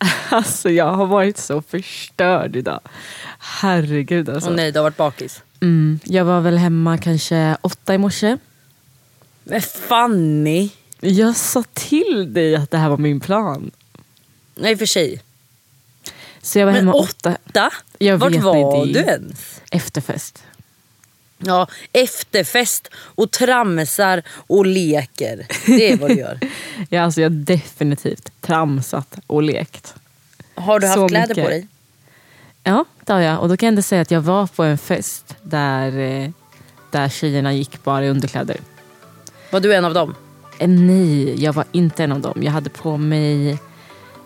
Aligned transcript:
Alltså 0.30 0.70
jag 0.70 0.92
har 0.92 1.06
varit 1.06 1.38
så 1.38 1.62
förstörd 1.62 2.56
idag. 2.56 2.80
Herregud 3.38 4.28
alltså. 4.28 4.50
Åh 4.50 4.56
nej, 4.56 4.72
du 4.72 4.78
har 4.78 4.82
varit 4.84 4.96
bakis. 4.96 5.42
Mm, 5.60 6.00
jag 6.04 6.24
var 6.24 6.40
väl 6.40 6.58
hemma 6.58 6.98
kanske 6.98 7.56
åtta 7.60 7.94
i 7.94 7.98
morse. 7.98 8.36
Men 9.44 9.62
Fanny. 9.62 10.70
Jag 11.00 11.36
sa 11.36 11.64
till 11.74 12.32
dig 12.34 12.56
att 12.56 12.70
det 12.70 12.78
här 12.78 12.88
var 12.88 12.96
min 12.96 13.20
plan. 13.20 13.70
Nej 14.54 14.76
för 14.76 14.86
sig. 14.86 15.20
Så 16.42 16.58
jag 16.58 16.66
var 16.66 16.72
Men 16.72 16.80
hemma 16.80 16.92
åtta. 16.92 17.36
åtta? 17.48 17.70
Jag 17.98 18.18
Vart 18.18 18.32
vet 18.32 18.42
var 18.42 18.86
inte. 18.86 18.98
du 19.00 19.06
ens? 19.06 19.60
Efterfest. 19.70 20.42
Ja, 21.42 21.66
efterfest 21.92 22.88
och 22.94 23.30
tramsar 23.30 24.22
och 24.46 24.66
leker. 24.66 25.46
Det 25.66 25.92
är 25.92 25.96
vad 25.96 26.10
du 26.10 26.14
gör. 26.18 26.38
Ja, 26.88 27.02
alltså 27.02 27.20
jag 27.20 27.30
har 27.30 27.36
definitivt 27.36 28.32
tramsat 28.40 29.18
och 29.26 29.42
lekt. 29.42 29.94
Har 30.54 30.80
du 30.80 30.86
haft 30.86 30.98
Så 30.98 31.08
kläder 31.08 31.28
mycket. 31.28 31.44
på 31.44 31.50
dig? 31.50 31.66
Ja, 32.62 32.84
det 33.04 33.12
har 33.12 33.20
jag. 33.20 33.40
Och 33.40 33.48
då 33.48 33.56
kan 33.56 33.66
jag 33.66 33.70
ändå 33.72 33.82
säga 33.82 34.02
att 34.02 34.10
jag 34.10 34.20
var 34.20 34.46
på 34.46 34.62
en 34.62 34.78
fest 34.78 35.34
där, 35.42 35.98
eh, 35.98 36.30
där 36.90 37.08
tjejerna 37.08 37.52
gick 37.52 37.84
bara 37.84 38.04
i 38.04 38.08
underkläder. 38.08 38.56
Var 39.50 39.60
du 39.60 39.74
en 39.74 39.84
av 39.84 39.94
dem? 39.94 40.14
Eh, 40.58 40.68
Nej, 40.68 41.44
jag 41.44 41.52
var 41.52 41.64
inte 41.72 42.04
en 42.04 42.12
av 42.12 42.20
dem. 42.20 42.42
Jag 42.42 42.52
hade 42.52 42.70
på 42.70 42.96
mig 42.96 43.58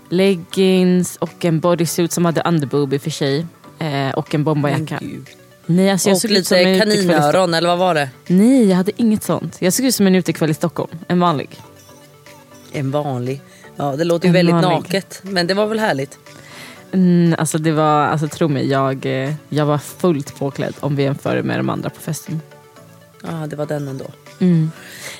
leggings 0.08 1.16
och 1.16 1.44
en 1.44 1.60
bodysuit 1.60 2.12
som 2.12 2.24
hade 2.24 2.40
underboob 2.42 2.94
i 2.94 2.96
och 2.96 3.02
för 3.02 3.10
sig. 3.10 3.46
Eh, 3.78 4.10
och 4.10 4.34
en 4.34 4.44
bomberjacka. 4.44 4.98
Men 5.00 5.10
gud. 5.10 5.26
Nej, 5.66 5.90
alltså 5.90 6.08
jag 6.08 6.14
och 6.14 6.20
såg 6.20 6.30
ut 6.30 6.46
som 6.46 6.56
en 6.56 6.64
lite 6.72 6.80
Stockholm. 6.90 7.06
kaninöron 7.20 7.54
eller 7.54 7.68
vad 7.68 7.78
var 7.78 7.94
det? 7.94 8.10
Nej, 8.26 8.68
jag 8.68 8.76
hade 8.76 8.92
inget 8.96 9.22
sånt. 9.22 9.56
Jag 9.58 9.72
såg 9.72 9.86
ut 9.86 9.94
som 9.94 10.06
en 10.06 10.14
utekväll 10.14 10.50
i 10.50 10.54
Stockholm. 10.54 10.90
En 11.08 11.20
vanlig. 11.20 11.60
En 12.72 12.90
vanlig. 12.90 13.40
Ja, 13.76 13.96
det 13.96 14.04
låter 14.04 14.26
ju 14.26 14.28
En 14.28 14.32
väldigt 14.34 14.52
vanlig. 14.54 14.70
naket. 14.70 15.20
Men 15.22 15.46
det 15.46 15.54
var 15.54 15.66
väl 15.66 15.78
härligt? 15.78 16.18
Mm, 16.92 17.34
alltså 17.38 17.58
det 17.58 17.72
var, 17.72 18.06
alltså 18.06 18.28
tro 18.28 18.48
mig, 18.48 18.68
jag, 18.70 19.06
eh, 19.06 19.32
jag 19.48 19.66
var 19.66 19.78
fullt 19.78 20.38
påklädd 20.38 20.74
om 20.80 20.96
vi 20.96 21.02
jämför 21.02 21.42
med 21.42 21.58
de 21.58 21.70
andra 21.70 21.90
på 21.90 22.00
festen. 22.00 22.40
Ja, 23.22 23.46
det 23.46 23.56
var 23.56 23.66
den 23.66 23.88
ändå. 23.88 24.04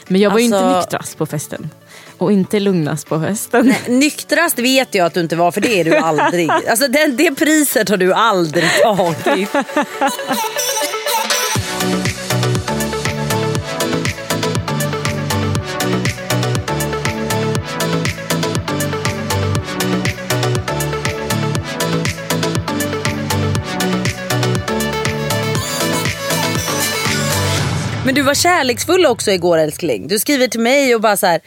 Men 0.09 0.21
jag 0.21 0.31
var 0.31 0.38
ju 0.38 0.44
inte 0.44 0.59
Alltså- 0.59 0.78
nyktrast 0.81 1.19
på 1.19 1.26
festen. 1.26 1.71
Och 2.19 2.33
inte 2.33 2.61
lugnast 2.61 3.09
på 3.09 3.21
festen. 3.21 3.67
Nej, 3.67 3.99
nyktrast 3.99 4.59
vet 4.59 4.95
jag 4.95 5.07
att 5.07 5.15
du 5.15 5.21
inte 5.21 5.37
var 5.37 5.51
för 5.53 5.61
det 5.61 5.81
är 5.81 5.85
du 5.85 5.97
aldrig. 5.97 6.51
Alltså 6.69 6.89
det, 6.89 7.07
det 7.07 7.35
priset 7.35 7.89
har 7.89 7.97
du 7.97 8.13
aldrig 8.13 8.65
tagit. 8.83 9.49
Men 28.05 28.15
du 28.15 28.23
var 28.23 28.35
kärleksfull 28.35 29.07
också 29.07 29.31
igår 29.31 29.59
älskling. 29.59 30.09
Du 30.09 30.19
skriver 30.19 30.49
till 30.49 30.61
mig 30.61 30.95
och 30.95 31.01
bara 31.01 31.17
så 31.17 31.27
här. 31.27 31.41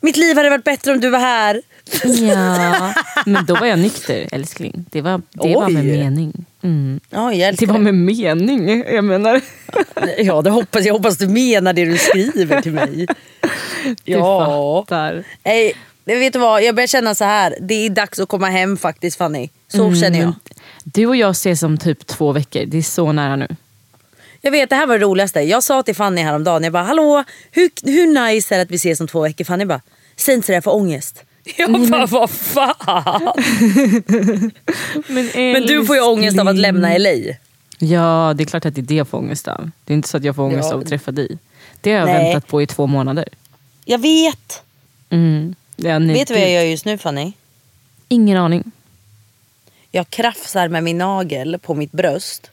Mitt 0.00 0.16
liv 0.16 0.36
hade 0.36 0.50
varit 0.50 0.64
bättre 0.64 0.92
om 0.92 1.00
du 1.00 1.10
var 1.10 1.18
här. 1.18 1.62
Ja, 2.04 2.94
men 3.26 3.46
då 3.46 3.54
var 3.54 3.66
jag 3.66 3.78
nykter 3.78 4.28
älskling. 4.32 4.84
Det 4.90 5.00
var, 5.00 5.22
det 5.30 5.54
var 5.54 5.68
med 5.68 5.82
Oj. 5.82 5.98
mening. 5.98 6.44
Mm. 6.62 7.00
Ja, 7.10 7.32
jag 7.34 7.56
Det 7.56 7.66
var 7.66 7.78
med 7.78 7.94
mening, 7.94 8.84
jag 8.94 9.04
menar. 9.04 9.40
Ja, 10.18 10.42
det 10.42 10.50
hoppas 10.50 10.84
jag. 10.84 10.92
hoppas 10.92 11.18
du 11.18 11.28
menar 11.28 11.72
det 11.72 11.84
du 11.84 11.98
skriver 11.98 12.60
till 12.60 12.72
mig. 12.72 13.06
Du 14.04 14.12
ja. 14.12 14.84
fattar. 14.86 15.24
Nej, 15.44 15.72
det 16.04 16.16
vet 16.16 16.32
du 16.32 16.38
vad? 16.38 16.62
Jag 16.62 16.74
börjar 16.74 16.86
känna 16.86 17.14
så 17.14 17.24
här. 17.24 17.54
Det 17.60 17.74
är 17.74 17.90
dags 17.90 18.18
att 18.18 18.28
komma 18.28 18.46
hem 18.48 18.76
faktiskt 18.76 19.18
Fanny. 19.18 19.48
Så 19.68 19.94
känner 19.94 20.20
jag. 20.20 20.32
Du 20.84 21.06
och 21.06 21.16
jag 21.16 21.30
ses 21.30 21.62
om 21.62 21.78
typ 21.78 22.06
två 22.06 22.32
veckor. 22.32 22.64
Det 22.66 22.78
är 22.78 22.82
så 22.82 23.12
nära 23.12 23.36
nu. 23.36 23.48
Jag 24.40 24.50
vet, 24.50 24.70
det 24.70 24.76
här 24.76 24.86
var 24.86 24.98
det 24.98 25.04
roligaste. 25.04 25.40
Jag 25.40 25.62
sa 25.62 25.82
till 25.82 25.94
Fanny 25.94 26.20
häromdagen, 26.22 26.64
jag 26.64 26.72
bara 26.72 26.82
hallå, 26.82 27.24
hur, 27.50 27.70
hur 27.84 28.06
nice 28.06 28.54
är 28.54 28.58
det 28.58 28.62
att 28.62 28.70
vi 28.70 28.76
ses 28.76 29.00
om 29.00 29.08
två 29.08 29.20
veckor? 29.22 29.44
Fanny 29.44 29.64
bara, 29.64 29.80
säg 30.20 30.34
inte 30.34 30.46
sådär 30.46 30.56
jag 30.56 30.64
får 30.64 30.74
ångest. 30.74 31.24
Jag 31.56 31.90
bara, 31.90 32.06
vad 32.06 32.30
fan? 32.30 33.32
Men, 35.08 35.30
Men 35.34 35.62
du 35.66 35.86
får 35.86 35.96
ju 35.96 36.02
ångest 36.02 36.38
av 36.38 36.48
att 36.48 36.56
lämna 36.58 36.98
LA. 36.98 37.10
Ja, 37.78 38.32
det 38.36 38.42
är 38.42 38.46
klart 38.46 38.66
att 38.66 38.74
det 38.74 38.80
är 38.80 38.82
det 38.82 38.94
jag 38.94 39.08
får 39.08 39.18
ångest 39.18 39.48
av. 39.48 39.70
Det 39.84 39.92
är 39.92 39.94
inte 39.94 40.08
så 40.08 40.16
att 40.16 40.24
jag 40.24 40.36
får 40.36 40.42
ångest 40.42 40.68
Ja. 40.68 40.74
av 40.74 40.80
att 40.80 40.88
träffa 40.88 41.10
dig. 41.10 41.38
Det 41.80 41.92
har 41.92 41.98
jag 41.98 42.06
Nej. 42.06 42.24
väntat 42.32 42.46
på 42.46 42.62
i 42.62 42.66
två 42.66 42.86
månader. 42.86 43.28
Jag 43.84 43.98
vet. 43.98 44.62
Mm. 45.10 45.54
Ja, 45.76 45.98
nej, 45.98 46.14
Vet 46.16 46.28
du 46.28 46.34
vad 46.34 46.40
jag 46.42 46.48
gud. 46.48 46.54
gör 46.56 46.62
just 46.62 46.84
nu 46.84 46.98
Fanny? 46.98 47.32
Ingen 48.08 48.36
aning. 48.36 48.70
Jag 49.90 50.10
krafsar 50.10 50.68
med 50.68 50.84
min 50.84 50.98
nagel 50.98 51.58
på 51.62 51.74
mitt 51.74 51.92
bröst 51.92 52.50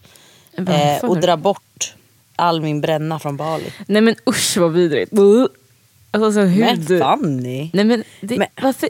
eh, 0.58 1.06
och 1.10 1.20
drar 1.20 1.38
bort 1.38 1.94
all 2.36 2.62
min 2.62 2.82
bränna 2.82 3.20
från 3.20 3.38
Bali. 3.38 3.74
Nej 3.86 4.02
men 4.02 4.16
usch 4.30 4.58
vad 4.58 4.74
vidrigt. 4.74 5.12
Alltså 6.26 6.42
så 6.42 6.48
Men 6.60 6.78
hud... 6.88 7.00
Fanny. 7.02 7.70
Nej 7.74 7.86
men, 7.86 8.04
det, 8.22 8.38
Men- 8.38 8.48
varför? 8.62 8.90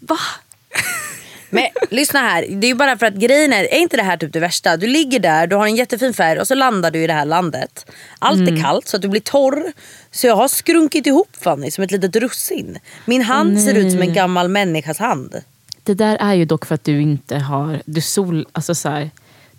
Va? 0.00 0.16
Men 1.50 1.64
lyssna 1.90 2.20
här, 2.20 2.46
det 2.48 2.66
är 2.66 2.68
ju 2.68 2.74
bara 2.74 2.98
för 2.98 3.06
att 3.06 3.14
grejen 3.14 3.52
är, 3.52 3.64
är 3.64 3.78
inte 3.78 3.96
det 3.96 4.02
här 4.02 4.16
typ 4.16 4.32
det 4.32 4.40
värsta? 4.40 4.76
Du 4.76 4.86
ligger 4.86 5.20
där, 5.20 5.46
du 5.46 5.56
har 5.56 5.66
en 5.66 5.76
jättefin 5.76 6.14
färg 6.14 6.40
och 6.40 6.46
så 6.46 6.54
landar 6.54 6.90
du 6.90 6.98
i 7.02 7.06
det 7.06 7.12
här 7.12 7.24
landet. 7.24 7.90
Allt 8.18 8.38
Mm. 8.40 8.54
är 8.56 8.62
kallt 8.62 8.88
så 8.88 8.96
att 8.96 9.02
du 9.02 9.08
blir 9.08 9.20
torr. 9.20 9.72
Så 10.10 10.26
jag 10.26 10.36
har 10.36 10.48
skrunkit 10.48 11.06
ihop 11.06 11.28
Fanny 11.40 11.70
som 11.70 11.84
ett 11.84 11.90
litet 11.90 12.16
russin. 12.16 12.78
Min 13.04 13.22
hand 13.22 13.60
ser 13.62 13.74
ut 13.74 13.92
som 13.92 14.02
en 14.02 14.12
gammal 14.14 14.48
människas 14.48 14.98
hand. 14.98 15.34
Det 15.82 15.94
där 15.94 16.16
är 16.16 16.34
ju 16.34 16.44
dock 16.44 16.66
för 16.66 16.74
att 16.74 16.84
du 16.84 17.00
inte 17.02 17.38
har... 17.38 17.82
Du, 17.84 18.00
sol, 18.00 18.46
alltså 18.52 18.74
så 18.74 18.88
här, 18.88 19.10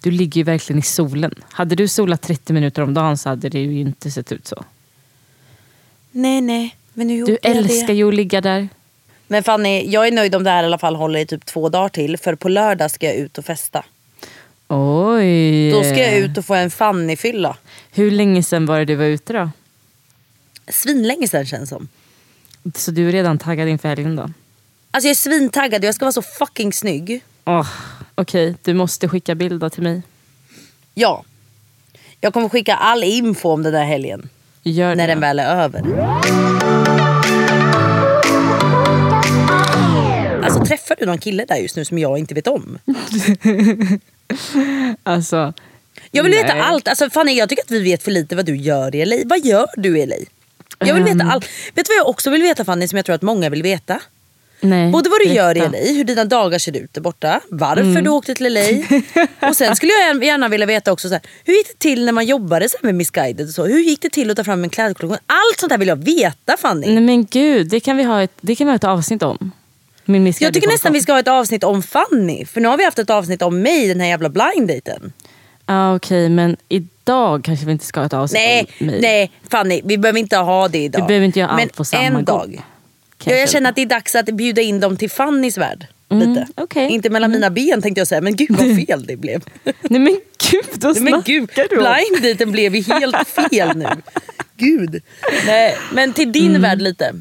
du 0.02 0.12
ligger 0.12 0.40
ju 0.40 0.44
verkligen 0.44 0.80
i 0.80 0.84
solen. 0.84 1.34
Hade 1.52 1.76
du 1.76 1.88
solat 1.88 2.22
30 2.22 2.54
minuter 2.54 2.82
om 2.82 2.94
dagen 2.94 3.18
så 3.18 3.30
hade 3.30 3.50
det 3.50 3.60
ju 3.60 3.80
inte 3.80 4.12
sett 4.12 4.32
ut 4.32 4.48
så. 4.48 4.64
Nej 6.12 6.42
nej, 6.42 6.76
Du 7.08 7.38
älskar 7.44 7.94
ju 7.94 8.08
att 8.08 8.14
ligga 8.14 8.42
där. 8.42 8.70
Men 9.28 9.44
Fanny, 9.44 9.84
jag 9.90 10.08
är 10.08 10.12
nöjd 10.12 10.36
om 10.36 10.44
det 10.44 10.50
här 10.50 10.64
i 10.64 10.66
alla 10.66 10.78
fall 10.78 10.96
håller 10.96 11.20
i 11.20 11.26
typ 11.26 11.46
två 11.46 11.70
dagar 11.70 11.90
till. 11.90 12.18
För 12.18 12.36
på 12.36 12.50
lördag 12.50 12.92
ska 12.92 13.06
jag 13.06 13.16
ut 13.16 13.38
och 13.38 13.46
festa. 13.46 13.86
Oj. 14.68 15.72
Då 15.72 15.84
ska 15.84 15.98
jag 15.98 16.18
ut 16.18 16.38
och 16.38 16.46
få 16.46 16.54
en 16.54 16.72
Fanny-fylla. 16.72 17.58
Hur 17.92 18.12
länge 18.12 18.44
sedan 18.44 18.66
var 18.66 18.80
det 18.80 18.86
du 18.86 18.96
var 18.96 19.06
ute 19.06 19.34
då? 19.34 19.50
svinlänge 20.68 21.28
sedan 21.28 21.46
känns 21.46 21.70
som. 21.70 21.88
Så 22.76 22.92
du 22.92 23.08
är 23.08 23.12
redan 23.12 23.38
taggad 23.38 23.68
inför 23.68 23.90
helgen 23.90 24.16
då? 24.16 24.22
Alltså 24.92 25.08
jag 25.08 25.12
är 25.12 25.16
svintaggad 25.16 25.84
jag 25.84 25.96
ska 25.96 26.06
vara 26.06 26.12
så 26.12 26.22
fucking 26.22 26.74
snygg. 26.74 27.24
Oh, 27.46 27.68
Okej, 28.16 28.56
du 28.64 28.74
måste 28.74 29.08
skicka 29.10 29.36
bilder 29.36 29.70
till 29.70 29.84
mig. 29.84 30.02
Ja. 30.94 31.24
Jag 32.22 32.34
kommer 32.34 32.50
skicka 32.50 32.76
all 32.76 33.04
info 33.04 33.50
om 33.50 33.64
den 33.64 33.74
där 33.74 33.84
helgen. 33.86 34.30
Gör 34.64 34.96
När 34.96 35.08
det. 35.08 35.14
den 35.14 35.20
väl 35.22 35.40
är 35.40 35.64
över. 35.64 35.82
Träffar 40.68 40.96
du 41.00 41.06
någon 41.06 41.18
kille 41.18 41.46
där 41.46 41.56
just 41.56 41.76
nu 41.76 41.86
som 41.86 41.98
jag 42.00 42.18
inte 42.20 42.34
vet 42.34 42.48
om? 42.48 42.80
Alltså, 45.04 45.54
Jag 46.12 46.24
vill 46.24 46.32
veta 46.34 46.54
Nej. 46.54 46.62
allt. 46.62 46.88
Alltså 46.88 47.10
Fanny 47.10 47.32
jag 47.34 47.50
tycker 47.50 47.64
att 47.64 47.72
vi 47.72 47.80
vet 47.84 48.04
för 48.04 48.12
lite 48.12 48.36
vad 48.36 48.46
du 48.46 48.56
gör 48.56 48.96
i 48.96 49.06
LA. 49.06 49.16
Vad 49.26 49.46
gör 49.46 49.66
du 49.78 49.98
i 50.00 50.06
LA? 50.06 50.16
Jag 50.80 50.94
vill 50.94 51.04
veta 51.04 51.24
Ehm. 51.24 51.30
allt. 51.30 51.46
Vet 51.76 51.86
du 51.86 51.94
vad 51.94 51.98
jag 51.98 52.08
också 52.10 52.30
vill 52.30 52.42
veta 52.42 52.66
Fanny 52.66 52.88
som 52.88 52.96
jag 52.96 53.06
tror 53.06 53.16
att 53.16 53.22
många 53.22 53.50
vill 53.50 53.64
veta? 53.64 54.00
nej. 54.62 54.92
Både 54.92 55.10
vad 55.10 55.20
du 55.20 55.26
gör 55.34 55.58
i. 55.58 55.60
LA, 55.60 55.78
hur 55.94 56.04
dina 56.04 56.26
dagar 56.26 56.60
ser 56.60 56.78
ut 56.78 56.94
där 56.94 57.02
borta, 57.02 57.42
varför 57.50 57.82
Mm. 57.84 58.04
du 58.04 58.10
åkte 58.10 58.36
till 58.36 58.54
LA. 58.54 58.62
och 59.50 59.56
sen 59.56 59.76
skulle 59.76 59.92
jag 59.92 60.24
gärna 60.24 60.48
vilja 60.48 60.66
veta 60.66 60.92
också 60.92 61.08
så 61.08 61.14
här, 61.14 61.22
hur 61.46 61.54
gick 61.54 61.68
det 61.68 61.80
till 61.80 62.06
när 62.06 62.12
man 62.12 62.26
jobbade 62.26 62.70
så 62.70 62.78
med 62.82 62.96
Missguided 62.96 63.48
och 63.48 63.54
så? 63.54 63.66
Hur 63.66 63.80
gick 63.80 64.02
det 64.02 64.10
till 64.10 64.32
att 64.32 64.38
ta 64.38 64.44
fram 64.44 64.64
en 64.64 64.70
klädkollektion? 64.70 65.18
Allt 65.26 65.60
sånt 65.60 65.72
här 65.72 65.78
vill 65.80 65.88
jag 65.88 66.04
veta 66.04 66.58
Fanny. 66.60 66.88
Nej 66.88 67.00
men 67.04 67.26
gud, 67.26 67.68
det 67.70 67.80
kan 67.80 67.98
vi 67.98 68.04
ha 68.04 68.24
ett, 68.24 68.32
det 68.42 68.56
kan 68.56 68.68
vi 68.68 68.72
ha 68.72 68.76
ett 68.76 68.84
avsnitt 68.84 69.24
om. 69.24 69.52
Min 70.10 70.34
Jag 70.40 70.54
tycker 70.54 70.68
nästan 70.68 70.94
vi 70.94 71.02
ska 71.02 71.12
ha 71.12 71.20
ett 71.20 71.28
avsnitt 71.28 71.64
om 71.64 71.84
Fanny. 71.84 72.46
För 72.46 72.62
nu 72.62 72.68
har 72.68 72.78
vi 72.78 72.84
haft 72.86 73.00
ett 73.00 73.10
avsnitt 73.10 73.42
om 73.42 73.62
mig, 73.62 73.88
den 73.88 74.00
här 74.00 74.08
jävla 74.08 74.30
blind 74.30 74.68
daten. 74.68 75.14
Ja 75.66 75.96
okej, 75.96 76.30
men 76.30 76.58
idag 76.70 77.44
kanske 77.44 77.66
vi 77.66 77.72
inte 77.72 77.86
ska 77.86 78.00
ha 78.00 78.06
ett 78.06 78.14
avsnitt 78.14 78.42
Nej, 78.42 78.68
om 78.80 78.86
mig. 78.88 79.02
nej 79.02 79.32
Fanny, 79.52 79.82
vi 79.84 79.98
behöver 79.98 80.20
inte 80.20 80.38
ha 80.38 80.68
det 80.68 80.78
idag. 80.78 81.02
Vi 81.02 81.08
behöver 81.08 81.26
inte 81.26 81.40
göra 81.40 81.50
allt 81.50 81.60
Men 81.62 81.70
på 81.70 81.86
samma 81.86 82.04
en 82.04 82.14
gång. 82.14 82.24
dag. 82.26 82.62
kan 83.18 83.34
Ja, 83.34 83.40
jag 83.40 83.50
känner 83.50 83.70
att 83.70 83.76
det 83.76 83.82
är 83.82 83.86
dags 83.86 84.16
att 84.16 84.26
bjuda 84.26 84.62
in 84.62 84.80
dem 84.80 84.98
till 84.98 85.10
Fannys 85.10 85.58
värld. 85.58 85.88
Mm, 86.12 86.30
Lite. 86.30 86.48
okej. 86.56 86.90
Inte 86.92 87.10
mellan 87.10 87.32
mina 87.32 87.50
ben 87.50 87.82
tänkte 87.82 88.00
jag 88.02 88.08
säga, 88.08 88.22
men 88.22 88.36
gud 88.36 88.52
vad 88.52 88.76
fel 88.76 89.06
det 89.06 89.16
blev. 89.16 89.44
Nej 89.64 90.00
men 90.00 90.20
gud, 90.52 90.66
vad 90.84 90.96
Nej, 91.02 91.12
men 91.12 91.22
gud, 91.26 91.50
snackar 91.54 91.70
du 91.70 91.78
om? 91.78 91.96
blind 92.12 92.24
daten 92.34 92.52
blev 92.52 92.76
ju 92.76 92.82
helt 92.94 93.28
fel 93.28 93.78
nu. 93.78 93.86
Gud. 94.58 95.02
Nej, 95.46 95.78
men 95.94 96.14
till 96.14 96.32
din 96.32 96.62
värld 96.62 96.82
lite. 96.82 97.14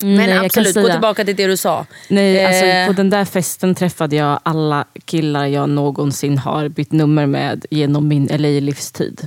Men 0.00 0.10
Mm. 0.14 0.16
nej, 0.26 0.28
jag 0.28 0.52
kan 0.52 0.60
absolut, 0.66 0.86
gå 0.86 0.92
tillbaka 0.92 1.24
till 1.24 1.36
det 1.36 1.46
du 1.46 1.56
sa. 1.56 1.86
Nej, 2.08 2.44
alltså, 2.44 2.64
Eh, 2.64 2.86
på 2.86 2.92
den 2.92 3.10
där 3.10 3.24
festen 3.24 3.74
träffade 3.74 4.16
jag 4.16 4.40
alla 4.42 4.84
killar 5.04 5.46
jag 5.46 5.68
någonsin 5.68 6.38
har 6.38 6.68
bytt 6.68 6.92
nummer 6.92 7.26
med 7.26 7.66
genom 7.70 8.08
min 8.08 8.26
LA-livstid. 8.30 9.26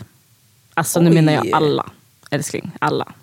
Alltså 0.73 0.99
nu 1.01 1.09
Oj. 1.09 1.15
menar 1.15 1.33
jag 1.33 1.47
alla, 1.53 1.85
älskling. 2.31 2.71
Alla. 2.79 3.13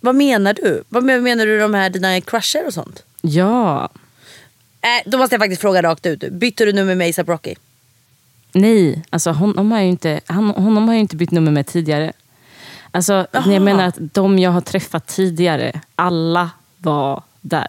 Vad 0.00 0.14
menar 0.14 0.54
du? 0.54 0.82
Vad 0.88 1.04
men- 1.04 1.22
menar 1.22 1.46
du 1.46 1.58
de 1.58 1.74
här 1.74 1.90
dina 1.90 2.20
crusher 2.20 2.66
och 2.66 2.74
sånt? 2.74 3.02
Ja. 3.20 3.88
Äh, 4.82 5.10
då 5.10 5.18
måste 5.18 5.34
jag 5.34 5.40
faktiskt 5.40 5.60
fråga 5.60 5.82
rakt 5.82 6.06
ut. 6.06 6.24
Bytte 6.30 6.64
du 6.64 6.72
nummer 6.72 6.94
med 6.94 7.08
ASAP 7.10 7.28
Rocky? 7.28 7.54
Nej, 8.52 9.02
alltså 9.10 9.30
honom 9.30 9.70
har, 9.70 9.78
jag 9.78 9.84
ju 9.84 9.90
inte, 9.90 10.20
han, 10.26 10.50
honom 10.50 10.88
har 10.88 10.94
jag 10.94 11.00
inte 11.00 11.16
bytt 11.16 11.30
nummer 11.30 11.50
med 11.52 11.66
tidigare. 11.66 12.12
Alltså, 12.90 13.26
jag 13.32 13.62
menar 13.62 13.84
att 13.86 13.94
de 13.98 14.38
jag 14.38 14.50
har 14.50 14.60
träffat 14.60 15.06
tidigare, 15.06 15.80
alla 15.96 16.50
var 16.82 17.22
där. 17.40 17.66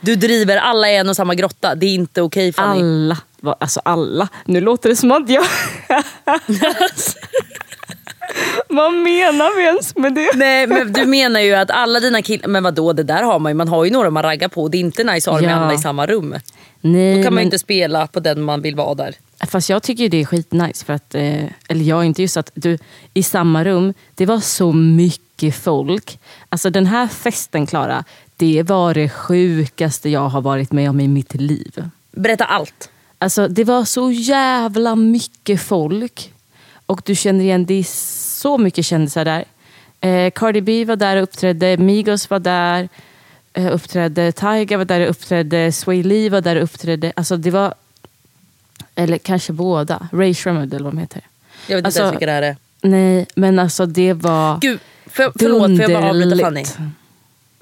Du 0.00 0.16
driver 0.16 0.56
alla 0.56 0.90
i 0.90 0.96
en 0.96 1.08
och 1.08 1.16
samma 1.16 1.34
grotta. 1.34 1.74
Det 1.74 1.86
är 1.86 1.94
inte 1.94 2.22
okej 2.22 2.52
Fanny. 2.52 2.80
Alla. 2.80 3.18
var- 3.40 3.56
Alltså 3.60 3.80
alla. 3.84 4.28
Nu 4.44 4.60
låter 4.60 4.88
det 4.88 4.96
som 4.96 5.12
att 5.12 5.30
jag... 5.30 5.44
Vad 8.68 8.92
menar 8.92 9.56
vi 9.56 9.62
ens 9.64 9.96
med 9.96 10.14
det? 10.14 10.30
Nej 10.34 10.66
men 10.66 10.92
du 10.92 11.06
menar 11.06 11.40
ju 11.40 11.54
att 11.54 11.70
alla 11.70 12.00
dina 12.00 12.22
killar, 12.22 12.48
men 12.48 12.62
vadå 12.62 12.92
det 12.92 13.02
där 13.02 13.22
har 13.22 13.38
man 13.38 13.50
ju. 13.52 13.54
Man 13.54 13.68
har 13.68 13.84
ju 13.84 13.90
några 13.90 14.10
man 14.10 14.22
raggar 14.22 14.48
på. 14.48 14.68
Det 14.68 14.76
är 14.76 14.80
inte 14.80 15.04
nice 15.04 15.30
att 15.30 15.34
ha 15.36 15.40
dem 15.40 15.50
Ja. 15.50 15.56
alla 15.56 15.74
i 15.74 15.78
samma 15.78 16.06
rum. 16.06 16.34
Nej, 16.80 17.16
Då 17.16 17.22
kan 17.22 17.24
man 17.24 17.34
men- 17.34 17.42
ju 17.42 17.44
inte 17.46 17.58
spela 17.58 18.06
på 18.06 18.20
den 18.20 18.42
man 18.42 18.62
vill 18.62 18.74
vara 18.76 18.94
där. 18.94 19.14
Fast 19.46 19.68
jag 19.70 19.82
tycker 19.82 20.08
det 20.08 20.20
är 20.20 20.24
skitnice. 20.24 20.84
För 20.84 20.92
att, 20.92 21.14
eh, 21.14 21.44
eller 21.68 21.84
jag 21.84 22.04
inte 22.04 22.22
just 22.22 22.36
att 22.36 22.50
du, 22.54 22.78
i 23.14 23.22
samma 23.22 23.64
rum, 23.64 23.94
det 24.14 24.26
var 24.26 24.40
så 24.40 24.72
mycket 24.72 25.56
folk. 25.56 26.18
Alltså 26.48 26.70
den 26.70 26.86
här 26.86 27.06
festen 27.06 27.66
Klara, 27.66 28.04
det 28.38 28.62
var 28.62 28.94
det 28.94 29.08
sjukaste 29.08 30.08
jag 30.08 30.28
har 30.28 30.40
varit 30.40 30.72
med 30.72 30.90
om 30.90 31.00
i 31.00 31.08
mitt 31.08 31.34
liv. 31.34 31.84
Berätta 32.12 32.44
allt. 32.44 32.90
Alltså 33.18 33.48
det 33.48 33.64
var 33.64 33.84
så 33.84 34.10
jävla 34.10 34.96
mycket 34.96 35.60
folk. 35.62 36.32
Och 36.86 37.02
du 37.04 37.14
känner 37.14 37.44
igen, 37.44 37.66
det 37.66 37.74
är 37.74 37.84
så 38.40 38.58
mycket 38.58 38.84
kändisar 38.86 39.24
där. 39.24 39.44
Eh, 40.00 40.30
Cardi 40.30 40.60
B 40.60 40.84
var 40.84 40.96
där 40.96 41.16
och 41.16 41.22
uppträdde, 41.22 41.76
Migos 41.76 42.30
var 42.30 42.38
där 42.38 42.88
eh, 43.52 43.74
uppträdde, 43.74 44.32
Tyga 44.32 44.78
var 44.78 44.84
där 44.84 45.00
och 45.00 45.10
uppträdde, 45.10 45.72
Sway 45.72 46.02
Lee 46.02 46.30
var 46.30 46.40
där 46.40 46.56
och 46.56 46.62
uppträdde. 46.62 47.12
Alltså 47.16 47.36
det 47.36 47.50
var, 47.50 47.74
eller 48.94 49.18
kanske 49.18 49.52
båda, 49.52 50.08
Ray 50.12 50.34
Shremmerd 50.34 50.74
eller 50.74 50.84
vad 50.84 50.92
de 50.92 50.98
heter. 50.98 51.22
Jag 51.66 51.76
vet 51.76 51.78
inte 51.80 51.86
Alltså, 51.86 52.00
ens 52.00 52.12
vilka 52.12 52.26
det 52.26 52.32
här 52.32 52.42
är. 52.42 52.56
Nej, 52.82 53.26
men 53.34 53.58
alltså 53.58 53.86
det 53.86 54.12
var 54.12 54.58
Gud, 54.60 54.80
för, 55.06 55.32
förlåt 55.38 55.76
får 55.76 55.90
jag 55.90 56.02
bara 56.02 56.10
avbryta 56.10 56.44
Fanny? 56.44 56.64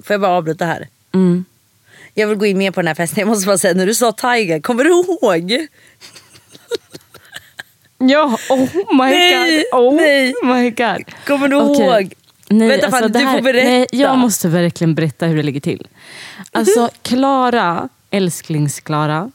Får 0.03 0.13
jag 0.13 0.21
bara 0.21 0.31
avbryta 0.31 0.65
här? 0.65 0.87
Mm. 1.13 1.45
Jag 2.13 2.27
vill 2.27 2.37
gå 2.37 2.45
in 2.45 2.57
mer 2.57 2.71
på 2.71 2.79
den 2.81 2.87
här 2.87 2.95
festen. 2.95 3.19
Jag 3.19 3.27
måste 3.27 3.45
bara 3.47 3.57
säga, 3.57 3.73
när 3.73 3.85
du 3.85 3.93
sa 3.95 4.11
Tiger, 4.11 4.59
kommer 4.59 4.83
du 4.83 4.89
ihåg? 4.89 5.67
Ja, 7.99 8.37
oh 8.49 8.59
my 8.93 9.09
Nej, 9.09 9.65
god. 9.71 9.81
Oh 9.81 9.95
nej. 9.95 10.33
my 10.43 10.69
god. 10.69 11.03
Kommer 11.27 11.47
du 11.47 11.55
Okej. 11.55 11.85
ihåg? 11.85 12.13
Nej, 12.49 12.67
Vänta 12.67 12.85
alltså 12.87 13.07
det 13.07 13.19
du 13.19 13.25
här- 13.25 13.35
får 13.37 13.41
berätta. 13.43 13.69
Nej, 13.69 13.87
jag 13.91 14.17
måste 14.17 14.47
verkligen 14.47 14.95
berätta 14.95 15.25
hur 15.25 15.35
det 15.37 15.43
ligger 15.43 15.59
till. 15.59 15.87
Alltså 16.51 16.89
Klara, 17.01 17.89
älsklings-Klara, 18.11 19.31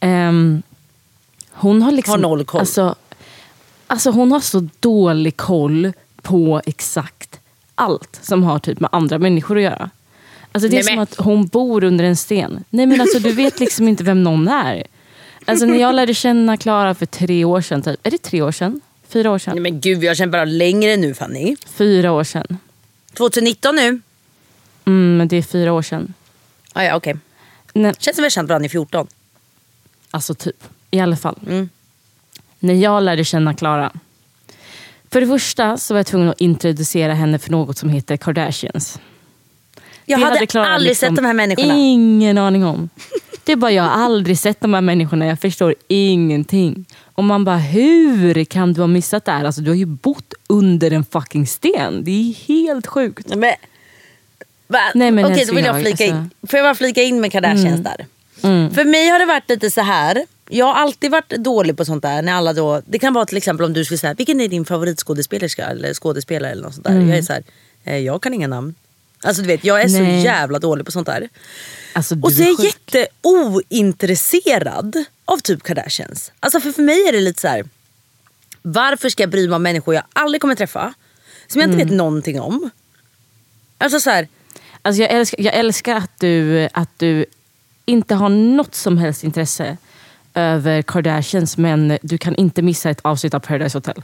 ehm, 0.00 0.62
hon 1.50 1.82
har 1.82 1.92
liksom... 1.92 2.12
Har 2.12 2.18
noll 2.18 2.44
koll. 2.44 2.60
Alltså, 2.60 2.94
alltså 3.86 4.10
hon 4.10 4.32
har 4.32 4.40
så 4.40 4.68
dålig 4.80 5.36
koll 5.36 5.92
på 6.22 6.62
exakt 6.66 7.40
allt 7.74 8.18
som 8.22 8.42
har 8.42 8.58
typ 8.58 8.80
med 8.80 8.90
andra 8.92 9.18
människor 9.18 9.56
att 9.56 9.62
göra. 9.62 9.90
Alltså 10.52 10.68
det 10.68 10.74
är 10.74 10.78
Nej, 10.78 10.84
som 10.84 10.94
men- 10.94 11.02
att 11.02 11.16
hon 11.16 11.46
bor 11.46 11.84
under 11.84 12.04
en 12.04 12.16
sten. 12.16 12.64
Nej 12.70 12.86
men 12.86 13.00
alltså 13.00 13.18
du 13.18 13.32
vet 13.32 13.60
liksom 13.60 13.88
inte 13.88 14.04
vem 14.04 14.22
någon 14.22 14.48
är. 14.48 14.84
Alltså 15.44 15.66
när 15.66 15.78
jag 15.80 15.94
lärde 15.94 16.14
känna 16.14 16.56
Klara 16.56 16.94
för 16.94 17.06
tre 17.06 17.44
år 17.44 17.60
sedan, 17.60 17.82
typ. 17.82 18.06
är 18.06 18.10
det 18.10 18.18
tre 18.22 18.42
år 18.42 18.52
sedan? 18.52 18.80
Fyra 19.08 19.30
år 19.30 19.38
sedan? 19.38 19.54
Nej, 19.54 19.60
men 19.72 19.80
gud, 19.80 20.04
jag 20.04 20.16
känner 20.16 20.32
bara 20.32 20.44
längre 20.44 20.96
nu 20.96 21.14
Fanny. 21.14 21.56
Fyra 21.66 22.12
år 22.12 22.24
sedan. 22.24 22.58
2019 23.14 23.76
nu. 23.76 24.00
Mm, 24.84 25.16
men 25.16 25.28
det 25.28 25.36
är 25.36 25.42
fyra 25.42 25.72
år 25.72 25.82
sedan. 25.82 26.14
Ah, 26.72 26.82
ja, 26.82 26.96
okej. 26.96 27.16
Nej, 27.72 27.94
Känns 27.98 28.16
som 28.16 28.22
vi 28.22 28.26
har 28.26 28.30
känt 28.30 28.48
varandra 28.48 28.66
i 28.66 28.68
14. 28.68 29.06
alltså 30.10 30.34
typ. 30.34 30.64
I 30.90 31.00
alla 31.00 31.16
fall. 31.16 31.38
Mm. 31.46 31.68
När 32.58 32.74
jag 32.74 33.02
lärde 33.02 33.24
känna 33.24 33.54
Klara. 33.54 33.92
För 35.10 35.20
det 35.20 35.26
första 35.26 35.76
så 35.76 35.94
var 35.94 35.98
jag 35.98 36.06
tvungen 36.06 36.28
att 36.28 36.40
introducera 36.40 37.14
henne 37.14 37.38
för 37.38 37.50
något 37.50 37.78
som 37.78 37.88
heter 37.88 38.16
Kardashians. 38.16 38.98
Jag 40.10 40.20
Det 40.20 40.24
hade 40.24 40.46
Klara 40.46 40.66
aldrig 40.66 40.90
liksom 40.90 41.08
sett 41.08 41.16
de 41.16 41.24
här 41.24 41.34
människorna. 41.34 41.74
Ingen 41.76 42.38
aning 42.38 42.64
om. 42.64 42.88
Det 43.44 43.52
är 43.52 43.56
bara 43.56 43.72
jag 43.72 43.82
har 43.82 44.04
aldrig 44.04 44.38
sett 44.38 44.60
de 44.60 44.74
här 44.74 44.80
människorna. 44.80 45.26
Jag 45.26 45.40
förstår 45.40 45.74
ingenting. 45.88 46.84
Och 47.02 47.24
man 47.24 47.44
bara, 47.44 47.56
hur 47.56 48.44
kan 48.44 48.72
du 48.72 48.80
ha 48.80 48.86
missat 48.86 49.24
det 49.24 49.32
här? 49.32 49.44
Alltså, 49.44 49.60
du 49.60 49.70
har 49.70 49.76
ju 49.76 49.86
bott 49.86 50.34
under 50.46 50.90
en 50.90 51.04
fucking 51.04 51.46
sten. 51.46 52.04
Det 52.04 52.10
är 52.10 52.34
helt 52.48 52.86
sjukt. 52.86 53.26
Nej, 53.28 53.38
Men, 53.38 53.52
va? 54.66 54.78
Nej, 54.94 55.10
men 55.10 55.24
Okej, 55.24 55.44
då 55.48 55.54
vill 55.54 55.64
jag, 55.64 55.80
flika 55.82 56.04
in. 56.04 56.14
alltså- 56.14 56.46
Får 56.46 56.56
jag 56.58 56.64
bara 56.66 56.74
flika 56.74 57.02
in 57.02 57.20
med 57.20 57.32
Kardashians 57.32 57.80
där? 57.80 58.06
Mm. 58.42 58.70
För 58.74 58.84
mig 58.84 59.08
har 59.08 59.18
det 59.18 59.26
varit 59.26 59.48
lite 59.48 59.70
så 59.70 59.80
här. 59.80 60.24
Jag 60.48 60.66
har 60.66 60.74
alltid 60.74 61.10
varit 61.10 61.30
dålig 61.30 61.76
på 61.76 61.84
sånt 61.84 62.02
där. 62.02 62.22
När 62.22 62.32
alla 62.32 62.52
då, 62.52 62.82
det 62.86 62.98
kan 62.98 63.12
vara 63.12 63.24
till 63.26 63.36
exempel 63.36 63.66
om 63.66 63.72
du 63.72 63.84
skulle 63.84 63.98
säga 63.98 64.14
vilken 64.14 64.40
är 64.40 64.48
din 64.48 64.64
favoritskådespelerska 64.64 65.66
eller 65.66 65.94
skådespelare 65.94 66.52
eller 66.52 66.62
något 66.62 66.74
sånt 66.74 66.86
där. 66.86 67.00
Jag 67.00 67.18
är 67.18 67.22
så 67.22 67.32
här, 67.32 67.42
eh, 67.84 67.98
jag 67.98 68.22
kan 68.22 68.34
inga 68.34 68.48
namn. 68.48 68.74
Alltså 69.24 69.42
du 69.42 69.48
vet, 69.48 69.64
jag 69.64 69.82
är 69.82 69.88
så. 69.88 69.98
Nej. 69.98 70.24
jävla 70.24 70.58
dålig 70.58 70.86
på 70.86 70.92
sånt 70.92 71.06
där. 71.06 71.28
Alltså, 71.92 72.16
Och 72.22 72.32
så 72.32 72.42
är 72.42 72.46
jag 72.46 72.60
jätteointresserad 72.64 75.04
av 75.24 75.38
typ 75.38 75.62
Kardashians. 75.62 76.32
Alltså 76.40 76.60
för, 76.60 76.72
för 76.72 76.82
mig 76.82 77.08
är 77.08 77.12
det 77.12 77.20
lite 77.20 77.40
så 77.40 77.48
här. 77.48 77.64
Varför 78.62 79.08
ska 79.08 79.22
jag 79.22 79.30
bry 79.30 79.48
mig 79.48 79.56
om 79.56 79.62
människor 79.62 79.94
jag 79.94 80.04
aldrig 80.12 80.40
kommer 80.40 80.54
träffa? 80.54 80.94
Som 81.46 81.60
jag 81.60 81.68
inte 81.68 81.74
Mm. 81.74 81.88
vet 81.88 81.96
någonting 81.96 82.40
om. 82.40 82.70
Alltså 83.78 84.00
så 84.00 84.10
här, 84.10 84.28
Alltså 84.82 85.02
jag, 85.02 85.10
älskar, 85.10 85.42
jag 85.42 85.54
älskar 85.54 85.96
att 85.96 86.10
du, 86.20 86.68
att 86.72 86.98
du 86.98 87.24
inte 87.84 88.14
har 88.14 88.28
något 88.28 88.74
som 88.74 88.98
helst 88.98 89.24
intresse 89.24 89.76
över 90.34 90.82
Kardashians 90.82 91.56
men 91.56 91.98
du 92.02 92.18
kan 92.18 92.34
inte 92.34 92.62
missa 92.62 92.90
ett 92.90 93.00
avsnitt 93.02 93.34
av 93.34 93.40
Paradise 93.40 93.76
Hotel. 93.78 94.02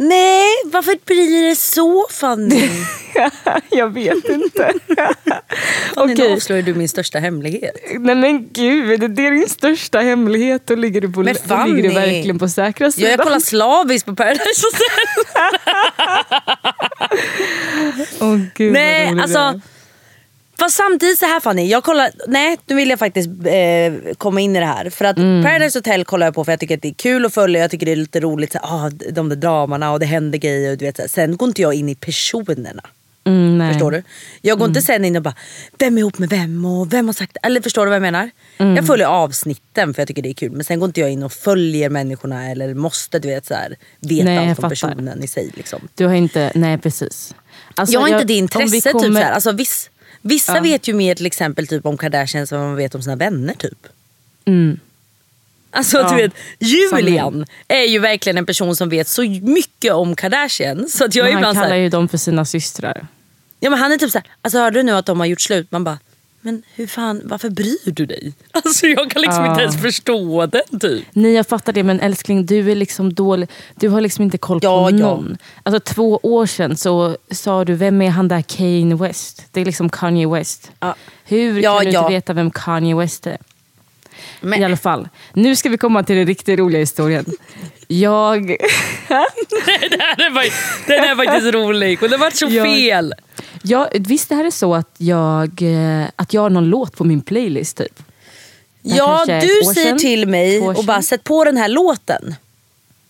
Nej, 0.00 0.46
varför 0.64 0.98
blir 1.04 1.48
det 1.48 1.56
så 1.56 2.06
Fanny? 2.10 2.68
jag 3.70 3.92
vet 3.94 4.28
inte. 4.28 4.72
Fanny 5.94 6.14
nu 6.14 6.32
avslöjar 6.32 6.62
du 6.62 6.74
min 6.74 6.88
största 6.88 7.18
hemlighet. 7.18 7.74
Nej 7.98 8.14
men 8.14 8.48
gud, 8.52 9.10
det 9.10 9.26
är 9.26 9.30
din 9.30 9.48
största 9.48 9.98
hemlighet. 9.98 10.66
Då 10.66 10.74
ligger 10.74 11.00
du, 11.00 11.12
på, 11.12 11.22
Men 11.22 11.34
då 11.44 11.64
ligger 11.64 11.82
du 11.82 11.90
Fanny! 11.94 12.06
verkligen 12.06 12.38
på 12.38 12.48
säkra 12.48 12.92
sidan. 12.92 13.10
jag 13.10 13.20
kollar 13.20 13.40
slaviskt 13.40 14.06
på 14.06 14.16
Paradise 14.16 14.62
Hotel. 14.66 14.88
Åh 18.20 18.38
gud 18.54 18.66
vad 18.66 18.72
Nej, 18.72 19.06
rolig 19.06 19.16
du 19.16 19.22
alltså. 19.22 19.38
är. 19.38 19.60
Fast 20.58 20.76
samtidigt 20.76 21.18
så 21.18 21.26
här 21.26 21.40
Fanny, 21.40 21.66
jag 21.68 21.84
kollar, 21.84 22.10
nej 22.26 22.56
nu 22.66 22.74
vill 22.74 22.90
jag 22.90 22.98
faktiskt 22.98 23.28
eh, 23.28 24.14
komma 24.18 24.40
in 24.40 24.56
i 24.56 24.60
det 24.60 24.66
här. 24.66 24.90
För 24.90 25.04
att 25.04 25.18
Mm. 25.18 25.44
Paradise 25.44 25.78
Hotel 25.78 26.04
kollar 26.04 26.26
jag 26.26 26.34
på 26.34 26.44
för 26.44 26.52
jag 26.52 26.60
tycker 26.60 26.74
att 26.76 26.82
det 26.82 26.88
är 26.88 26.94
kul 26.94 27.24
att 27.26 27.34
följa, 27.34 27.60
jag 27.60 27.70
tycker 27.70 27.86
det 27.86 27.92
är 27.92 27.96
lite 27.96 28.20
roligt, 28.20 28.52
så, 28.52 28.58
ah, 28.62 28.90
de 29.12 29.28
där 29.28 29.36
dramarna 29.36 29.92
och 29.92 30.00
det 30.00 30.06
händer 30.06 30.38
grejer. 30.38 30.72
Och 30.72 30.78
du 30.78 30.84
vet, 30.84 30.96
så. 30.96 31.02
Sen 31.08 31.36
går 31.36 31.48
inte 31.48 31.62
jag 31.62 31.74
in 31.74 31.88
i 31.88 31.94
personerna. 31.94 32.82
Mm. 33.24 33.72
Förstår 33.72 33.90
du? 33.90 34.02
Jag 34.42 34.58
går 34.58 34.68
inte 34.68 34.82
sen 34.82 35.04
in 35.04 35.16
och 35.16 35.22
bara, 35.22 35.34
vem 35.78 35.96
är 35.96 36.00
ihop 36.00 36.18
med 36.18 36.28
vem 36.30 36.64
och 36.64 36.92
vem 36.92 37.06
har 37.06 37.12
sagt 37.12 37.36
Eller 37.42 37.60
förstår 37.60 37.82
du 37.86 37.88
vad 37.90 37.96
jag 37.96 38.02
menar? 38.02 38.30
Mm. 38.58 38.76
Jag 38.76 38.86
följer 38.86 39.06
avsnitten 39.06 39.94
för 39.94 40.00
jag 40.02 40.08
tycker 40.08 40.22
det 40.22 40.28
är 40.28 40.34
kul. 40.34 40.52
Men 40.52 40.64
sen 40.64 40.80
går 40.80 40.86
inte 40.86 41.00
jag 41.00 41.10
in 41.10 41.22
och 41.22 41.32
följer 41.32 41.90
människorna 41.90 42.50
eller 42.50 42.74
måste 42.74 43.18
du 43.18 43.28
vet, 43.28 43.46
så 43.46 43.54
här, 43.54 43.76
veta 44.00 44.24
Nej, 44.24 44.34
jag 44.34 44.40
allt 44.42 44.50
om 44.50 44.54
fattar. 44.56 44.68
personen 44.68 45.22
i 45.24 45.28
sig. 45.28 45.50
Liksom. 45.54 45.88
Du 45.94 46.06
har 46.06 46.14
inte, 46.14 46.52
nej 46.54 46.78
precis. 46.78 47.34
Alltså, 47.74 47.92
jag 47.94 48.00
har 48.00 48.08
inte 48.08 48.24
det 48.24 48.32
vi 48.32 48.38
intresset. 48.38 48.82
Typ, 48.84 48.92
kommer- 48.92 49.20
så 49.20 49.26
här. 49.26 49.32
Alltså, 49.32 49.52
viss, 49.52 49.90
vissa 50.22 50.54
Ja. 50.56 50.62
vet 50.62 50.88
ju 50.88 50.94
mer 50.94 51.14
till 51.14 51.26
exempel 51.26 51.66
typ, 51.66 51.86
om 51.86 51.96
Kardashians 51.96 52.52
än 52.52 52.58
vad 52.58 52.68
man 52.68 52.76
vet 52.76 52.94
om 52.94 53.02
sina 53.02 53.16
vänner. 53.16 53.54
typ. 53.54 53.86
Mm. 54.44 54.80
Alltså 55.70 55.98
Ja, 55.98 56.10
du 56.10 56.16
vet, 56.16 56.32
Julian 56.58 57.46
är 57.68 57.84
ju 57.84 57.98
verkligen 57.98 58.38
en 58.38 58.46
person 58.46 58.76
som 58.76 58.88
vet 58.88 59.08
så 59.08 59.22
mycket 59.42 59.92
om 59.92 60.16
Kardashian. 60.16 60.88
Så 60.88 61.04
att 61.04 61.14
jag 61.14 61.28
är 61.28 61.34
Men 61.34 61.34
han 61.34 61.40
ibland 61.52 61.56
kallar 61.56 61.76
här, 61.76 61.82
ju 61.82 61.88
dem 61.88 62.08
för 62.08 62.18
sina 62.18 62.44
systrar. 62.44 63.06
ja, 63.60 63.70
men 63.70 63.78
han 63.78 63.92
är 63.92 63.96
typ 63.96 64.10
såhär, 64.10 64.26
alltså 64.42 64.58
hörde 64.58 64.78
du 64.78 64.82
nu 64.82 64.92
att 64.92 65.06
de 65.06 65.20
har 65.20 65.26
gjort 65.26 65.40
slut? 65.40 65.70
Man 65.72 65.84
bara, 65.84 65.98
men 66.40 66.62
hur 66.74 66.86
fan, 66.86 67.20
varför 67.24 67.50
bryr 67.50 67.90
du 67.92 68.06
dig? 68.06 68.32
Alltså 68.52 68.86
jag 68.86 69.10
kan 69.10 69.22
liksom 69.22 69.44
Ja. 69.44 69.50
inte 69.50 69.62
ens 69.62 69.82
förstå 69.82 70.46
den 70.46 70.80
typ. 70.80 71.04
Nej 71.12 71.32
jag 71.32 71.46
fattar 71.46 71.72
det 71.72 71.82
men 71.82 72.00
älskling 72.00 72.46
du 72.46 72.70
är 72.70 72.74
liksom 72.74 73.14
dålig. 73.14 73.48
Du 73.74 73.88
har 73.88 74.00
liksom 74.00 74.24
inte 74.24 74.38
koll 74.38 74.60
på 74.60 74.66
Ja, 74.66 74.90
ja. 74.90 74.96
någon. 74.96 75.36
Alltså 75.62 75.94
två 75.94 76.20
år 76.22 76.46
sedan 76.46 76.76
så 76.76 77.16
sa 77.30 77.64
du 77.64 77.74
vem 77.74 78.02
är 78.02 78.10
han 78.10 78.28
där 78.28 78.42
Kanye 78.42 78.94
West? 78.96 79.42
Det 79.52 79.60
är 79.60 79.64
liksom 79.64 79.88
Kanye 79.88 80.28
West. 80.28 80.70
Ja. 80.80 80.94
Hur 81.24 81.60
Ja, 81.62 81.76
kan 81.76 81.84
du 81.86 81.92
ja. 81.92 82.00
inte 82.00 82.12
veta 82.14 82.32
vem 82.32 82.50
Kanye 82.50 82.94
West 82.96 83.26
är? 83.26 83.38
Men, 84.40 84.60
I 84.60 84.64
alla 84.64 84.76
fall. 84.76 85.08
Nu 85.34 85.56
ska 85.56 85.68
vi 85.68 85.78
komma 85.78 86.02
till 86.02 86.16
den 86.16 86.26
riktigt 86.26 86.58
roliga 86.58 86.80
historien. 86.80 87.24
Jag... 87.88 88.46
det 89.08 89.14
här 90.00 90.20
är, 90.26 90.34
fakt- 90.34 90.86
den 90.86 91.04
är 91.04 91.16
faktiskt 91.16 91.54
rolig 91.54 92.02
och 92.02 92.08
det 92.08 92.16
var 92.16 92.30
så 92.30 92.46
Jag- 92.50 92.66
fel. 92.66 93.14
Jag 93.62 93.88
visst 94.00 94.32
är 94.32 94.44
det 94.44 94.52
så 94.52 94.74
att 94.74 94.94
jag, 94.98 95.62
eh, 95.62 96.06
att 96.16 96.34
jag 96.34 96.42
har 96.42 96.50
någon 96.50 96.68
låt 96.68 96.96
på 96.96 97.04
min 97.04 97.20
playlist 97.20 97.76
typ? 97.76 98.02
Här 98.84 98.96
Ja, 98.96 99.24
är 99.28 99.40
du 99.40 99.74
säger 99.74 99.88
sedan, 99.88 99.98
till 99.98 100.28
mig 100.28 100.60
och 100.60 100.84
bara 100.84 101.02
sätt 101.02 101.24
på 101.24 101.44
den 101.44 101.56
här 101.56 101.68
låten. 101.68 102.34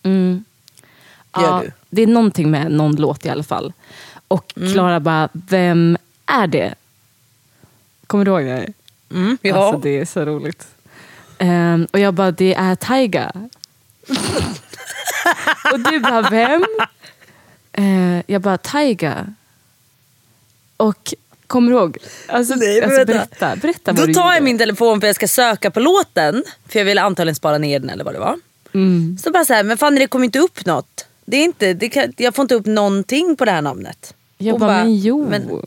Mm. 0.03 0.45
Gör 1.37 1.43
Ja, 1.43 1.63
du? 1.65 1.73
det 1.91 2.03
är 2.03 2.07
någonting 2.07 2.51
med 2.51 2.73
någon 2.73 2.97
låt 2.97 3.27
i 3.27 3.29
alla 3.29 3.43
fall. 3.43 3.73
Och 4.29 4.53
Mm. 4.57 4.73
Klara 4.73 5.01
bara, 5.01 5.29
vem 5.33 5.97
är 6.27 6.47
det? 6.47 6.75
Kommer 8.07 8.25
du 8.25 8.31
ihåg 8.31 8.45
det? 8.45 8.73
Mm, 9.11 9.39
ja. 9.43 9.57
Alltså 9.57 9.81
det 9.81 9.99
är 10.01 10.05
så 10.05 10.25
roligt. 10.25 10.67
Ehm, 11.39 11.87
och 11.93 11.99
jag 11.99 12.15
bara, 12.15 12.31
det 12.31 12.55
är 12.55 12.75
Taiga. 12.75 13.33
och 15.73 15.81
du 15.81 16.01
bara, 16.01 16.31
vem? 16.31 16.65
Eh, 17.73 18.23
jag 18.27 18.43
bara, 18.43 18.59
Taiga. 18.59 19.35
Och 20.79 21.15
kommer 21.47 21.73
du 21.73 21.79
ihåg? 21.79 21.97
Alltså, 22.27 22.55
Nej, 22.55 22.83
alltså, 22.83 23.05
berätta, 23.05 23.57
berätta 23.57 23.93
vad 23.93 23.97
Då 23.97 24.07
du 24.07 24.15
tar 24.15 24.35
jag 24.35 24.43
min 24.43 24.59
telefon 24.59 25.01
för 25.01 25.07
jag 25.07 25.17
ska 25.17 25.29
söka 25.29 25.71
på 25.71 25.81
låten. 25.81 26.45
För 26.69 26.79
jag 26.79 26.87
vill 26.87 26.99
antagligen 26.99 27.35
spara 27.35 27.59
ner 27.59 27.79
den 27.79 27.91
eller 27.91 28.05
vad 28.05 28.15
det 28.15 28.19
var. 28.21 28.37
Mm. 28.75 29.19
Så 29.25 29.31
bara 29.31 29.45
så 29.45 29.53
här, 29.55 29.63
men 29.63 29.79
fan 29.79 29.95
det 29.95 30.07
kommer 30.07 30.25
inte 30.25 30.39
upp 30.39 30.67
något. 30.67 31.07
Det 31.25 31.37
är 31.37 31.45
inte, 31.45 31.75
det 31.75 31.89
kan, 31.89 32.13
jag 32.17 32.35
får 32.35 32.43
inte 32.43 32.55
upp 32.55 32.67
någonting 32.67 33.37
på 33.37 33.45
det 33.45 33.51
här 33.51 33.63
namnet. 33.63 34.15
Jag 34.39 34.53
Hon 34.53 34.61
bara, 34.61 34.85
men 34.85 34.99
jo. 34.99 35.27
men- 35.31 35.63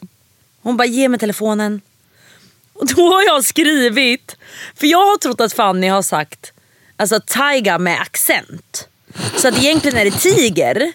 Hon 0.61 0.77
bara, 0.77 0.85
ge 0.87 1.09
mig 1.09 1.19
telefonen. 1.19 1.81
Och 2.73 2.87
då 2.95 3.01
har 3.13 3.23
jag 3.23 3.43
skrivit, 3.45 4.35
för 4.75 4.87
jag 4.87 4.97
har 4.97 5.17
trott 5.17 5.41
att 5.41 5.53
Fanny 5.53 5.87
har 5.87 6.01
sagt 6.01 6.53
alltså 6.97 7.19
taiga 7.25 7.77
med 7.79 8.01
accent. 8.01 8.87
Så 9.37 9.47
att 9.47 9.57
egentligen 9.57 9.97
är 9.97 10.05
det 10.05 10.11
tiger. 10.11 10.93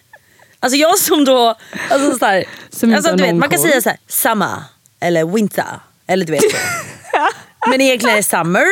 Alltså 0.61 0.77
jag 0.77 0.99
som 0.99 1.25
då, 1.25 1.55
alltså 1.91 2.19
så 2.19 2.27
här, 2.27 2.45
Som 2.71 2.95
alltså 2.95 3.17
du 3.17 3.23
vet, 3.23 3.35
man 3.35 3.49
kan 3.51 3.59
säga 3.59 3.81
så 3.81 3.89
här, 3.89 3.99
summer 4.09 4.63
eller 5.01 5.25
winter. 5.25 5.81
Eller 6.07 6.25
du 6.27 6.33
vet 6.33 6.43
så. 6.43 6.57
Men 7.71 7.81
egentligen 7.81 8.13
är 8.15 8.17
det 8.17 8.23
summer, 8.23 8.67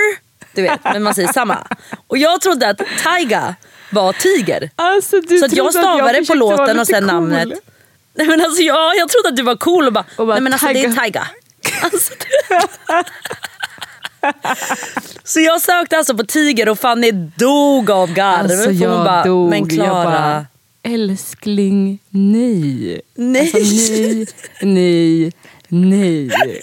du 0.55 0.63
vet, 0.63 0.81
men 0.85 1.03
man 1.03 1.15
säger 1.15 1.33
summer. 1.33 1.59
Och 2.07 2.19
jag 2.19 2.41
trodde 2.41 2.69
att 2.69 2.81
taiga 3.03 3.55
var 3.91 4.13
tiger. 4.13 4.71
Alltså, 4.77 5.21
Så 5.41 5.45
att 5.45 5.53
jag 5.53 5.73
stavade 5.75 6.19
på 6.19 6.25
försökte 6.25 6.45
vara 6.45 6.57
låten 6.57 6.79
och 6.81 6.87
sen 6.87 7.03
cool. 7.03 7.07
namnet. 7.07 7.49
Nej, 8.15 8.27
men 8.27 8.41
alltså, 8.41 8.63
jag, 8.63 8.97
jag 8.97 9.09
trodde 9.09 9.29
att 9.29 9.37
du 9.37 9.43
var 9.43 9.57
cool 9.57 9.87
och 9.87 9.93
bara, 9.93 10.05
Och 10.17 10.27
bara, 10.27 10.35
nej 10.35 10.43
men 10.43 10.53
alltså 10.53 10.67
det 10.67 10.85
är 10.85 10.93
Taiga. 10.93 10.97
Taiga. 10.97 11.27
Alltså, 11.83 12.13
så 15.25 15.41
jag 15.41 15.61
sökte 15.61 15.99
alltså 15.99 16.17
på 16.17 16.25
tiger 16.25 16.69
och 16.69 16.79
Fanny 16.79 17.13
dog 17.37 17.91
av 17.91 18.13
garv. 18.13 18.41
Alltså 18.41 18.71
jag 18.71 19.05
bara, 19.05 19.25
dog. 19.25 19.51
Men 19.51 19.59
Jag 19.59 19.71
Klara. 19.71 20.47
Älskling, 20.85 21.99
nej. 22.11 23.01
Nej. 23.15 23.51
Alltså, 23.55 23.93
nej, 24.63 25.33
nej, 25.69 26.31
nej. 26.45 26.61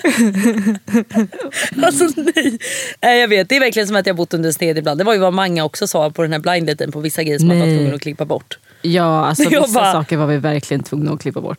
Alltså 1.84 2.08
nej. 2.16 2.58
nej. 3.01 3.20
Jag 3.20 3.28
vet, 3.28 3.50
det 3.50 3.56
är 3.56 3.60
verkligen 3.60 3.88
som 3.88 3.96
att 3.96 4.08
jag 4.08 4.16
bott 4.16 4.34
under 4.34 4.50
en 4.50 4.54
sten 4.54 4.78
ibland. 4.78 5.00
Det 5.00 5.04
var 5.04 5.13
ju 5.13 5.20
vad 5.20 5.34
Manga 5.34 5.63
också 5.63 5.88
sa 5.88 6.10
på 6.10 6.22
den 6.22 6.32
här 6.32 6.40
blinddaten 6.40 6.92
på 6.92 7.00
vissa 7.00 7.24
grejer 7.24 7.40
som 7.40 7.48
man 7.48 7.60
var 7.60 7.66
Nej. 7.66 7.78
tvungen 7.78 7.96
att 7.96 8.01
klippa 8.01 8.25
bort. 8.25 8.60
Ja, 8.82 9.25
alltså 9.25 9.44
Jag 9.50 9.62
vissa 9.62 9.80
bara- 9.80 9.92
saker 9.92 10.18
var 10.18 10.28
vi 10.28 10.38
verkligen 10.38 10.84
tvungna 10.84 11.12
att 11.12 11.22
klippa 11.22 11.42
bort. 11.42 11.58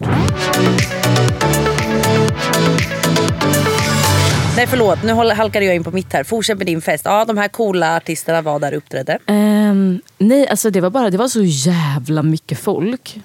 Nej 4.56 4.66
förlåt, 4.66 5.02
nu 5.02 5.12
halkade 5.12 5.64
jag 5.64 5.75
in 5.75 5.85
på 5.85 5.90
mitt 5.90 6.12
här. 6.12 6.25
Fortsätt 6.25 6.59
med 6.59 6.66
din 6.66 6.82
fest. 6.82 7.04
Ja, 7.04 7.25
de 7.25 7.38
här 7.38 7.49
coola 7.49 7.97
artisterna 7.97 8.42
var 8.42 8.61
där 8.61 8.73
och 8.73 8.78
uppträdde. 8.78 9.18
Ehm, 9.26 10.00
nej, 10.18 10.49
alltså 10.49 10.71
det 10.71 10.80
var 10.80 10.90
bara 10.90 11.11
det 11.11 11.18
var 11.18 11.28
så 11.28 11.42
jävla 11.42 12.23
mycket 12.23 12.59
folk. 12.59 13.21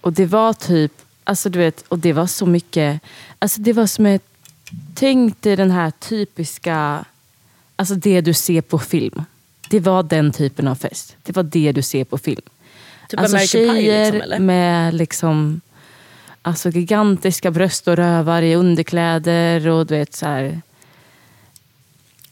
Och 0.00 0.12
det 0.12 0.26
var 0.26 0.52
typ, 0.52 0.92
alltså 1.24 1.48
du 1.48 1.58
vet, 1.58 1.84
och 1.88 1.98
det 1.98 2.12
var 2.12 2.26
så 2.26 2.46
mycket, 2.46 3.00
alltså 3.38 3.60
det 3.60 3.72
var 3.72 3.86
som 3.86 4.06
ett, 4.06 4.22
tänk 4.94 5.42
dig 5.42 5.56
den 5.56 5.70
här 5.70 5.90
typiska, 5.90 7.04
alltså 7.76 7.94
det 7.94 8.20
du 8.20 8.34
ser 8.34 8.60
på 8.60 8.78
film. 8.78 9.24
Det 9.70 9.80
var 9.80 10.02
den 10.02 10.32
typen 10.32 10.68
av 10.68 10.74
fest. 10.74 11.16
Det 11.22 11.36
var 11.36 11.42
det 11.42 11.72
du 11.72 11.82
ser 11.82 12.04
på 12.04 12.18
film. 12.18 12.42
Typ 13.08 13.20
alltså 13.20 13.36
American 13.36 13.60
Pie 13.60 13.82
tjejer 13.82 14.12
liksom, 14.12 14.20
eller? 14.20 14.38
med 14.38 14.94
liksom, 14.94 15.60
alltså 16.46 16.70
gigantiska 16.70 17.50
bröst 17.50 17.88
och 17.88 17.96
rövar 17.96 18.42
i 18.42 18.54
underkläder 18.54 19.68
och 19.68 19.86
du 19.86 19.96
vet 19.96 20.14
så 20.14 20.26
här. 20.26 20.60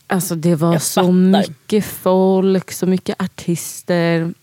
Alltså 0.07 0.35
det 0.35 0.55
var 0.55 0.79
så 0.79 1.13
mycket 1.13 1.85
folk, 1.85 2.73
så 2.73 2.87
mycket 2.87 3.23
artister. 3.23 4.35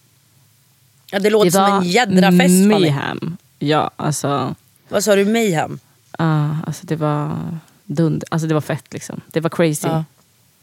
Ja, 1.11 1.19
det 1.19 1.29
låter 1.29 1.45
det 1.45 1.51
som 1.51 1.73
en 1.73 1.83
jädra 1.83 2.31
fest 2.31 2.65
mayhem. 2.65 3.37
Ja, 3.59 3.91
alltså, 3.95 4.55
Vad 4.89 5.03
sa 5.03 5.15
du, 5.15 5.25
mayhem? 5.25 5.79
ja, 6.17 6.57
alltså 6.67 6.85
det 6.87 6.95
var 6.95 7.37
dund, 7.85 8.23
alltså 8.29 8.47
det 8.47 8.53
var 8.53 8.61
fett 8.61 8.93
liksom. 8.93 9.21
Det 9.27 9.39
var 9.39 9.49
crazy. 9.49 9.87
Ja. 9.87 10.05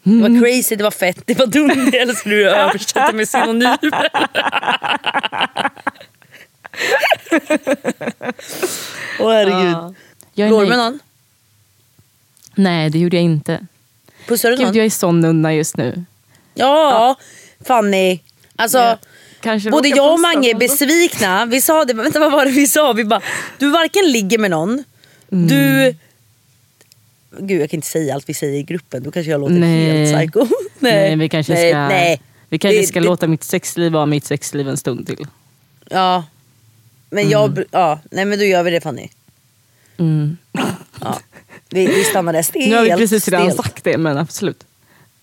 Det 0.03 0.21
var 0.23 0.41
crazy, 0.41 0.77
det 0.77 0.85
var 0.85 0.91
fett, 0.91 1.23
det 1.27 1.39
var 1.39 1.47
dumt. 1.47 1.91
Eller 1.93 2.15
så 2.15 2.29
du 2.29 2.51
översätta 2.51 3.13
med 3.13 3.29
synonymer. 3.29 4.09
Åh 9.21 9.33
herregud. 9.33 9.73
Ja. 9.73 9.95
Jag 10.35 10.51
du 10.63 10.69
med 10.69 10.79
någon? 10.79 10.99
Nej, 12.55 12.91
det 12.91 12.99
gjorde 12.99 13.17
jag 13.17 13.25
inte. 13.25 13.67
Pussade 14.27 14.53
du 14.53 14.57
Gud, 14.57 14.67
någon? 14.67 14.77
jag 14.77 14.87
är 14.87 14.91
sån 14.91 15.21
nunna 15.21 15.55
just 15.55 15.77
nu. 15.77 16.05
Ja, 16.55 17.17
Fanny. 17.65 18.21
Alltså, 18.57 18.79
Ja. 18.79 18.99
Kanske 19.41 19.71
både 19.71 19.89
jag 19.89 20.13
och 20.13 20.21
Mange 20.21 20.51
är 20.51 20.55
besvikna. 20.55 21.47
Vi 21.47 21.61
sa 21.61 21.85
det, 21.85 21.95
vänta 21.95 22.21
vad 22.21 22.33
var 22.33 22.45
det 22.45 22.51
vi 22.51 22.67
sa? 22.67 22.93
Vi 22.93 23.05
bara, 23.05 23.21
du 23.59 23.71
varken 23.71 24.11
ligger 24.13 24.39
med 24.39 24.51
någon, 24.51 24.85
du... 25.29 25.95
Gud 27.41 27.63
jag 27.63 27.71
kan 27.71 27.79
inte 27.79 27.89
säga 27.89 28.15
allt 28.15 28.29
vi 28.29 28.35
säger 28.35 28.59
i 28.59 28.63
gruppen, 28.63 29.03
då 29.03 29.11
kanske 29.11 29.31
jag 29.31 29.41
låter 29.41 29.55
Nej. 29.55 30.07
helt 30.09 30.19
psycho. 30.33 30.47
Nej, 30.79 31.17
vi 31.17 31.29
kanske 31.29 31.53
nej, 31.53 31.71
ska, 31.73 31.79
nej. 31.89 32.21
Vi 32.49 32.59
kanske 32.59 32.87
ska 32.87 33.01
det- 33.01 33.07
låta 33.07 33.27
mitt 33.27 33.45
sexliv 33.45 33.93
vara 33.93 34.07
mitt 34.07 34.25
sexliv 34.25 34.69
en 34.69 34.77
stund 34.77 35.07
till. 35.07 35.27
Ja. 35.91 36.25
Men 37.11 37.31
jag, 37.31 37.65
ja, 37.71 38.01
nej 38.11 38.25
men 38.25 38.39
då 38.39 38.45
gör 38.45 38.63
vi 38.63 38.71
det 38.71 38.81
Fanny. 38.81 39.09
Mm. 39.99 40.37
Ja. 41.01 41.21
Vi, 41.71 41.87
vi 41.87 42.05
stannar 42.05 42.33
där 42.33 42.43
stelt. 42.43 42.67
Nu 42.69 42.77
har 42.77 42.83
vi 42.85 42.91
precis 42.91 43.29
redan 43.29 43.51
stelt. 43.51 43.67
sagt 43.67 43.85
det, 43.85 43.99
men 43.99 44.19
absolut. 44.19 44.65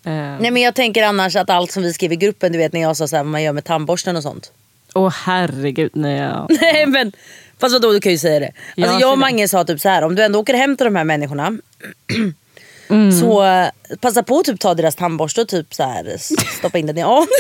Eh, 0.06 0.12
Nej 0.14 0.52
men 0.52 0.62
jag 0.62 0.76
tänker 0.76 1.04
annars 1.04 1.36
att 1.36 1.50
allt 1.50 1.72
som 1.72 1.84
vi 1.84 1.94
skrev 1.94 2.14
i 2.14 2.16
gruppen, 2.16 2.52
du 2.52 2.58
vet 2.58 2.74
när 2.74 2.82
jag 2.82 2.98
sa 2.98 3.08
så 3.08 3.16
här, 3.16 3.24
vad 3.24 3.32
man 3.32 3.44
gör 3.44 3.54
med 3.54 3.64
tandborsten 3.64 4.16
och 4.16 4.24
sånt. 4.24 4.52
Åh 4.94 5.14
herregud, 5.24 5.92
nej. 5.94 6.18
jag- 6.18 6.48
Nej 6.62 6.86
men, 6.86 7.12
fast 7.60 7.74
vadå 7.74 7.92
du 7.92 8.02
kan 8.02 8.12
ju 8.12 8.18
säga 8.18 8.40
det. 8.40 8.52
Alltså, 8.78 8.92
säg 8.94 9.02
jag 9.02 9.12
och. 9.12 9.18
Mange 9.18 9.48
sa 9.48 9.64
typ 9.64 9.82
så 9.82 9.90
här, 9.90 10.02
om 10.02 10.16
du 10.16 10.24
ändå 10.24 10.40
åker 10.40 10.54
hem 10.54 10.78
till 10.78 10.86
de 10.86 10.96
här 10.96 11.04
människorna 11.04 11.58
Mm. 12.90 13.20
så 13.22 13.44
eh, 13.46 13.68
passa 14.02 14.24
på 14.24 14.40
att 14.40 14.46
typ 14.46 14.60
ta 14.60 14.74
deras 14.74 14.96
tandborste 14.96 15.42
och 15.42 15.48
typ 15.48 15.74
så 15.74 15.84
här, 15.84 16.16
stoppa 16.58 16.78
in 16.78 16.86
den 16.86 16.98
i 16.98 17.02
anus. 17.02 17.28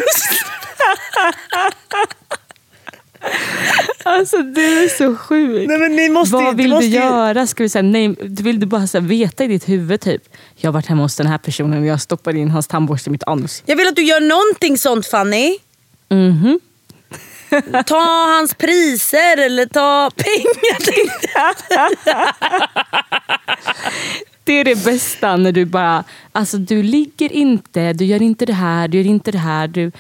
Alltså 4.07 4.37
du 4.37 4.83
är 4.83 4.87
så 4.97 5.15
sjuk. 5.15 5.67
Nej, 5.67 5.77
men 5.77 5.95
ni 5.95 6.09
måste 6.09 6.33
Vad 6.35 6.53
du 6.53 6.57
vill 6.63 6.69
måste 6.69 6.85
du 6.85 6.91
ju- 6.91 6.99
göra? 6.99 7.47
Ska 7.47 7.63
vi 7.63 7.69
säga 7.69 7.81
nej? 7.81 8.15
Vill 8.21 8.59
du 8.59 8.65
bara 8.65 8.87
så 8.87 8.99
här, 8.99 9.07
veta 9.07 9.43
i 9.43 9.47
ditt 9.47 9.69
huvud 9.69 10.01
typ. 10.01 10.23
Jag 10.55 10.67
har 10.67 10.73
varit 10.73 10.85
hemma 10.85 11.01
hos 11.01 11.15
den 11.15 11.27
här 11.27 11.37
personen 11.37 11.79
och 11.81 11.85
jag 11.85 12.01
stoppar 12.01 12.35
in 12.35 12.49
hans 12.51 12.67
tandborste 12.67 13.09
i 13.09 13.11
mitt 13.11 13.23
anus. 13.23 13.63
Jag 13.65 13.75
vill 13.75 13.87
att 13.87 13.95
du 13.95 14.03
gör 14.03 14.21
någonting 14.21 14.77
sånt 14.77 15.07
Fanny. 15.07 15.57
Mhm. 16.09 16.59
Ta 17.85 17.99
hans 18.35 18.53
priser 18.53 19.37
eller 19.45 19.65
ta 19.65 20.11
pengar. 20.15 21.55
Det 24.43 24.53
är 24.53 24.63
det 24.63 24.85
bästa 24.85 25.37
när 25.37 25.51
du 25.51 25.65
bara, 25.65 26.03
alltså 26.31 26.57
du 26.57 26.83
ligger 26.83 27.31
inte, 27.33 27.93
du 27.93 28.05
gör 28.05 28.21
inte 28.21 28.45
det 28.45 28.53
här, 28.53 28.87
du 28.87 28.97
gör 28.97 29.05
inte 29.05 29.31
det 29.31 29.37
här, 29.37 29.67
du 29.67 29.91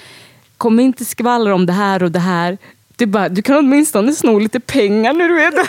kommer 0.57 0.83
inte 0.83 1.05
skvallra 1.05 1.55
om 1.55 1.65
det 1.65 1.73
här 1.73 2.03
och 2.03 2.11
det 2.11 2.19
här. 2.19 2.57
Du, 2.95 3.05
bara, 3.05 3.29
du 3.29 3.41
kan 3.41 3.57
åtminstone 3.57 4.13
sno 4.13 4.39
lite 4.39 4.59
pengar 4.59 5.13
när 5.13 5.27
du 5.27 5.41
är 5.41 5.51
där. 5.51 5.67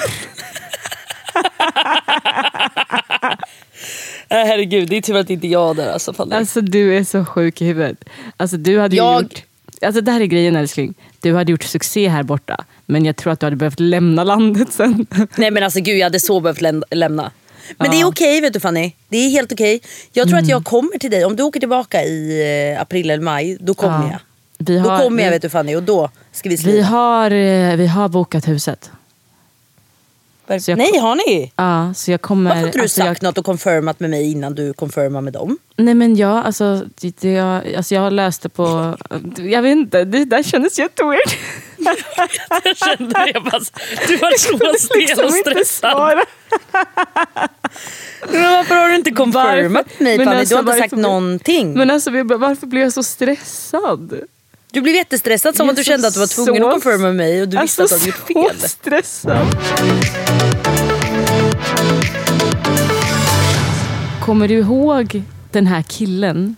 Nej, 4.31 4.47
herregud, 4.47 4.89
det 4.89 4.97
är 4.97 5.01
tur 5.03 5.17
att 5.17 5.31
inte 5.31 5.47
jag 5.47 5.77
där 5.77 5.93
alltså. 5.93 6.27
Alltså 6.31 6.61
du 6.61 6.97
är 6.97 7.05
så 7.05 7.25
sjuk 7.25 7.63
i 7.63 7.65
huvudet. 7.65 8.05
Alltså 8.37 8.57
du 8.57 8.79
hade 8.81 8.97
Jag- 8.97 9.23
gjort, 9.23 9.43
alltså 9.83 10.01
det 10.01 10.13
här 10.13 10.21
är 10.21 10.25
grejen 10.27 10.57
älskling. 10.57 10.95
Du 11.21 11.35
hade 11.35 11.51
gjort 11.53 11.63
succé 11.65 12.09
här 12.09 12.23
borta. 12.23 12.65
Men 12.87 13.05
jag 13.05 13.17
tror 13.17 13.33
att 13.33 13.41
du 13.41 13.47
hade 13.47 13.57
behövt 13.57 13.81
lämna 13.81 14.25
landet 14.25 14.73
sen. 14.73 15.07
Nej 15.37 15.51
men 15.51 15.63
alltså 15.63 15.81
gud 15.81 15.99
jag 15.99 16.05
hade 16.07 16.21
så 16.21 16.41
behövt 16.41 16.61
läm- 16.61 16.83
lämna. 16.91 17.31
Men 17.79 17.91
det 17.91 18.01
är 18.01 18.05
okej 18.07 18.41
vet 18.41 18.53
du 18.53 18.61
Fanny. 18.61 18.93
Det 19.09 19.17
är 19.17 19.31
helt 19.31 19.53
okej. 19.53 19.81
Jag 20.13 20.29
tror 20.29 20.39
att 20.39 20.49
jag 20.49 20.65
kommer 20.65 20.99
till 20.99 21.11
dig. 21.11 21.25
Om 21.25 21.37
du 21.37 21.43
åker 21.43 21.61
tillbaka 21.61 22.03
i 22.05 22.43
eh, 22.75 22.81
april 22.83 23.11
eller 23.11 23.23
maj, 23.23 23.57
då 23.61 23.75
kommer 23.75 24.03
Ja. 24.03 24.11
jag. 24.11 24.21
Vi 24.59 24.79
har, 24.79 24.99
då 24.99 25.05
kommer 25.05 25.23
jag 25.23 25.31
vi, 25.31 25.35
vet 25.35 25.43
du 25.43 25.49
Fanny 25.49 25.77
och 25.77 25.83
då 25.83 26.11
ska 26.33 26.49
vi 26.49 26.55
vi, 26.57 26.63
slita. 26.63 26.87
har, 26.87 27.31
eh, 27.31 27.77
vi 27.77 27.87
har 27.87 28.09
bokat 28.09 28.49
huset. 28.49 28.91
jag- 30.49 30.79
Nej 30.79 30.99
har 30.99 31.15
ni? 31.15 31.53
Ja, 31.57 31.95
så 31.95 32.11
jag 32.11 32.21
kommer... 32.23 32.51
Varför 32.51 32.61
har 32.61 32.67
inte 32.67 32.79
du 32.79 32.83
alltså, 32.83 33.01
sagt 33.01 33.23
jag, 33.23 33.29
något 33.29 33.39
och 33.39 33.45
confirmat 33.45 34.01
med 34.01 34.11
mig 34.11 34.31
innan 34.33 34.55
du 34.55 34.73
confirmar 34.73 35.21
med 35.21 35.33
dem? 35.33 35.59
Nej 35.77 35.95
men 35.95 36.17
jag, 36.17 36.45
alltså, 36.47 36.83
det, 37.01 37.25
jag, 37.25 37.75
alltså 37.75 37.95
jag 37.95 38.13
löste 38.13 38.49
på... 38.49 38.97
Jag 39.37 39.63
vet 39.63 39.73
inte, 39.73 40.05
det 40.05 40.25
där 40.25 40.43
kändes 40.43 40.79
jätteweird. 40.79 41.31
Jag 42.65 42.77
kände 42.77 43.15
det. 43.25 43.31
Jag 43.35 43.45
bara, 43.45 43.61
du 44.09 44.17
var 44.17 44.39
så 44.39 44.79
stel 44.79 45.25
och 45.25 45.33
stressad. 45.35 46.19
Men 48.33 48.43
varför 48.53 48.75
har 48.75 48.89
du 48.89 48.95
inte 48.95 49.11
confirmat 49.11 49.87
Varför? 49.87 50.05
mig 50.05 50.19
Fanny? 50.19 50.37
alltså, 50.37 50.55
du 50.57 50.63
har 50.63 50.73
inte 50.77 50.83
sagt 50.89 50.93
någonting. 51.03 51.73
Men 51.75 51.91
alltså 51.91 52.11
vi 52.11 52.23
varför 52.23 52.67
blev 52.67 52.83
jag 52.83 52.93
så 52.93 53.03
stressad? 53.03 54.21
Du 54.77 54.83
blev 54.83 54.95
jättestressad 54.95 55.57
som 55.57 55.69
att 55.69 55.77
du 55.77 55.85
kände 55.85 56.09
att 56.09 56.15
du 56.15 56.21
var 56.21 56.27
tvungen 56.27 56.63
så- 56.63 56.69
att 56.69 56.75
confirma 56.75 57.05
med 57.05 57.17
mig 57.17 57.43
och 57.43 57.49
du 57.49 57.61
visste 57.61 57.83
alltså, 57.83 57.97
att 57.97 58.05
du 58.05 58.11
hade 58.11 58.33
gjort 58.33 58.51
fel. 58.51 58.61
så 58.61 58.69
stressad. 58.69 59.47
Kommer 64.21 64.49
du 64.49 64.55
ihåg 64.55 65.23
den 65.51 65.67
här 65.67 65.83
killen 65.83 66.57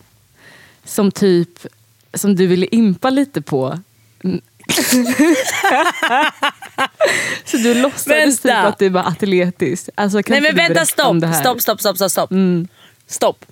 som 0.84 1.10
typ 1.10 1.66
som 2.14 2.36
du 2.36 2.46
ville 2.46 2.66
impa 2.66 3.10
lite 3.10 3.42
på? 3.42 3.78
Mm. 4.24 4.40
så 7.44 7.56
du 7.56 7.74
låtsades 7.74 8.40
typ 8.40 8.52
att 8.52 8.78
du 8.78 8.88
var 8.88 9.02
atletisk. 9.02 9.88
Alltså, 9.94 10.22
kan 10.22 10.32
Nej 10.32 10.40
men 10.40 10.56
vänta 10.56 10.86
stopp, 10.86 11.06
om 11.06 11.20
det 11.20 11.26
här? 11.26 11.34
Mm. 11.34 11.44
stopp, 11.44 11.60
stopp, 11.62 11.80
stopp, 11.80 11.96
stopp, 11.96 12.10
stopp. 12.10 12.30
Stopp. 13.06 13.44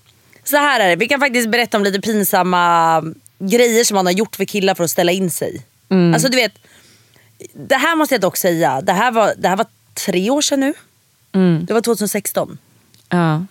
Så 0.44 0.56
här 0.56 0.80
är 0.80 0.88
det, 0.88 0.96
vi 0.96 1.08
kan 1.08 1.20
faktiskt 1.20 1.49
berätta 1.50 1.76
om 1.76 1.85
lite 1.85 2.00
pinsamma 2.00 3.02
grejer 3.38 3.85
som 3.85 3.95
man 3.95 4.07
har 4.07 4.12
gjort 4.12 4.37
för 4.37 4.45
killar 4.45 4.75
för 4.75 4.85
att 4.85 4.90
ställa 4.90 5.12
in 5.12 5.31
sig. 5.31 5.62
Mm. 5.88 6.14
Alltså 6.14 6.28
du 6.28 6.37
vet, 6.37 6.52
det 7.52 7.76
här 7.76 7.97
måste 7.97 8.14
jag 8.14 8.21
dock 8.21 8.37
säga, 8.37 8.81
det 8.81 8.93
här 8.93 9.11
var, 9.12 9.35
det 9.38 9.49
här 9.49 9.57
var 9.57 9.66
tre 10.07 10.31
år 10.31 10.40
sedan 10.40 10.61
nu. 10.61 10.75
Mm. 11.33 11.64
Det 11.66 11.75
var 11.75 11.81
2016. 11.81 12.59
Ja. 13.09 13.47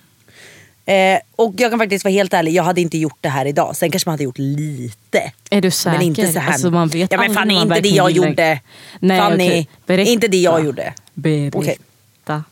Eh, 0.85 1.19
och 1.35 1.53
jag 1.57 1.71
kan 1.71 1.79
faktiskt 1.79 2.05
vara 2.05 2.11
helt 2.11 2.33
ärlig, 2.33 2.53
jag 2.53 2.63
hade 2.63 2.81
inte 2.81 2.97
gjort 2.97 3.17
det 3.21 3.29
här 3.29 3.45
idag. 3.45 3.75
Sen 3.75 3.91
kanske 3.91 4.09
man 4.09 4.13
hade 4.13 4.23
gjort 4.23 4.37
lite. 4.37 5.31
Är 5.49 5.61
du 5.61 5.71
säker? 5.71 5.97
Men 5.97 6.07
inte 6.07 6.33
så 6.33 6.39
här. 6.39 6.51
Alltså, 6.51 6.71
man 6.71 6.87
vet 6.87 7.11
ja, 7.11 7.17
men 7.17 7.33
Fanny, 7.33 7.53
inte 7.53 7.81
det 7.81 7.89
jag 7.89 8.11
gjorde. 8.11 8.59
Nej, 8.99 9.19
Fanny. 9.19 9.67
Berätta. 9.85 10.09
inte 10.11 10.27
det 10.27 10.37
jag 10.37 10.65
gjorde. 10.65 10.93
Berätta. 11.13 12.43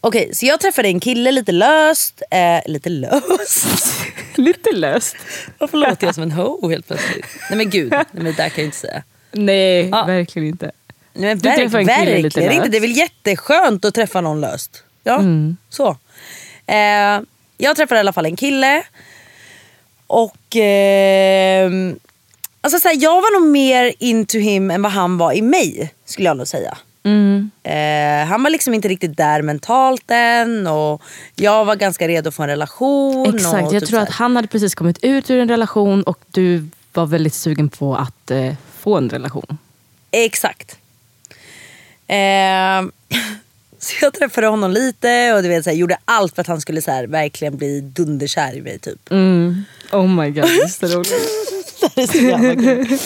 Okej. 0.00 0.22
Okej, 0.22 0.34
så 0.34 0.46
jag 0.46 0.60
träffade 0.60 0.88
en 0.88 1.00
kille 1.00 1.32
lite 1.32 1.52
löst. 1.52 2.22
Eh, 2.30 2.60
lite 2.70 2.88
löst? 2.88 3.66
Lite 4.34 4.72
löst. 4.72 5.16
Varför 5.58 5.78
låter 5.78 6.06
jag 6.06 6.14
som 6.14 6.22
en 6.22 6.32
ho 6.32 6.68
helt 6.70 6.86
plötsligt? 6.86 7.26
Nej 7.50 7.56
men 7.56 7.70
gud, 7.70 7.90
nej, 7.92 8.04
men 8.12 8.24
det 8.24 8.32
där 8.32 8.48
kan 8.48 8.64
jag 8.64 8.64
inte 8.64 8.76
säga. 8.76 9.02
Nej, 9.32 9.88
Ja. 9.88 10.04
verkligen 10.04 10.48
inte. 10.48 10.70
Nej, 11.12 11.28
men 11.28 11.38
Du 11.38 11.48
verk, 11.48 11.58
träffar 11.58 11.78
en 11.78 11.86
kille 11.86 11.96
verkligen 11.98 12.22
lite 12.22 12.40
inte. 12.40 12.56
löst. 12.58 12.70
Det 12.70 12.76
är 12.76 12.80
väl 12.80 12.96
jätteskönt 12.96 13.84
att 13.84 13.94
träffa 13.94 14.20
någon 14.20 14.40
löst. 14.40 14.82
Ja, 15.04 15.18
Mm. 15.18 15.56
så. 15.70 15.88
Eh, 16.66 17.20
jag 17.58 17.76
träffade 17.76 17.96
i 17.96 18.00
alla 18.00 18.12
fall 18.12 18.26
en 18.26 18.36
kille. 18.36 18.82
Och 20.06 20.56
ehm, 20.56 21.98
alltså, 22.60 22.80
så 22.80 22.88
här, 22.88 22.96
jag 23.02 23.20
var 23.20 23.40
nog 23.40 23.48
mer 23.50 23.92
into 23.98 24.38
him 24.38 24.70
än 24.70 24.82
vad 24.82 24.92
han 24.92 25.18
var 25.18 25.32
i 25.32 25.42
mig. 25.42 25.94
Skulle 26.04 26.28
jag 26.28 26.36
nog 26.36 26.48
säga. 26.48 26.78
Mm. 27.02 27.50
Eh, 27.62 28.28
han 28.28 28.42
var 28.42 28.50
liksom 28.50 28.74
inte 28.74 28.88
riktigt 28.88 29.16
där 29.16 29.42
mentalt 29.42 30.04
än. 30.08 30.66
Och 30.66 31.02
jag 31.36 31.64
var 31.64 31.76
ganska 31.76 32.08
redo 32.08 32.30
för 32.30 32.42
en 32.42 32.48
relation. 32.48 33.34
Exakt, 33.34 33.68
och 33.68 33.74
jag 33.74 33.80
typ 33.82 33.88
tror 33.90 34.00
att 34.00 34.08
här- 34.08 34.14
han 34.14 34.36
hade 34.36 34.48
precis 34.48 34.74
kommit 34.74 34.98
ut 35.04 35.30
ur 35.30 35.38
en 35.38 35.48
relation 35.48 36.02
och 36.02 36.18
du 36.30 36.68
var 36.92 37.06
väldigt 37.06 37.34
sugen 37.34 37.68
på 37.68 37.96
att 37.96 38.30
eh, 38.30 38.54
få 38.80 38.96
en 38.96 39.10
relation. 39.10 39.58
Exakt. 40.10 40.76
Ehm, 42.06 42.92
så 43.78 43.94
jag 44.00 44.14
träffade 44.14 44.46
honom 44.46 44.70
lite 44.70 45.32
och 45.32 45.42
du 45.42 45.48
vet, 45.48 45.64
så 45.64 45.70
här, 45.70 45.76
gjorde 45.76 45.98
allt 46.04 46.34
för 46.34 46.40
att 46.40 46.46
han 46.48 46.60
skulle 46.60 46.82
så 46.82 46.90
här, 46.90 47.06
verkligen 47.06 47.56
bli 47.56 47.80
dunderkär 47.80 48.56
i 48.56 48.62
mig. 48.62 48.78
Typ. 48.78 49.10
Mm. 49.10 49.64
Oh 49.92 50.06
my 50.08 50.30
god, 50.30 50.44
det 50.44 50.62
är 50.62 50.68
så 50.68 50.86
roligt. 50.86 51.28
Det 51.94 52.02
är 52.02 52.06
så 52.06 52.18
jävla 52.18 52.54
kul. 52.54 52.98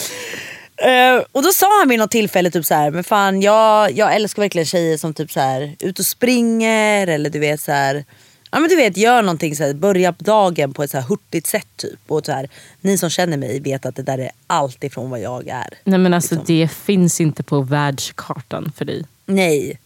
Eh, 0.77 1.23
och 1.31 1.43
då 1.43 1.51
sa 1.51 1.79
han 1.79 1.89
vid 1.89 1.99
något 1.99 2.11
tillfälle 2.11 2.51
typ 2.51 2.65
så 2.65 2.73
här, 2.73 2.91
men 2.91 3.03
fan 3.03 3.41
jag, 3.41 3.91
jag 3.91 4.15
älskar 4.15 4.41
verkligen 4.41 4.65
tjejer 4.65 4.97
som 4.97 5.13
typ 5.13 5.31
så 5.31 5.39
här, 5.39 5.75
ut 5.79 5.99
och 5.99 6.05
springer 6.05 7.07
eller 7.07 7.29
du 7.29 7.39
vet 7.39 7.61
så 7.61 7.71
här, 7.71 8.05
ja 8.51 8.59
men 8.59 8.69
du 8.69 8.75
vet 8.75 8.97
gör 8.97 9.21
någonting 9.21 9.55
så 9.55 9.63
här, 9.63 9.73
börja 9.73 10.11
dagen 10.11 10.73
på 10.73 10.83
ett 10.83 10.91
så 10.91 10.97
här 10.97 11.05
hurtigt 11.07 11.47
sätt 11.47 11.67
typ. 11.75 11.99
Och 12.07 12.25
så 12.25 12.31
här, 12.31 12.49
ni 12.81 12.97
som 12.97 13.09
känner 13.09 13.37
mig 13.37 13.59
vet 13.59 13.85
att 13.85 13.95
det 13.95 14.03
där 14.03 14.17
är 14.17 14.31
allt 14.47 14.83
ifrån 14.83 15.09
vad 15.09 15.19
jag 15.19 15.47
är. 15.47 15.69
Nej 15.83 15.99
men 15.99 16.13
alltså 16.13 16.35
Liksom. 16.35 16.55
det 16.55 16.67
finns 16.71 17.21
inte 17.21 17.43
på 17.43 17.61
världskartan 17.61 18.71
för 18.77 18.85
dig. 18.85 19.05
Nej. 19.25 19.79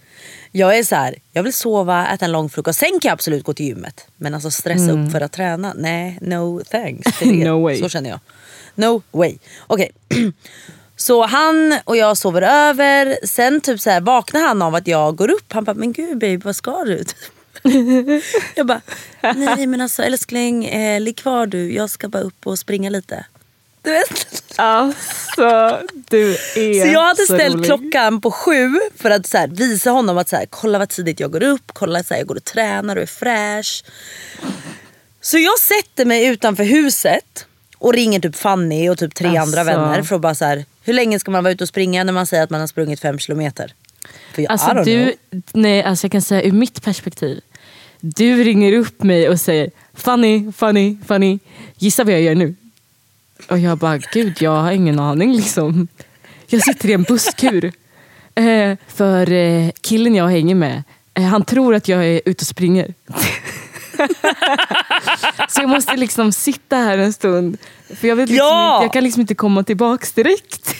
Jag 0.52 0.78
är 0.78 0.84
så 0.84 0.96
här, 0.96 1.16
jag 1.34 1.44
vill 1.44 1.54
sova, 1.54 2.08
äta 2.08 2.26
en 2.26 2.32
lång 2.32 2.50
frukost. 2.50 2.80
Sen 2.80 2.90
kan 2.90 3.10
jag 3.10 3.14
absolut 3.14 3.44
gå 3.44 3.54
till 3.54 3.66
gymmet. 3.66 4.08
Men 4.18 4.34
alltså 4.34 4.52
stressa 4.52 4.92
upp 4.92 5.12
för 5.12 5.22
att 5.22 5.32
träna, 5.32 5.74
nej 5.78 6.18
no 6.22 6.62
thanks. 6.72 7.22
Mm. 7.22 7.40
No 7.40 7.62
way. 7.64 7.80
Så 7.80 7.90
känner 7.90 8.10
jag. 8.10 8.20
No 8.76 9.02
way. 9.12 9.38
Okej. 9.68 9.92
Så 11.00 11.26
han 11.26 11.80
och 11.86 11.98
jag 11.98 12.18
sover 12.18 12.42
över. 12.42 13.20
Sen 13.24 13.62
typ 13.62 13.82
så 13.82 13.90
här, 13.90 14.02
vaknar 14.02 14.42
han 14.42 14.62
av 14.62 14.76
att 14.76 14.88
jag 14.88 15.16
går 15.16 15.32
upp. 15.32 15.54
Han 15.54 15.64
bara, 15.64 15.74
men 15.74 15.94
gud 15.94 16.18
babe 16.18 16.38
vad 16.38 16.56
ska 16.56 16.84
du? 16.84 17.04
jag 18.56 18.66
bara, 18.68 18.82
nej 19.36 19.68
men 19.68 19.82
alltså 19.82 20.04
älskling, 20.04 20.66
eh, 20.66 21.02
ligg 21.02 21.18
kvar 21.18 21.46
du. 21.46 21.74
Jag 21.74 21.90
ska 21.90 22.08
bara 22.10 22.24
upp 22.24 22.48
och 22.48 22.60
springa 22.60 22.90
lite. 22.90 23.26
Du 23.82 23.92
vet? 23.92 24.44
Alltså 24.56 25.80
du 25.92 26.32
är 26.56 26.86
Så 26.86 26.88
jag 26.94 27.02
hade 27.02 27.26
så 27.28 27.34
ställt 27.34 27.56
rolig. 27.56 27.66
klockan 27.66 28.22
på 28.22 28.32
sju 28.32 28.80
för 28.98 29.10
att 29.10 29.28
så 29.28 29.38
här, 29.38 29.48
visa 29.48 29.90
honom 29.90 30.18
att 30.18 30.30
så 30.30 30.36
här, 30.36 30.46
kolla 30.50 30.80
vad 30.80 30.90
tidigt 30.90 31.20
jag 31.20 31.32
går 31.32 31.44
upp, 31.44 31.72
kolla 31.74 32.04
så 32.04 32.14
här, 32.14 32.22
jag 32.22 32.28
går 32.28 32.36
och 32.36 32.44
tränar 32.44 32.96
och 32.96 33.02
är 33.02 33.06
fräsch. 33.06 33.84
Så 35.22 35.38
jag 35.38 35.60
sätter 35.60 36.06
mig 36.06 36.26
utanför 36.26 36.64
huset 36.64 37.46
och 37.78 37.94
ringer 37.94 38.20
typ 38.20 38.36
Fanny 38.36 38.90
och 38.90 38.98
typ 38.98 39.16
tre 39.16 39.28
Alltså. 39.28 39.42
andra 39.42 39.64
vänner 39.64 40.02
för 40.04 40.16
att 40.16 40.22
bara 40.22 40.36
så 40.36 40.46
här, 40.46 40.66
hur 40.90 40.94
länge 40.94 41.20
ska 41.20 41.32
man 41.32 41.44
vara 41.44 41.54
ute 41.54 41.64
och 41.64 41.68
springa 41.68 42.04
när 42.04 42.14
man 42.14 42.26
säger 42.26 42.44
att 42.44 42.50
man 42.50 42.60
har 42.60 42.68
sprungit 42.68 43.00
fem 43.00 43.20
kilometer? 43.20 43.74
För 44.34 44.42
jag, 44.42 44.52
Alltså 44.52 44.74
du, 44.74 45.04
know. 45.04 45.42
nej 45.54 45.84
alltså 45.84 46.06
jag 46.06 46.12
kan 46.12 46.22
säga 46.22 46.42
ur 46.44 46.52
mitt 46.52 46.84
perspektiv. 46.84 47.42
Du 48.02 48.44
ringer 48.44 48.74
upp 48.74 49.04
mig 49.04 49.30
och 49.30 49.40
säger 49.40 49.72
Fanny, 49.94 50.52
Fanny, 50.52 50.98
Fanny, 51.08 51.40
gissa 51.78 52.04
vad 52.04 52.14
jag 52.14 52.22
gör 52.22 52.36
nu? 52.36 52.56
Och 53.50 53.60
jag 53.60 53.78
bara, 53.78 53.98
gud 53.98 54.38
jag 54.42 54.52
har 54.62 54.72
ingen 54.72 55.00
aning 55.00 55.34
liksom. 55.36 55.88
Jag 56.48 56.64
sitter 56.64 56.90
i 56.90 56.94
en 56.94 57.04
busskur. 57.04 57.72
Eh, 58.36 58.78
för 58.88 59.32
eh, 59.32 59.70
killen 59.82 60.16
jag 60.16 60.28
hänger 60.28 60.56
med, 60.56 60.84
eh, 61.14 61.24
han 61.24 61.46
tror 61.46 61.76
att 61.76 61.88
jag 61.88 62.06
är 62.06 62.22
ute 62.26 62.44
och 62.44 62.48
springer. 62.48 62.94
Så 65.50 65.62
jag 65.62 65.70
måste 65.70 65.96
liksom 65.96 66.32
sitta 66.32 66.76
här 66.78 66.98
en 66.98 67.14
stund. 67.14 67.58
För 68.00 68.08
jag, 68.08 68.16
vet 68.16 68.30
liksom 68.30 68.48
Ja! 68.48 68.76
inte, 68.76 68.86
jag 68.86 68.94
kan 68.94 69.04
liksom 69.04 69.22
inte 69.22 69.36
komma 69.36 69.64
tillbaks 69.64 70.12
direkt. 70.12 70.76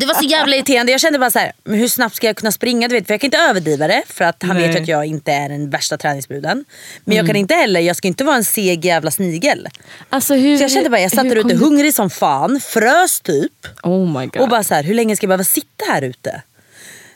Det 0.00 0.06
var 0.06 0.14
så 0.14 0.24
jävla 0.24 0.56
irriterande. 0.56 0.92
Jag 0.92 1.00
kände 1.00 1.18
bara 1.18 1.30
så 1.30 1.38
här, 1.38 1.52
men 1.64 1.78
hur 1.78 1.88
snabbt 1.88 2.14
ska 2.16 2.26
jag 2.26 2.36
kunna 2.36 2.52
springa? 2.52 2.88
Du 2.88 2.94
vet, 2.94 3.06
för 3.06 3.14
jag 3.14 3.20
kan 3.20 3.26
inte 3.28 3.38
överdriva 3.38 3.86
det 3.88 4.02
för 4.06 4.24
att 4.24 4.42
han 4.42 4.56
Nej. 4.56 4.66
vet 4.66 4.76
ju 4.76 4.82
att 4.82 4.88
jag 4.88 5.04
inte 5.06 5.32
är 5.32 5.48
den 5.48 5.70
värsta 5.70 5.96
träningsbruden. 5.96 6.64
Men 7.04 7.16
jag 7.16 7.26
kan 7.26 7.36
inte 7.36 7.54
heller, 7.54 7.80
jag 7.80 7.96
ska 7.96 8.08
inte 8.08 8.24
vara 8.24 8.36
en 8.36 8.44
seg 8.44 8.84
jävla 8.84 9.10
snigel. 9.10 9.68
Alltså, 10.10 10.34
hur, 10.34 10.56
Så 10.56 10.64
jag 10.64 10.70
kände 10.70 10.90
bara, 10.90 11.00
jag 11.00 11.10
satt 11.12 11.28
där 11.28 11.36
ute 11.36 11.48
du- 11.48 11.56
hungrig 11.56 11.94
som 11.94 12.10
fan, 12.10 12.60
frös 12.60 13.20
typ. 13.20 13.52
Oh 13.82 14.20
my 14.20 14.26
god. 14.26 14.42
Och 14.42 14.48
bara 14.48 14.64
så 14.64 14.74
här, 14.74 14.82
hur 14.82 14.94
länge 14.94 15.16
ska 15.16 15.24
jag 15.24 15.28
behöva 15.28 15.44
sitta 15.44 15.84
här 15.88 16.02
ute? 16.02 16.42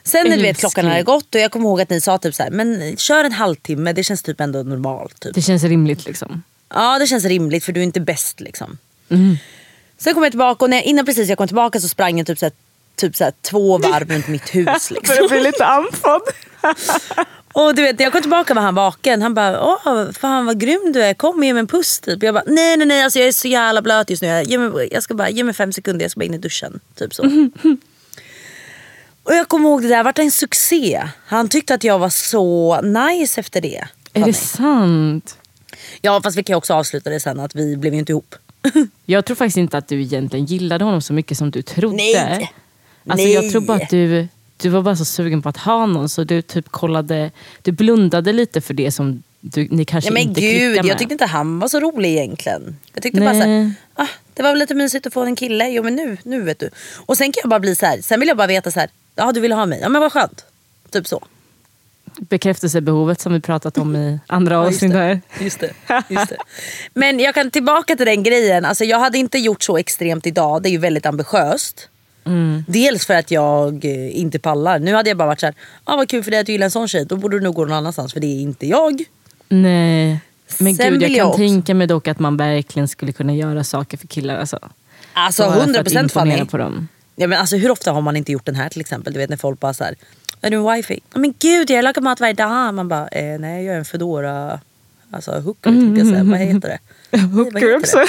Sen 0.09 0.29
när 0.29 0.37
du 0.37 0.43
vet 0.43 0.57
klockan 0.57 0.85
hade 0.85 1.03
gått 1.03 1.35
och 1.35 1.41
jag 1.41 1.51
kommer 1.51 1.65
ihåg 1.65 1.81
att 1.81 1.89
ni 1.89 2.01
sa 2.01 2.17
typ 2.17 2.35
så 2.35 2.43
här, 2.43 2.51
men 2.51 2.97
kör 2.97 3.23
en 3.23 3.31
halvtimme, 3.31 3.93
det 3.93 4.03
känns 4.03 4.23
typ 4.23 4.41
ändå 4.41 4.63
normalt. 4.63 5.19
Typ. 5.19 5.35
Det 5.35 5.41
känns 5.41 5.63
rimligt 5.63 6.05
liksom. 6.05 6.43
Ja 6.69 6.99
det 6.99 7.07
känns 7.07 7.25
rimligt 7.25 7.63
för 7.63 7.71
du 7.71 7.79
är 7.79 7.83
inte 7.83 7.99
bäst 7.99 8.39
liksom. 8.39 8.77
Mm. 9.09 9.37
Sen 9.97 10.13
kom 10.13 10.23
jag 10.23 10.31
tillbaka 10.31 10.65
och 10.65 10.69
när, 10.69 10.81
innan 10.81 11.05
precis 11.05 11.29
jag 11.29 11.37
kom 11.37 11.47
tillbaka 11.47 11.79
så 11.79 11.87
sprang 11.87 12.17
jag 12.17 12.27
typ, 12.27 12.39
så 12.39 12.45
här, 12.45 12.53
typ 12.95 13.15
så 13.15 13.23
här, 13.23 13.33
två 13.41 13.77
varv 13.77 14.11
runt 14.11 14.27
mitt 14.27 14.55
hus. 14.55 14.91
Liksom. 14.91 15.27
bli 15.29 15.39
lite 15.39 15.65
andfådd. 15.65 16.21
Och 17.53 17.75
du 17.75 17.81
vet 17.81 17.99
när 17.99 18.05
jag 18.05 18.11
kom 18.11 18.21
tillbaka 18.21 18.53
var 18.53 18.61
han 18.61 18.75
vaken. 18.75 19.21
Han 19.21 19.33
bara 19.33 19.63
åh 19.63 20.11
fan 20.11 20.45
vad 20.45 20.59
grym 20.59 20.91
du 20.93 21.03
är, 21.03 21.13
kom 21.13 21.43
ge 21.43 21.53
mig 21.53 21.59
en 21.59 21.67
puss 21.67 21.99
typ. 21.99 22.23
Jag 22.23 22.33
bara 22.33 22.43
nej 22.47 22.77
nej 22.77 22.87
nej 22.87 23.03
alltså, 23.03 23.19
jag 23.19 23.27
är 23.27 23.31
så 23.31 23.47
jävla 23.47 23.81
blöt 23.81 24.09
just 24.09 24.21
nu. 24.21 24.27
Jag, 24.27 24.43
ge 24.43 24.57
mig, 24.57 24.89
jag 24.91 25.03
ska 25.03 25.13
bara 25.13 25.29
ge 25.29 25.43
mig 25.43 25.53
fem 25.53 25.73
sekunder, 25.73 26.03
jag 26.03 26.11
ska 26.11 26.19
bara 26.19 26.25
in 26.25 26.33
i 26.33 26.37
duschen. 26.37 26.79
Typ 26.95 27.13
så. 27.13 27.23
Och 29.29 29.35
jag 29.35 29.47
kommer 29.47 29.69
ihåg 29.69 29.81
det 29.81 29.87
där 29.87 30.03
vart 30.03 30.19
en 30.19 30.31
succé. 30.31 31.03
Han 31.25 31.49
tyckte 31.49 31.73
att 31.73 31.83
jag 31.83 31.99
var 31.99 32.09
så 32.09 32.81
nice 32.81 33.39
efter 33.39 33.61
det. 33.61 33.87
Är 34.13 34.25
det 34.25 34.33
sant? 34.33 35.37
Ja 36.01 36.21
fast 36.21 36.37
vi 36.37 36.43
kan 36.43 36.53
ju 36.53 36.57
också 36.57 36.73
avsluta 36.73 37.09
det 37.09 37.19
sen 37.19 37.39
att 37.39 37.55
vi 37.55 37.77
blev 37.77 37.93
ju 37.93 37.99
inte 37.99 38.11
ihop. 38.11 38.35
Jag 39.05 39.25
tror 39.25 39.35
faktiskt 39.35 39.57
inte 39.57 39.77
att 39.77 39.87
du 39.87 40.01
egentligen 40.01 40.45
gillade 40.45 40.85
honom 40.85 41.01
så 41.01 41.13
mycket 41.13 41.37
som 41.37 41.51
du 41.51 41.61
trodde. 41.61 41.95
Nej. 41.95 42.51
Alltså, 43.07 43.25
Nej. 43.25 43.33
Jag 43.33 43.51
tror 43.51 43.61
bara 43.61 43.77
att 43.77 43.89
du, 43.89 44.27
du 44.57 44.69
var 44.69 44.81
bara 44.81 44.95
så 44.95 45.05
sugen 45.05 45.41
på 45.41 45.49
att 45.49 45.57
ha 45.57 45.85
någon 45.85 46.09
så 46.09 46.23
du 46.23 46.41
typ 46.41 46.69
kollade, 46.69 47.31
du 47.61 47.71
blundade 47.71 48.33
lite 48.33 48.61
för 48.61 48.73
det 48.73 48.91
som 48.91 49.23
du, 49.39 49.67
ni 49.71 49.85
kanske 49.85 50.07
Ja, 50.09 50.13
men 50.13 50.21
inte 50.21 50.41
gud, 50.41 50.51
klickar 50.51 50.83
med. 50.83 50.91
jag 50.91 50.97
tyckte 50.97 51.13
inte 51.13 51.25
han 51.25 51.59
var 51.59 51.67
så 51.67 51.79
rolig 51.79 52.09
egentligen. 52.09 52.77
Jag 52.93 53.03
tyckte 53.03 53.21
bara 53.21 53.33
Nej. 53.33 53.41
såhär, 53.41 53.73
ah, 53.93 54.07
det 54.33 54.43
var 54.43 54.49
väl 54.49 54.59
lite 54.59 54.75
mysigt 54.75 55.07
att 55.07 55.13
få 55.13 55.21
en 55.21 55.35
kille. 55.35 55.69
Jo 55.69 55.83
men 55.83 55.95
nu, 55.95 56.17
nu 56.23 56.41
vet 56.41 56.59
du. 56.59 56.69
Och 57.05 57.17
sen 57.17 57.31
kan 57.31 57.41
jag 57.43 57.49
bara 57.49 57.59
bli 57.59 57.75
så 57.75 57.85
här. 57.85 58.01
sen 58.01 58.19
vill 58.19 58.27
jag 58.27 58.37
bara 58.37 58.47
veta 58.47 58.71
så 58.71 58.79
här. 58.79 58.89
Ja 59.19 59.31
du 59.31 59.39
vill 59.39 59.51
ha 59.51 59.65
mig, 59.65 59.79
ja 59.81 59.89
men 59.89 60.01
vad 60.01 60.11
skönt. 60.13 60.45
Typ 60.91 61.07
så. 61.07 61.25
Bekräftelsebehovet 62.19 63.21
som 63.21 63.33
vi 63.33 63.39
pratat 63.39 63.77
om 63.77 63.95
i 63.95 64.19
andra 64.27 64.55
Ja, 64.55 64.67
avsnitt 64.67 64.93
här. 64.93 65.21
Just 65.39 65.59
det, 65.59 65.73
just 66.09 66.29
det. 66.29 66.37
Men 66.93 67.19
jag 67.19 67.33
kan 67.35 67.51
tillbaka 67.51 67.95
till 67.95 68.05
den 68.05 68.23
grejen. 68.23 68.65
Alltså, 68.65 68.83
jag 68.83 68.99
hade 68.99 69.17
inte 69.17 69.37
gjort 69.37 69.63
så 69.63 69.77
extremt 69.77 70.27
idag. 70.27 70.63
Det 70.63 70.69
är 70.69 70.71
ju 70.71 70.77
väldigt 70.77 71.05
ambitiöst. 71.05 71.89
Mm. 72.25 72.63
Dels 72.67 73.05
för 73.05 73.13
att 73.13 73.31
jag 73.31 73.85
eh, 73.85 74.19
inte 74.19 74.39
pallar. 74.39 74.79
Nu 74.79 74.93
hade 74.93 75.09
jag 75.09 75.17
bara 75.17 75.27
varit 75.27 75.39
såhär, 75.39 75.55
ah, 75.83 75.95
vad 75.95 76.09
kul 76.09 76.23
för 76.23 76.31
dig 76.31 76.39
att 76.39 76.45
du 76.45 76.51
gillar 76.51 76.65
en 76.65 76.71
sån 76.71 76.87
tjej. 76.87 77.05
Då 77.05 77.15
borde 77.15 77.37
du 77.39 77.43
nog 77.43 77.55
gå 77.55 77.65
någon 77.65 77.77
annanstans 77.77 78.13
för 78.13 78.19
det 78.19 78.27
är 78.27 78.41
inte 78.41 78.67
jag. 78.67 79.03
Nej. 79.49 80.19
Men 80.57 80.75
Sen 80.75 80.85
gud, 80.85 80.85
jag 80.85 80.91
vill 80.91 81.01
kan 81.01 81.15
jag 81.15 81.27
också- 81.27 81.37
tänka 81.37 81.73
mig 81.73 81.87
dock 81.87 82.07
att 82.07 82.19
man 82.19 82.37
verkligen 82.37 82.87
skulle 82.87 83.11
kunna 83.11 83.35
göra 83.35 83.63
saker 83.63 83.97
för 83.97 84.07
killar. 84.07 84.37
Alltså, 84.37 84.59
Alltså 85.13 85.43
Bara 85.43 85.53
för 85.53 85.61
att 85.61 85.87
100% 85.87 85.99
imponera 86.03 86.45
Fanny. 86.45 86.75
Ja, 87.21 87.27
men 87.27 87.39
alltså, 87.39 87.55
hur 87.57 87.71
ofta 87.71 87.91
har 87.91 88.01
man 88.01 88.15
inte 88.15 88.31
gjort 88.31 88.45
den 88.45 88.55
här 88.55 88.69
till 88.69 88.81
exempel? 88.81 89.13
Du 89.13 89.19
vet 89.19 89.29
när 89.29 89.37
folk 89.37 89.59
bara 89.59 89.73
såhär, 89.73 89.95
är 90.41 90.49
du 90.49 90.57
en 90.57 90.73
wifi? 90.75 90.99
Men 91.13 91.33
gud 91.39 91.69
jag 91.69 91.83
lagar 91.83 92.01
mat 92.01 92.19
varje 92.19 92.33
dag. 92.33 92.73
Man 92.73 92.87
bara, 92.87 93.07
eh, 93.07 93.39
nej 93.39 93.65
jag 93.65 93.75
är 93.75 93.79
en 93.79 93.85
Foodora 93.85 94.59
Alltså 95.11 95.31
hooker 95.31 95.69
tänkte 95.69 95.99
jag 96.01 96.07
säga. 96.09 96.23
Vad 96.23 96.39
heter 96.39 96.79
det? 97.11 97.17
Hooker 97.35 97.77
också. 97.77 97.97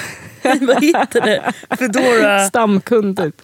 Vad 0.61 0.85
heter 0.85 1.21
det? 1.21 1.53
Foodora. 1.79 2.47
Stamkund 2.49 3.17
typ. 3.17 3.35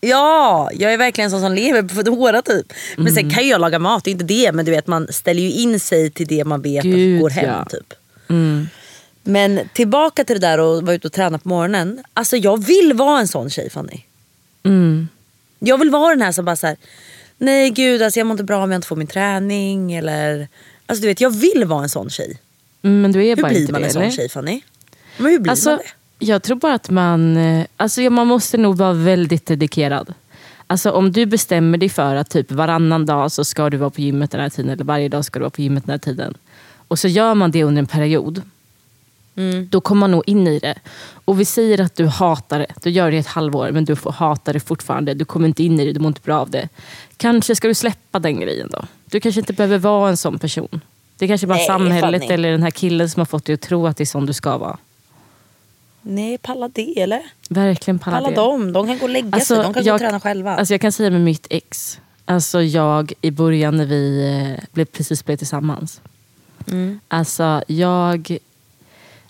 Ja, 0.00 0.70
jag 0.72 0.92
är 0.92 0.96
verkligen 0.98 1.30
sån 1.30 1.40
som 1.40 1.52
lever 1.52 1.82
på 1.82 1.94
Foodora 1.94 2.42
typ. 2.42 2.72
Men 2.96 3.06
Mm. 3.06 3.14
sen 3.14 3.30
kan 3.30 3.48
jag 3.48 3.60
laga 3.60 3.78
mat, 3.78 4.04
det 4.04 4.10
är 4.10 4.12
inte 4.12 4.24
det. 4.24 4.52
Men 4.52 4.64
du 4.64 4.70
vet 4.70 4.86
man 4.86 5.06
ställer 5.10 5.42
ju 5.42 5.50
in 5.50 5.80
sig 5.80 6.10
till 6.10 6.26
det 6.26 6.44
man 6.44 6.62
vet 6.62 6.82
Gud, 6.82 7.20
går 7.20 7.30
hem. 7.30 7.44
ja. 7.46 7.64
Typ. 7.64 7.92
Mm. 8.28 8.68
Men 9.22 9.60
tillbaka 9.74 10.24
till 10.24 10.40
det 10.40 10.46
där 10.46 10.60
och 10.60 10.82
vara 10.82 10.94
ute 10.94 11.06
och 11.06 11.12
träna 11.12 11.38
på 11.38 11.48
morgonen. 11.48 12.04
Alltså 12.14 12.36
jag 12.36 12.64
vill 12.64 12.92
vara 12.94 13.20
en 13.20 13.28
sån 13.28 13.50
tjej 13.50 13.70
Fanny. 13.70 14.00
Mm. 14.64 15.08
Jag 15.58 15.78
vill 15.78 15.90
vara 15.90 16.10
den 16.14 16.22
här 16.22 16.32
som 16.32 16.44
bara 16.44 16.56
så 16.56 16.66
här, 16.66 16.76
nej 17.38 17.70
gud 17.70 18.02
alltså 18.02 18.20
jag 18.20 18.26
mår 18.26 18.32
inte 18.34 18.44
bra 18.44 18.64
om 18.64 18.70
jag 18.70 18.78
inte 18.78 18.88
får 18.88 18.96
min 18.96 19.06
träning. 19.06 19.92
Eller, 19.92 20.48
alltså 20.86 21.02
du 21.02 21.08
vet 21.08 21.20
jag 21.20 21.30
vill 21.30 21.64
vara 21.64 21.82
en 21.82 21.88
sån 21.88 22.10
tjej. 22.10 22.38
Mm, 22.82 23.02
Men 23.02 23.12
du 23.12 23.26
är 23.26 23.36
Hur 23.36 23.42
bara 23.42 23.48
blir 23.48 23.60
inte 23.60 23.72
man 23.72 23.80
det 23.80 23.86
en 23.86 23.92
sån 23.92 24.02
eller? 24.02 24.12
tjej 24.12 24.28
Fanny? 24.28 24.62
Men 25.16 25.26
hur 25.26 25.38
blir 25.38 25.46
man 25.46 25.50
Alltså, 25.50 25.76
det? 26.18 26.26
jag 26.26 26.42
tror 26.42 26.56
bara 26.56 26.74
att 26.74 26.90
man, 26.90 27.36
eh, 27.36 27.66
alltså, 27.76 28.00
man 28.00 28.26
måste 28.26 28.56
nog 28.58 28.76
vara 28.76 28.92
väldigt 28.92 29.46
dedikerad. 29.46 30.14
Alltså, 30.66 30.90
om 30.90 31.12
du 31.12 31.26
bestämmer 31.26 31.78
dig 31.78 31.88
för 31.88 32.16
att 32.16 32.30
typ 32.30 32.52
varannan 32.52 33.06
dag 33.06 33.32
så 33.32 33.44
ska 33.44 33.70
du 33.70 33.76
vara 33.76 33.90
på 33.90 34.00
gymmet 34.00 34.30
den 34.30 34.40
här 34.40 34.48
tiden 34.48 34.70
eller 34.70 34.84
varje 34.84 35.08
dag 35.08 35.24
ska 35.24 35.38
du 35.38 35.42
vara 35.42 35.50
på 35.50 35.62
gymmet 35.62 35.86
den 35.86 35.90
här 35.90 35.98
tiden. 35.98 36.34
Och 36.88 36.98
så 36.98 37.08
gör 37.08 37.34
man 37.34 37.50
det 37.50 37.64
under 37.64 37.80
en 37.80 37.86
period. 37.86 38.42
Mm. 39.36 39.68
Då 39.70 39.80
kommer 39.80 40.00
man 40.00 40.10
nog 40.10 40.22
in 40.26 40.46
i 40.46 40.58
det. 40.58 40.74
Och 41.24 41.40
vi 41.40 41.44
säger 41.44 41.80
att 41.80 41.96
du 41.96 42.06
hatar 42.06 42.58
det. 42.58 42.74
Du 42.82 42.90
gör 42.90 43.10
det 43.10 43.16
i 43.16 43.20
ett 43.20 43.26
halvår 43.26 43.70
men 43.70 43.84
du 43.84 43.96
får 43.96 44.12
hata 44.12 44.52
det 44.52 44.60
fortfarande. 44.60 45.14
Du 45.14 45.24
kommer 45.24 45.48
inte 45.48 45.62
in 45.62 45.80
i 45.80 45.84
det, 45.84 45.92
du 45.92 46.00
mår 46.00 46.08
inte 46.08 46.20
bra 46.20 46.38
av 46.38 46.50
det. 46.50 46.68
Kanske 47.16 47.56
ska 47.56 47.68
du 47.68 47.74
släppa 47.74 48.18
den 48.18 48.40
grejen 48.40 48.68
då. 48.72 48.84
Du 49.06 49.20
kanske 49.20 49.40
inte 49.40 49.52
behöver 49.52 49.78
vara 49.78 50.10
en 50.10 50.16
sån 50.16 50.38
person. 50.38 50.80
Det 51.18 51.24
är 51.24 51.28
kanske 51.28 51.46
bara 51.46 51.58
Nej, 51.58 51.66
samhället 51.66 52.30
eller 52.30 52.50
den 52.50 52.62
här 52.62 52.70
killen 52.70 53.10
som 53.10 53.20
har 53.20 53.26
fått 53.26 53.44
dig 53.44 53.54
att 53.54 53.60
tro 53.60 53.86
att 53.86 53.96
det 53.96 54.04
är 54.04 54.06
sån 54.06 54.26
du 54.26 54.32
ska 54.32 54.58
vara. 54.58 54.78
Nej 56.02 56.38
palla 56.38 56.68
det 56.68 57.00
eller? 57.02 57.22
Verkligen 57.48 57.98
palla, 57.98 58.16
Palla 58.16 58.28
det. 58.28 58.34
dem, 58.34 58.72
de 58.72 58.86
kan 58.86 58.98
gå 58.98 59.04
och 59.04 59.10
lägga 59.10 59.40
sig, 59.40 59.56
de 59.56 59.74
kan 59.74 59.84
gå 59.84 59.92
och 59.92 60.00
träna 60.00 60.20
själva. 60.20 60.56
Alltså 60.56 60.74
jag 60.74 60.80
kan 60.80 60.92
säga 60.92 61.10
med 61.10 61.20
mitt 61.20 61.46
ex. 61.50 62.00
Alltså 62.24 62.62
jag 62.62 63.12
i 63.20 63.30
början 63.30 63.76
när 63.76 63.86
vi 63.86 64.30
eh, 64.58 64.64
blev, 64.72 64.84
precis 64.84 65.24
blev 65.24 65.36
tillsammans. 65.36 66.00
Mm. 66.70 67.00
Alltså 67.08 67.62
jag, 67.66 68.38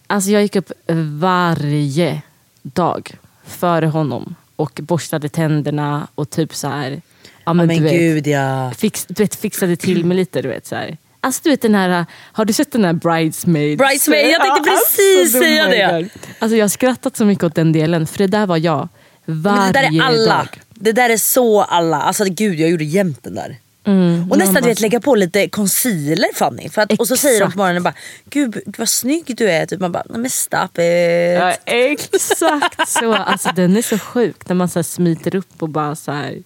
alltså 0.06 0.30
jag 0.30 0.42
gick 0.42 0.56
upp 0.56 0.72
varje 1.18 2.22
dag 2.62 3.10
före 3.46 3.86
honom 3.86 4.34
och 4.56 4.80
borstade 4.82 5.28
tänderna 5.28 6.08
och 6.14 6.30
typ 6.30 6.54
så 6.54 6.68
här. 6.68 7.02
Ja, 7.44 7.52
men 7.52 7.66
men 7.66 7.76
du 7.76 7.82
vet, 7.82 7.92
gud 7.92 8.26
ja. 8.26 8.72
fix, 8.76 9.06
du 9.08 9.22
vet, 9.22 9.34
fixade 9.34 9.76
till 9.76 10.04
mig 10.04 10.16
lite. 10.16 10.42
Du 10.42 10.48
vet, 10.48 10.66
så 10.66 10.74
här. 10.74 10.96
Alltså 11.20 11.40
du 11.44 11.50
vet 11.50 11.62
den 11.62 11.74
här, 11.74 12.06
har 12.32 12.44
du 12.44 12.52
sett 12.52 12.72
den 12.72 12.84
här 12.84 12.92
Bridesmaids? 12.92 13.78
Bridesmaid, 13.78 14.30
jag 14.30 14.40
tänkte 14.40 14.70
Ja, 14.70 14.76
precis 14.76 15.20
alltså, 15.20 15.38
säga 15.38 15.64
oh 15.64 15.70
my 15.70 15.76
det. 15.76 16.08
Alltså 16.38 16.56
jag 16.56 16.64
har 16.64 16.68
skrattat 16.68 17.16
så 17.16 17.24
mycket 17.24 17.44
åt 17.44 17.54
den 17.54 17.72
delen 17.72 18.06
för 18.06 18.18
det 18.18 18.26
där 18.26 18.46
var 18.46 18.56
jag. 18.56 18.88
Men 19.24 19.42
Varje 19.42 19.72
det 19.72 19.80
där 19.80 20.00
är 20.00 20.02
alla. 20.02 20.36
dag. 20.36 20.48
Det 20.74 20.92
där 20.92 21.10
är 21.10 21.16
så 21.16 21.62
alla. 21.62 22.02
Alltså 22.02 22.24
gud 22.24 22.60
jag 22.60 22.70
gjorde 22.70 22.84
jämt 22.84 23.18
den 23.22 23.34
där. 23.34 23.56
Mm, 23.86 24.30
Och 24.30 24.38
nästan 24.38 24.62
du 24.62 24.68
vet, 24.68 24.80
lägga 24.80 25.00
på 25.00 25.14
lite 25.14 25.48
concealer 25.48 26.34
Fanny. 26.34 26.68
För 26.68 26.82
att, 26.82 26.92
och 26.92 27.08
så 27.08 27.16
säger 27.16 27.40
de 27.40 27.52
på 27.52 27.58
morgonen 27.58 27.82
bara, 27.82 27.94
gud 28.30 28.60
vad 28.78 28.88
snygg 28.88 29.36
du 29.36 29.50
är. 29.50 29.66
Typ, 29.66 29.80
man 29.80 29.92
bara, 29.92 30.04
men 30.10 30.30
stop 30.30 30.64
it. 30.64 30.78
Ja, 31.40 31.50
exakt 31.66 32.88
så. 32.88 33.14
Alltså, 33.14 33.48
den 33.56 33.76
är 33.76 33.82
så 33.82 33.98
sjuk 33.98 34.48
när 34.48 34.54
man 34.56 34.68
så 34.68 34.82
smiter 34.82 35.34
upp 35.34 35.62
och 35.62 35.68
bara 35.68 35.94
så 35.96 36.12
här. 36.12 36.38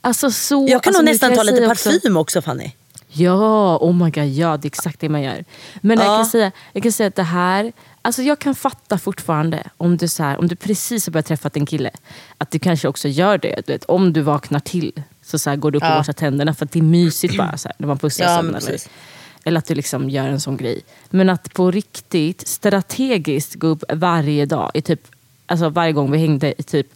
Alltså, 0.00 0.30
så, 0.30 0.66
jag 0.68 0.82
kan 0.82 0.90
alltså, 0.90 1.02
nog 1.02 1.12
nästan 1.12 1.30
jag 1.30 1.36
ta 1.36 1.42
lite 1.42 1.56
säga 1.56 1.70
också- 1.72 1.90
parfym 1.90 2.16
också 2.16 2.42
Fanny. 2.42 2.70
Ja, 3.14 3.78
oh 3.80 3.94
my 3.94 4.10
god, 4.10 4.24
ja 4.28 4.56
det 4.56 4.66
är 4.66 4.70
exakt 4.70 5.00
det 5.00 5.08
man 5.08 5.22
gör. 5.22 5.44
Men 5.80 5.98
jag, 5.98 6.06
Ja. 6.06 6.16
kan 6.16 6.26
säga, 6.26 6.52
jag 6.72 6.82
kan 6.82 6.92
säga 6.92 7.06
att 7.06 7.14
det 7.16 7.22
här, 7.22 7.72
alltså 8.02 8.22
jag 8.22 8.38
kan 8.38 8.54
fatta 8.54 8.98
fortfarande 8.98 9.62
om 9.76 9.96
du, 9.96 10.08
så 10.08 10.22
här, 10.22 10.38
om 10.38 10.48
du 10.48 10.56
precis 10.56 11.06
har 11.06 11.10
börjat 11.12 11.26
träffa 11.26 11.50
en 11.54 11.66
kille, 11.66 11.90
att 12.38 12.50
du 12.50 12.58
kanske 12.58 12.88
också 12.88 13.08
gör 13.08 13.38
det. 13.38 13.62
Du 13.66 13.72
vet, 13.72 13.84
om 13.84 14.12
du 14.12 14.20
vaknar 14.20 14.60
till 14.60 15.02
så, 15.32 15.38
så 15.38 15.50
här, 15.50 15.56
går 15.56 15.70
du 15.70 15.78
upp 15.78 15.84
och 15.84 15.90
Ja. 15.90 15.96
borstar 15.98 16.12
tänderna 16.12 16.54
för 16.54 16.64
att 16.64 16.72
det 16.72 16.78
är 16.78 16.82
mysigt 16.82 17.36
bara 17.36 17.56
så 17.56 17.68
här, 17.68 17.74
när 17.78 17.86
man 17.88 17.98
pussar 17.98 18.24
Ja, 18.24 18.36
sömn. 18.36 18.46
men 18.52 18.62
Eller, 18.62 18.80
eller 19.44 19.58
att 19.58 19.66
du 19.66 19.74
liksom 19.74 20.10
gör 20.10 20.28
en 20.28 20.40
sån 20.40 20.56
grej. 20.56 20.80
Men 21.10 21.30
att 21.30 21.52
på 21.54 21.70
riktigt 21.70 22.48
strategiskt 22.48 23.54
gå 23.54 23.66
upp 23.66 23.84
varje 23.92 24.46
dag, 24.46 24.70
i 24.74 24.82
typ, 24.82 25.00
alltså 25.46 25.68
varje 25.68 25.92
gång 25.92 26.10
vi 26.10 26.18
hängde 26.18 26.54
i 26.60 26.62
typ, 26.62 26.86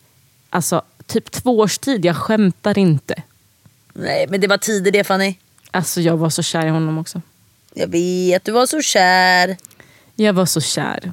alltså, 0.50 0.82
typ 1.06 1.30
två 1.30 1.58
års 1.58 1.78
tid, 1.78 2.04
jag 2.04 2.16
skämtar 2.16 2.78
inte. 2.78 3.22
Nej 3.92 4.26
men 4.28 4.40
det 4.40 4.46
var 4.46 4.58
tider 4.58 4.90
det 4.92 5.04
Fanny. 5.04 5.34
Alltså 5.70 6.00
jag 6.00 6.16
var 6.16 6.30
så 6.30 6.42
kär 6.42 6.66
i 6.66 6.70
honom 6.70 6.98
också. 6.98 7.22
Jag 7.74 7.88
vet, 7.88 8.44
du 8.44 8.52
var 8.52 8.66
så 8.66 8.82
kär. 8.82 9.56
Jag 10.14 10.32
var 10.32 10.46
så 10.46 10.60
kär. 10.60 11.12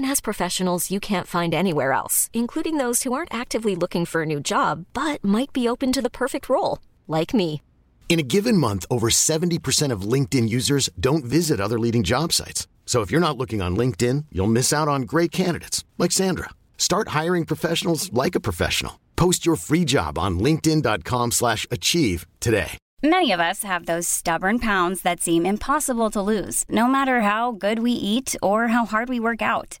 has 0.00 0.20
professionals 0.20 0.90
you 0.90 1.00
can't 1.00 1.26
find 1.26 1.54
anywhere 1.54 1.92
else, 1.92 2.28
including 2.34 2.76
those 2.76 3.02
who 3.02 3.14
aren't 3.14 3.32
actively 3.32 3.74
looking 3.74 4.04
for 4.04 4.22
a 4.22 4.26
new 4.26 4.40
job 4.40 4.84
but 4.92 5.24
might 5.24 5.52
be 5.54 5.66
open 5.66 5.90
to 5.92 6.02
the 6.02 6.10
perfect 6.10 6.50
role, 6.50 6.78
like 7.08 7.32
me. 7.32 7.62
In 8.10 8.18
a 8.18 8.30
given 8.34 8.58
month, 8.58 8.84
over 8.90 9.08
70% 9.08 9.90
of 9.90 10.02
LinkedIn 10.02 10.46
users 10.46 10.90
don't 11.00 11.24
visit 11.24 11.60
other 11.60 11.78
leading 11.78 12.02
job 12.02 12.30
sites. 12.30 12.68
So 12.84 13.00
if 13.00 13.10
you're 13.10 13.26
not 13.26 13.38
looking 13.38 13.62
on 13.62 13.74
LinkedIn, 13.74 14.26
you'll 14.30 14.58
miss 14.58 14.70
out 14.70 14.86
on 14.86 15.08
great 15.12 15.32
candidates 15.32 15.82
like 15.96 16.12
Sandra. 16.12 16.50
Start 16.76 17.08
hiring 17.08 17.46
professionals 17.46 18.12
like 18.12 18.34
a 18.34 18.40
professional. 18.40 19.00
Post 19.16 19.46
your 19.46 19.56
free 19.56 19.86
job 19.86 20.18
on 20.18 20.38
linkedin.com/achieve 20.38 21.32
slash 21.32 21.66
achieve 21.70 22.26
today. 22.38 22.78
Many 23.04 23.32
of 23.32 23.40
us 23.40 23.64
have 23.64 23.86
those 23.86 24.06
stubborn 24.06 24.60
pounds 24.60 25.02
that 25.02 25.20
seem 25.20 25.44
impossible 25.44 26.10
to 26.12 26.22
lose, 26.22 26.64
no 26.68 26.86
matter 26.86 27.22
how 27.22 27.50
good 27.50 27.80
we 27.80 27.90
eat 27.90 28.36
or 28.40 28.68
how 28.68 28.84
hard 28.84 29.08
we 29.08 29.18
work 29.18 29.42
out. 29.42 29.80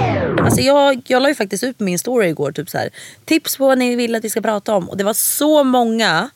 Alltså 0.51 0.65
jag, 0.65 1.01
jag 1.07 1.21
la 1.21 1.29
ju 1.29 1.35
faktiskt 1.35 1.63
ut 1.63 1.79
min 1.79 1.99
story 1.99 2.27
igår. 2.27 2.51
Typ 2.51 2.69
så 2.69 2.77
här, 2.77 2.89
tips 3.25 3.57
på 3.57 3.67
vad 3.67 3.77
ni 3.77 3.95
vill 3.95 4.15
att 4.15 4.23
vi 4.23 4.29
ska 4.29 4.41
prata 4.41 4.75
om. 4.75 4.89
Och 4.89 4.97
det 4.97 5.03
var 5.03 5.13
så 5.13 5.63
många 5.63 6.29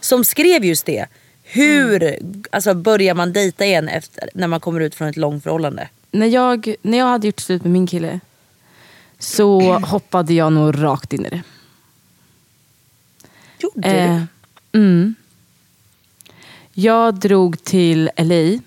som 0.00 0.24
skrev 0.24 0.64
just 0.64 0.86
det. 0.86 1.06
Hur 1.42 2.18
alltså, 2.50 2.74
börjar 2.74 3.14
man 3.14 3.32
dejta 3.32 3.64
igen 3.64 3.88
efter, 3.88 4.28
när 4.34 4.46
man 4.46 4.60
kommer 4.60 4.80
ut 4.80 4.94
från 4.94 5.08
ett 5.08 5.16
långt 5.16 5.42
förhållande? 5.42 5.88
När 6.10 6.26
jag, 6.26 6.74
när 6.82 6.98
jag 6.98 7.06
hade 7.06 7.26
gjort 7.26 7.40
slut 7.40 7.62
med 7.62 7.72
min 7.72 7.86
kille 7.86 8.20
så 9.18 9.78
hoppade 9.82 10.34
jag 10.34 10.52
nog 10.52 10.84
rakt 10.84 11.12
in 11.12 11.26
i 11.26 11.28
det. 11.28 11.42
Gjorde 13.58 13.88
Eh, 13.88 14.22
mm. 14.72 15.14
Jag 16.72 17.14
drog 17.14 17.64
till 17.64 18.10
LA 18.16 18.58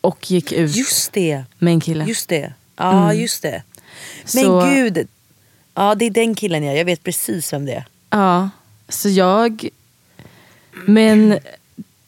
och 0.00 0.30
gick 0.30 0.52
ut 0.52 0.72
du? 0.72 0.78
Just 0.78 1.12
det. 1.12 1.44
med 1.58 1.72
en 1.72 1.80
kille. 1.80 2.04
Just 2.04 2.28
det. 2.28 2.52
Ja, 2.80 3.14
just 3.14 3.42
det. 3.42 3.62
Men 4.34 4.44
Så- 4.44 4.60
gud. 4.60 5.08
Ja, 5.74 5.94
det 5.94 6.04
är 6.04 6.10
den 6.10 6.34
killen 6.34 6.62
ja. 6.64 6.72
Jag 6.72 6.84
vet 6.84 7.02
precis 7.04 7.52
vem 7.52 7.66
det 7.66 7.72
är. 7.72 7.84
Ja, 8.10 8.50
så 8.88 9.08
jag... 9.08 9.68
Men 10.86 11.38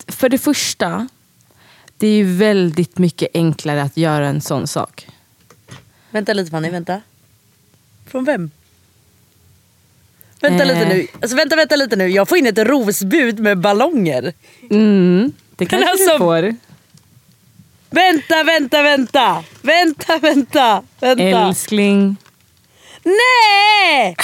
för 0.09 0.29
det 0.29 0.39
första, 0.39 1.09
det 1.99 2.07
är 2.07 2.15
ju 2.15 2.37
väldigt 2.37 2.99
mycket 2.99 3.29
enklare 3.35 3.83
att 3.83 3.97
göra 3.97 4.27
en 4.29 4.41
sån 4.41 4.67
sak. 4.67 5.07
Vänta 6.11 6.33
lite 6.33 6.51
Fanny, 6.51 6.71
vänta. 6.71 7.01
Från 8.07 8.25
vem? 8.25 8.51
Vänta 10.41 10.63
Eh. 10.65 10.69
lite 10.69 10.89
nu. 10.89 11.07
Alltså, 11.21 11.37
vänta, 11.37 11.57
vänta 11.57 11.77
lite 11.77 11.97
nu. 11.97 12.09
Jag 12.09 12.29
får 12.29 12.39
in 12.39 12.47
ett 12.47 12.59
rosbud 12.59 13.39
med 13.39 13.59
ballonger. 13.59 14.33
Mm, 14.71 15.33
det 15.57 15.67
kanske 15.67 15.91
alltså- 15.91 16.13
du 16.13 16.19
får. 16.19 16.57
Vänta, 17.93 18.43
vänta, 18.43 18.83
vänta. 18.83 19.45
Vänta, 19.63 20.19
vänta. 20.19 20.83
Vänta. 21.01 21.23
Älskling. 21.23 22.17
Nej! 23.05 24.17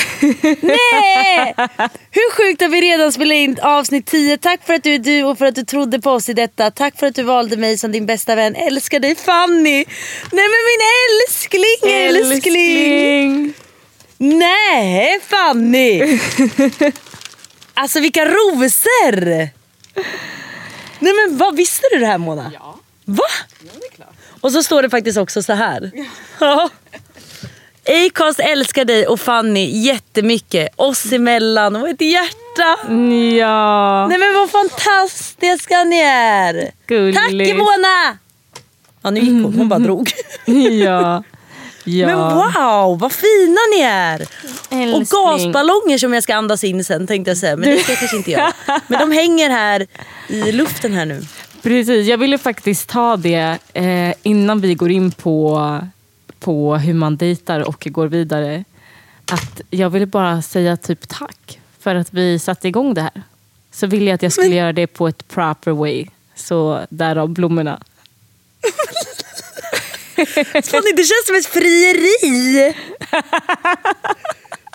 Nej! 0.61 1.55
Hur 2.11 2.33
sjukt 2.37 2.63
har 2.63 2.69
vi 2.69 2.81
redan 2.81 3.13
spelat 3.13 3.35
in 3.35 3.59
avsnitt 3.63 4.07
10? 4.07 4.39
Tack 4.39 4.67
för 4.67 4.75
att 4.75 4.83
du 4.83 4.95
är 4.95 4.99
du 4.99 5.25
och 5.25 5.39
för 5.39 5.47
att 5.47 5.55
du 5.55 5.65
trodde 5.65 6.01
på 6.01 6.11
oss 6.11 6.29
i 6.29 6.35
detta. 6.35 6.71
Tack 6.71 6.99
för 6.99 7.07
att 7.07 7.15
du 7.15 7.23
valde 7.23 7.57
mig 7.57 7.79
som 7.79 7.93
din 7.93 8.07
bästa 8.07 8.35
vän. 8.35 8.57
Älskar 8.57 9.01
dig 9.01 9.15
Fanny. 9.15 9.85
Nej 10.33 10.47
men 10.49 10.61
min 10.71 10.83
älskling, 11.09 11.93
älskling. 11.93 13.55
Nej 14.19 15.21
Fanny. 15.29 16.19
Alltså 17.75 18.01
vilka 18.01 18.25
rosor. 18.25 19.25
Nej 20.99 21.13
men 21.15 21.39
vad 21.39 21.57
visste 21.57 21.87
du 21.93 21.99
det 21.99 22.07
här 22.07 22.19
Mona? 22.19 22.53
Ja. 22.55 22.78
Va? 23.09 23.23
Ja 23.61 23.71
det 23.81 23.87
är 23.87 23.97
klart. 23.97 24.15
Och 24.41 24.53
så 24.53 24.63
står 24.63 24.83
det 24.83 24.91
faktiskt 24.91 25.19
också 25.19 25.43
så 25.43 25.53
här. 25.53 25.91
Ja. 26.41 26.71
Acast 28.07 28.41
älskar 28.41 28.85
dig 28.85 29.07
och 29.07 29.21
Fanny 29.21 29.83
jättemycket. 29.85 30.69
Oss 30.77 31.13
emellan 31.13 31.77
och 31.77 31.89
ett 31.89 32.01
hjärta. 32.01 32.93
Ja, 33.39 34.07
Nej 34.09 34.19
men 34.19 34.35
vad 34.35 34.51
fantastiska 34.51 35.85
ni 35.85 35.99
är. 36.01 36.71
Gulligt. 36.87 37.19
Tack 37.19 37.57
Mona! 37.57 38.19
Ja 39.03 39.11
nu 39.11 39.21
gick 39.21 39.45
hon, 39.45 39.55
hon 39.55 39.69
bara 39.69 39.79
drog. 39.79 40.11
ja. 40.85 41.25
ja. 41.85 42.07
Men 42.07 42.19
wow 42.19 42.99
vad 42.99 43.13
fina 43.13 43.61
ni 43.77 43.81
är. 43.83 44.23
Och 44.23 44.73
Älskling. 44.73 45.23
gasballonger 45.25 45.99
som 45.99 46.15
jag 46.15 46.23
ska 46.23 46.35
andas 46.35 46.65
in 46.65 46.85
sen 46.85 47.07
tänkte 47.07 47.31
jag 47.31 47.39
säga. 47.39 47.57
Men 47.57 47.71
det 47.71 47.79
ska 47.83 47.93
jag 47.93 47.99
kanske 47.99 48.17
inte 48.17 48.31
göra. 48.31 48.53
Men 48.87 49.01
de 49.01 49.13
hänger 49.13 49.51
här 49.51 49.87
i 50.29 50.53
luften 50.53 50.93
här 50.93 51.07
nu. 51.07 51.23
Precis, 51.63 52.07
jag 52.07 52.19
ville 52.19 52.39
faktiskt 52.39 52.89
ta 52.89 53.17
det 53.17 53.59
eh, 53.75 54.15
innan 54.23 54.61
vi 54.61 54.75
går 54.75 54.91
in 54.91 55.11
på, 55.11 55.79
på 56.39 56.77
hur 56.77 56.95
man 56.95 57.17
dejtar 57.17 57.69
och 57.69 57.87
går 57.91 58.07
vidare. 58.07 58.65
Att 59.33 59.61
jag 59.71 59.91
ville 59.91 60.07
bara 60.07 60.43
säga 60.43 60.77
typ 60.77 61.09
tack 61.09 61.61
för 61.81 61.95
att 61.95 62.15
vi 62.15 62.39
satte 62.39 62.69
igång 62.69 62.95
det 62.95 63.03
här. 63.03 63.23
Så 63.73 63.87
ville 63.87 64.05
jag 64.05 64.15
att 64.15 64.23
jag 64.23 64.33
skulle 64.33 64.55
göra 64.55 64.73
det 64.73 64.87
på 64.87 65.09
ett 65.09 65.29
proper 65.29 65.71
way. 65.71 66.07
Så 66.35 66.87
därav 66.91 67.29
blommorna. 67.29 67.81
Fanny 70.65 70.93
det 70.97 71.05
känns 71.05 71.27
som 71.27 71.37
ett 71.37 71.47
frieri. 71.47 72.75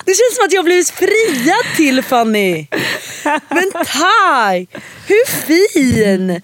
Det 0.06 0.14
känns 0.14 0.36
som 0.36 0.46
att 0.46 0.54
jag 0.54 0.66
blivit 0.66 0.90
friad 0.90 1.76
till 1.76 2.04
Fanny. 2.04 2.68
Men 3.50 3.72
tack! 3.72 4.84
Hur 5.08 5.26
fin! 5.28 6.42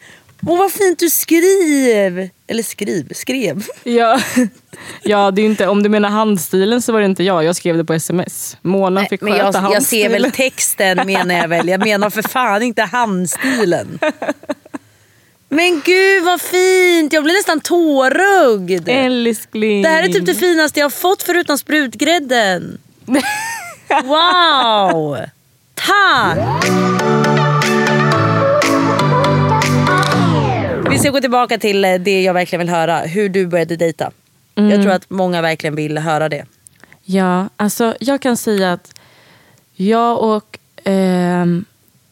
Och 0.47 0.57
vad 0.57 0.71
fint 0.71 0.99
du 0.99 1.09
skrev. 1.09 2.29
Eller 2.47 2.63
skriv, 2.63 3.13
skrev. 3.13 3.65
Ja, 3.83 4.19
ja 5.03 5.31
det 5.31 5.41
är 5.41 5.45
inte, 5.45 5.67
om 5.67 5.83
du 5.83 5.89
menar 5.89 6.09
handstilen 6.09 6.81
så 6.81 6.91
var 6.91 6.99
det 6.99 7.05
inte 7.05 7.23
jag. 7.23 7.43
Jag 7.43 7.55
skrev 7.55 7.77
det 7.77 7.85
på 7.85 7.93
sms. 7.93 8.57
Mona 8.61 9.05
fick 9.05 9.21
Men 9.21 9.33
sköta 9.33 9.43
jag, 9.43 9.53
jag 9.55 9.63
ser 9.63 9.73
handstilen. 9.73 10.11
väl 10.11 10.31
texten 10.31 10.97
menar 11.05 11.35
jag 11.35 11.47
väl. 11.47 11.67
Jag 11.69 11.79
menar 11.79 12.09
för 12.09 12.21
fan 12.21 12.63
inte 12.63 12.81
handstilen. 12.83 13.99
Men 15.51 15.81
gud 15.85 16.23
vad 16.23 16.41
fint! 16.41 17.13
Jag 17.13 17.23
blir 17.23 17.33
nästan 17.33 17.59
tårögd. 17.59 18.89
Älskling. 18.89 19.81
Det 19.81 19.89
här 19.89 20.03
är 20.03 20.07
typ 20.07 20.25
det 20.25 20.35
finaste 20.35 20.79
jag 20.79 20.85
har 20.85 20.89
fått 20.89 21.23
förutom 21.23 21.57
sprutgrädden. 21.57 22.77
Wow! 24.03 25.17
Tack! 25.75 27.48
Vi 30.99 31.03
ska 31.03 31.11
gå 31.11 31.21
tillbaka 31.21 31.57
till 31.57 31.85
eh, 31.85 31.93
det 31.93 32.21
jag 32.21 32.33
verkligen 32.33 32.59
vill 32.59 32.69
höra. 32.69 32.99
Hur 32.99 33.29
du 33.29 33.47
började 33.47 33.75
dejta. 33.75 34.11
Jag 34.55 34.81
tror 34.81 34.91
att 34.91 35.09
många 35.09 35.41
verkligen 35.41 35.75
vill 35.75 35.97
höra 35.97 36.29
det. 36.29 36.45
Ja, 37.03 37.49
alltså 37.55 37.95
jag 37.99 38.21
kan 38.21 38.37
säga 38.37 38.73
att 38.73 38.99
jag 39.75 40.23
och... 40.23 40.59
ehm, 40.83 41.65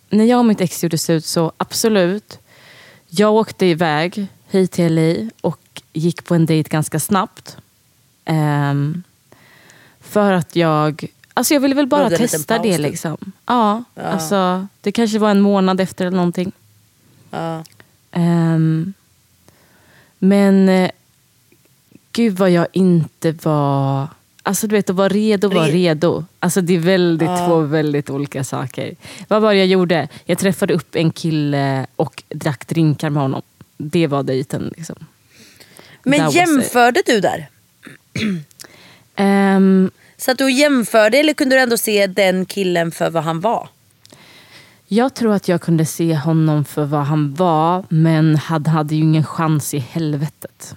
när 0.09 0.25
jag 0.25 0.39
och 0.39 0.45
mitt 0.45 0.61
ex 0.61 0.83
gjorde 0.83 0.97
slut 0.97 1.25
så 1.25 1.51
absolut. 1.57 2.39
Jag 3.07 3.33
åkte 3.33 3.65
iväg 3.65 4.27
hit 4.49 4.71
till 4.71 4.95
LA 4.95 5.29
och 5.41 5.81
gick 5.93 6.25
på 6.25 6.35
en 6.35 6.45
dejt 6.45 6.69
ganska 6.69 6.99
snabbt. 6.99 7.57
Ehm, 8.25 9.03
för 10.01 10.31
att 10.33 10.55
jag... 10.55 11.05
Alltså 11.33 11.53
jag 11.53 11.61
ville 11.61 11.75
väl 11.75 11.87
bara 11.87 12.09
liten 12.09 12.27
testa 12.27 12.55
paus, 12.55 12.63
det. 12.63 12.77
typ. 12.77 12.81
Liksom. 12.81 13.17
Ja, 13.45 13.83
Alltså, 13.95 14.67
det 14.81 14.91
kanske 14.91 15.19
var 15.19 15.31
en 15.31 15.41
månad 15.41 15.81
efter 15.81 16.05
eller 16.05 16.17
någonting. 16.17 16.51
Ja. 17.31 17.63
Ehm, 18.11 18.93
men 20.19 20.69
eh, 20.69 20.91
gud 22.11 22.37
vad 22.37 22.49
jag 22.51 22.67
inte 22.73 23.31
var... 23.31 24.07
Alltså 24.43 24.67
du 24.67 24.75
vet, 24.75 24.89
att 24.89 24.95
vara 24.95 25.09
redo 25.09 25.49
var 25.49 25.67
Re- 25.67 25.71
redo. 25.71 26.25
Alltså 26.39 26.61
det 26.61 26.75
är 26.75 26.79
väldigt, 26.79 27.27
två 27.27 27.59
väldigt 27.59 28.09
olika 28.09 28.43
saker. 28.43 28.95
Vad 29.27 29.41
var 29.41 29.53
det 29.53 29.59
jag 29.59 29.67
gjorde? 29.67 30.07
Jag 30.25 30.37
träffade 30.37 30.73
upp 30.73 30.95
en 30.95 31.11
kille 31.11 31.85
och 31.95 32.23
drack 32.29 32.67
drinkar 32.67 33.09
med 33.09 33.21
honom. 33.23 33.41
Det 33.77 34.07
var 34.07 34.23
dejten. 34.23 34.73
Liksom. 34.77 34.95
Men 36.03 36.19
That 36.19 36.33
jämförde 36.35 37.01
du 37.05 37.19
där? 37.21 37.47
Ehm, 39.15 39.91
Så 40.17 40.31
att 40.31 40.37
du 40.37 40.51
jämförde 40.51 41.17
eller 41.17 41.33
kunde 41.33 41.55
du 41.55 41.59
ändå 41.61 41.77
se 41.77 42.07
den 42.07 42.45
killen 42.45 42.91
för 42.91 43.09
vad 43.09 43.23
han 43.23 43.39
var? 43.39 43.69
Jag 44.87 45.13
tror 45.13 45.33
att 45.33 45.47
jag 45.47 45.61
kunde 45.61 45.85
se 45.85 46.15
honom 46.15 46.65
för 46.65 46.85
vad 46.85 47.03
han 47.03 47.33
var, 47.33 47.83
men 47.89 48.35
han 48.35 48.65
hade 48.65 48.95
ju 48.95 49.01
ingen 49.01 49.23
chans 49.25 49.73
i 49.73 49.79
helvetet. 49.79 50.75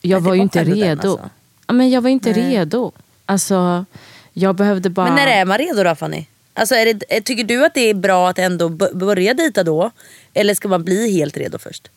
Jag 0.00 0.20
var 0.20 0.34
ju 0.34 0.40
inte 0.40 0.64
redo. 0.64 1.08
alltså. 1.10 1.30
Ja, 1.66 1.72
men 1.72 1.90
jag 1.90 2.00
var 2.00 2.10
inte 2.10 2.32
Nej. 2.32 2.50
redo. 2.50 2.92
Alltså, 3.26 3.84
jag 4.32 4.54
behövde 4.54 4.90
bara... 4.90 5.06
Men 5.06 5.14
när 5.14 5.26
är 5.26 5.44
man 5.44 5.58
redo 5.58 5.82
då 5.82 5.94
Fanny? 5.94 6.26
Alltså 6.54 6.74
är 6.74 6.94
det, 6.94 7.20
tycker 7.20 7.44
du 7.44 7.66
att 7.66 7.74
det 7.74 7.90
är 7.90 7.94
bra 7.94 8.28
att 8.28 8.38
ändå 8.38 8.68
börja 8.94 9.34
dejta 9.34 9.64
då? 9.64 9.90
Eller 10.34 10.54
ska 10.54 10.68
man 10.68 10.84
bli 10.84 11.12
helt 11.12 11.36
redo 11.36 11.58
först? 11.58 11.88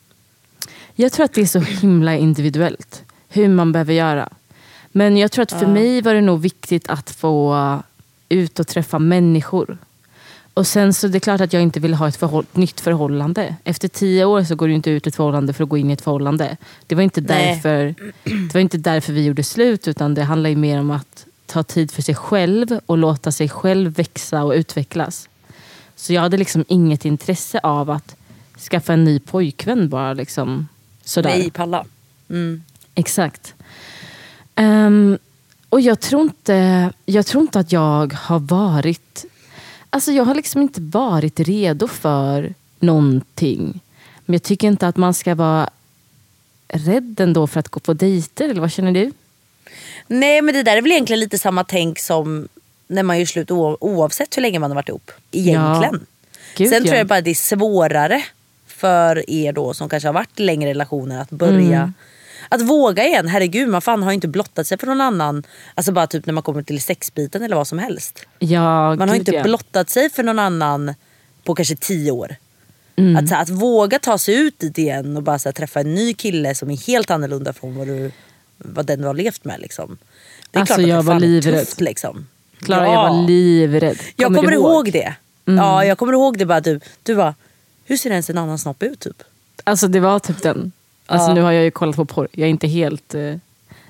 Jag 0.94 1.12
tror 1.12 1.24
att 1.24 1.32
det 1.32 1.40
är 1.40 1.46
så 1.46 1.58
himla 1.60 2.16
individuellt 2.16 3.02
hur 3.28 3.48
man 3.48 3.72
behöver 3.72 3.92
göra. 3.92 4.28
Men 4.92 5.16
jag 5.16 5.32
tror 5.32 5.42
att 5.42 5.52
för 5.52 5.66
mig 5.66 6.00
var 6.00 6.14
det 6.14 6.20
nog 6.20 6.40
viktigt 6.40 6.88
att 6.88 7.10
få 7.10 7.78
ut 8.28 8.58
och 8.60 8.66
träffa 8.66 8.98
människor. 8.98 9.78
Och 10.54 10.66
sen 10.66 10.94
så 10.94 11.08
det 11.08 11.18
är 11.18 11.20
klart 11.20 11.40
att 11.40 11.52
jag 11.52 11.62
inte 11.62 11.80
vill 11.80 11.94
ha 11.94 12.08
ett 12.08 12.16
förhåll- 12.16 12.46
nytt 12.52 12.80
förhållande. 12.80 13.56
Efter 13.64 13.88
tio 13.88 14.24
år 14.24 14.44
så 14.44 14.54
går 14.54 14.68
du 14.68 14.74
inte 14.74 14.90
ut 14.90 15.06
ett 15.06 15.16
förhållande 15.16 15.52
för 15.52 15.64
att 15.64 15.70
gå 15.70 15.76
in 15.78 15.90
i 15.90 15.92
ett 15.92 16.00
förhållande. 16.02 16.56
Det 16.86 16.94
var 16.94 17.02
inte 17.02 17.20
Nej. 17.20 17.54
därför, 17.54 17.94
det 18.24 18.54
var 18.54 18.60
inte 18.60 18.78
därför 18.78 19.12
vi 19.12 19.24
gjorde 19.24 19.42
slut 19.42 19.88
utan 19.88 20.14
det 20.14 20.22
handlar 20.22 20.50
ju 20.50 20.56
mer 20.56 20.80
om 20.80 20.90
att 20.90 21.26
ta 21.46 21.62
tid 21.62 21.90
för 21.90 22.02
sig 22.02 22.14
själv 22.14 22.78
och 22.86 22.98
låta 22.98 23.32
sig 23.32 23.48
själv 23.48 23.94
växa 23.94 24.42
och 24.44 24.52
utvecklas. 24.52 25.28
Så 25.96 26.12
jag 26.12 26.20
hade 26.22 26.36
liksom 26.36 26.64
inget 26.68 27.04
intresse 27.04 27.60
av 27.62 27.90
att 27.90 28.16
skaffa 28.70 28.92
en 28.92 29.04
ny 29.04 29.18
pojkvän 29.18 29.88
bara 29.88 30.12
liksom 30.12 30.68
sådär. 31.04 31.30
Nej, 31.30 31.50
palla. 31.50 31.84
Mm. 32.30 32.62
Exakt. 32.94 33.54
Ehm, 34.54 35.18
och 35.68 35.80
jag 35.80 36.00
tror, 36.00 36.22
inte, 36.22 36.90
jag 37.06 37.26
tror 37.26 37.42
inte 37.42 37.58
att 37.60 37.72
jag 37.72 38.12
har 38.12 38.38
varit... 38.38 39.24
Alltså 39.94 40.12
jag 40.12 40.24
har 40.24 40.34
liksom 40.34 40.62
inte 40.62 40.80
varit 40.80 41.40
redo 41.40 41.88
för 41.88 42.54
någonting. 42.78 43.80
Men 44.24 44.32
jag 44.34 44.42
tycker 44.42 44.68
inte 44.68 44.88
att 44.88 44.96
man 44.96 45.14
ska 45.14 45.34
vara 45.34 45.70
rädd 46.68 47.20
ändå 47.20 47.46
för 47.46 47.60
att 47.60 47.68
gå 47.68 47.80
på 47.80 47.92
dejter. 47.94 48.48
Eller 48.48 48.60
vad 48.60 48.72
känner 48.72 48.92
du? 48.92 49.12
Nej 50.06 50.42
men 50.42 50.54
det 50.54 50.62
där 50.62 50.76
är 50.76 50.82
väl 50.82 50.92
egentligen 50.92 51.20
lite 51.20 51.38
samma 51.38 51.64
tänk 51.64 51.98
som 51.98 52.48
när 52.86 53.02
man 53.02 53.18
gör 53.18 53.26
slut 53.26 53.50
oavsett 53.50 54.36
hur 54.36 54.42
länge 54.42 54.58
man 54.58 54.70
har 54.70 54.74
varit 54.74 54.88
ihop. 54.88 55.10
Egentligen. 55.30 56.06
Gud, 56.56 56.68
Sen 56.68 56.82
ja. 56.82 56.88
tror 56.88 56.96
jag 56.98 57.06
bara 57.06 57.20
det 57.20 57.30
är 57.30 57.34
svårare 57.34 58.24
för 58.66 59.30
er 59.30 59.52
då 59.52 59.74
som 59.74 59.88
kanske 59.88 60.08
har 60.08 60.12
varit 60.14 60.40
i 60.40 60.42
längre 60.42 60.70
relationer 60.70 61.20
att 61.20 61.30
börja 61.30 61.78
Mm. 61.78 61.94
Att 62.48 62.62
våga 62.62 63.06
igen, 63.06 63.28
herregud 63.28 63.68
man 63.68 63.82
fan 63.82 64.02
har 64.02 64.10
ju 64.10 64.14
inte 64.14 64.28
blottat 64.28 64.66
sig 64.66 64.78
för 64.78 64.86
någon 64.86 65.00
annan. 65.00 65.42
Alltså 65.74 65.92
bara 65.92 66.06
typ 66.06 66.26
när 66.26 66.32
man 66.32 66.42
kommer 66.42 66.62
till 66.62 66.82
sexbiten 66.82 67.42
eller 67.42 67.56
vad 67.56 67.68
som 67.68 67.78
helst. 67.78 68.26
Ja, 68.38 68.94
Man 68.96 69.08
har 69.08 69.16
inte 69.16 69.34
ja. 69.34 69.42
blottat 69.42 69.90
sig 69.90 70.10
för 70.10 70.22
någon 70.22 70.38
annan 70.38 70.94
på 71.44 71.54
kanske 71.54 71.76
tio 71.76 72.10
år. 72.10 72.36
Mm. 72.96 73.16
Att, 73.16 73.28
så 73.28 73.34
här, 73.34 73.42
att 73.42 73.48
våga 73.50 73.98
ta 73.98 74.18
sig 74.18 74.34
ut 74.34 74.58
dit 74.58 74.78
igen 74.78 75.16
och 75.16 75.22
bara 75.22 75.38
här, 75.44 75.52
träffa 75.52 75.80
en 75.80 75.94
ny 75.94 76.14
kille 76.14 76.54
som 76.54 76.70
är 76.70 76.76
helt 76.86 77.10
annorlunda 77.10 77.52
från 77.52 77.74
vad, 77.78 77.86
du, 77.86 78.10
vad 78.58 78.86
den 78.86 79.00
du 79.00 79.06
har 79.06 79.14
levt 79.14 79.44
med. 79.44 79.60
Liksom. 79.60 79.98
Det 80.50 80.58
är 80.58 80.60
Alltså, 80.60 80.74
klart 80.74 80.84
att 80.84 80.88
jag 80.88 81.04
det 81.04 81.08
var 81.08 81.20
livrädd. 81.20 81.60
tufft. 81.60 81.80
Liksom. 81.80 82.26
Klara, 82.58 82.86
jag 82.86 83.08
var 83.08 83.26
livrädd. 83.26 83.98
Jag 84.16 84.34
kommer 84.34 84.50
du 84.50 84.56
ihåg, 84.56 84.92
det. 84.92 85.14
Mm. 85.46 85.64
Ja, 85.64 85.84
jag 85.84 85.98
kommer 85.98 86.12
ihåg 86.12 86.38
det 86.38 86.46
bara 86.46 86.60
du, 86.60 86.80
du 87.02 87.14
bara, 87.14 87.34
hur 87.84 87.96
ser 87.96 88.10
ens 88.10 88.30
en 88.30 88.38
annan 88.38 88.58
snopp 88.58 88.82
ut 88.82 89.00
typ? 89.00 89.22
Alltså 89.64 89.88
det 89.88 90.00
var 90.00 90.18
typ 90.18 90.42
den. 90.42 90.72
Alltså 91.06 91.28
Ja. 91.30 91.34
nu 91.34 91.40
har 91.42 91.52
jag 91.52 91.64
ju 91.64 91.70
kollat 91.70 91.96
på 91.96 92.04
porr. 92.04 92.28
Jag 92.32 92.46
är 92.46 92.50
inte 92.50 92.66
helt... 92.68 93.14
eh, 93.14 93.20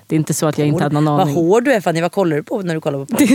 Det 0.07 0.15
är 0.15 0.17
inte 0.17 0.33
så 0.33 0.45
att 0.47 0.57
jag 0.57 0.67
inte 0.67 0.83
hade 0.83 0.95
någon 0.95 1.05
Vad 1.05 1.21
aning. 1.21 1.35
hård 1.35 1.63
du 1.65 1.73
är 1.73 1.81
Fanny, 1.81 2.01
vad 2.01 2.11
kollar 2.11 2.37
du 2.37 2.43
på 2.43 2.61
när 2.61 2.73
du 2.75 2.81
kollar 2.81 2.99
på 2.99 3.05
porr? 3.05 3.27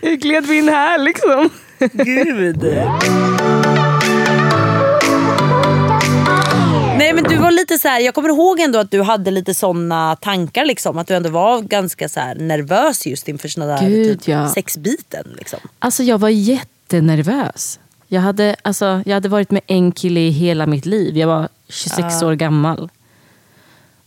Jag 0.00 0.18
gled 0.20 0.48
mig 0.48 0.58
in 0.58 0.68
här 0.68 0.98
liksom. 0.98 1.50
Gud. 1.92 2.62
Nej 6.98 7.12
men 7.14 7.24
du 7.24 7.36
var 7.36 7.50
lite 7.50 7.78
så 7.78 7.88
här, 7.88 8.00
jag 8.00 8.14
kommer 8.14 8.28
ihåg 8.28 8.60
ändå 8.60 8.78
att 8.78 8.90
du 8.90 9.02
hade 9.02 9.30
lite 9.30 9.54
såna 9.54 10.16
tankar 10.16 10.64
liksom. 10.64 10.98
Att 10.98 11.06
du 11.06 11.14
ändå 11.14 11.30
var 11.30 11.60
ganska 11.60 12.08
så 12.08 12.20
nervös 12.36 13.06
just 13.06 13.28
inför 13.28 13.48
såna 13.48 13.66
där 13.66 13.88
Gud, 13.88 14.18
typ, 14.20 14.28
ja. 14.28 14.48
sexbiten. 14.48 15.34
Liksom. 15.38 15.58
Alltså 15.78 16.02
jag 16.02 16.18
var 16.18 16.28
jättenervös. 16.28 17.78
Jag 18.12 18.20
hade, 18.20 18.56
alltså, 18.62 19.02
jag 19.06 19.14
hade 19.14 19.28
varit 19.28 19.50
med 19.50 19.62
en 19.66 19.92
kille 19.92 20.20
i 20.20 20.30
hela 20.30 20.66
mitt 20.66 20.86
liv. 20.86 21.16
Jag 21.16 21.26
var 21.28 21.48
26 21.68 22.22
år 22.22 22.34
gammal. 22.34 22.90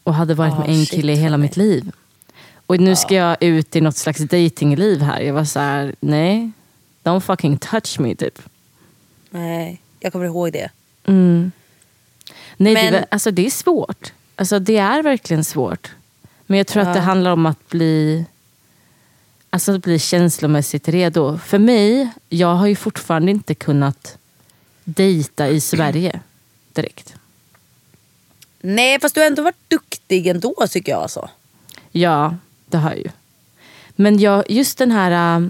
Och 0.03 0.13
hade 0.13 0.33
varit 0.33 0.53
Ah, 0.53 0.59
med 0.59 0.69
en 0.69 0.85
shit, 0.85 0.89
kille 0.91 1.13
i 1.13 1.15
hela 1.15 1.37
mitt 1.37 1.57
liv. 1.57 1.91
Och 2.65 2.79
nu 2.79 2.95
ska 2.95 3.15
jag 3.15 3.37
ut 3.43 3.75
i 3.75 3.81
något 3.81 3.95
slags 3.97 4.19
datingliv 4.19 5.01
här. 5.01 5.21
Jag 5.21 5.33
var 5.33 5.43
så 5.43 5.59
här, 5.59 5.95
nej. 5.99 6.51
Don't 7.03 7.19
fucking 7.19 7.57
touch 7.57 7.99
me 7.99 8.15
typ. 8.15 8.41
Nej, 9.29 9.81
jag 9.99 10.11
kommer 10.13 10.25
ihåg 10.25 10.51
det. 10.53 10.69
Mm. 11.05 11.51
Nej, 12.57 12.73
Men- 12.73 12.93
det, 12.93 13.05
alltså, 13.11 13.31
det 13.31 13.45
är 13.45 13.49
svårt. 13.49 14.13
Alltså, 14.35 14.59
det 14.59 14.77
är 14.77 15.03
verkligen 15.03 15.43
svårt. 15.43 15.91
Men 16.45 16.57
jag 16.57 16.67
tror 16.67 16.83
att 16.83 16.93
det 16.93 16.99
handlar 16.99 17.31
om 17.31 17.45
att 17.45 17.69
bli, 17.69 18.25
alltså, 19.55 19.71
att 19.75 19.81
bli 19.83 19.99
känslomässigt 19.99 20.87
redo. 20.87 21.37
För 21.37 21.57
mig, 21.59 22.09
jag 22.29 22.55
har 22.55 22.67
ju 22.67 22.75
fortfarande 22.75 23.31
inte 23.31 23.55
kunnat 23.55 24.17
dejta 24.83 25.47
i 25.47 25.61
Sverige 25.61 26.19
direkt. 26.73 27.13
Nej 28.61 28.99
fast 28.99 29.15
du 29.15 29.21
har 29.21 29.27
ändå 29.27 29.41
varit 29.43 29.69
duktig 29.69 30.27
ändå 30.27 30.55
tycker 30.69 30.91
jag. 30.91 31.01
Alltså. 31.01 31.29
Ja, 31.91 32.35
det 32.67 32.77
har 32.77 32.89
jag 32.89 32.99
ju. 32.99 33.09
Men 33.95 34.19
jag, 34.19 34.51
just 34.51 34.77
den 34.77 34.91
här... 34.91 35.37
äh, 35.39 35.47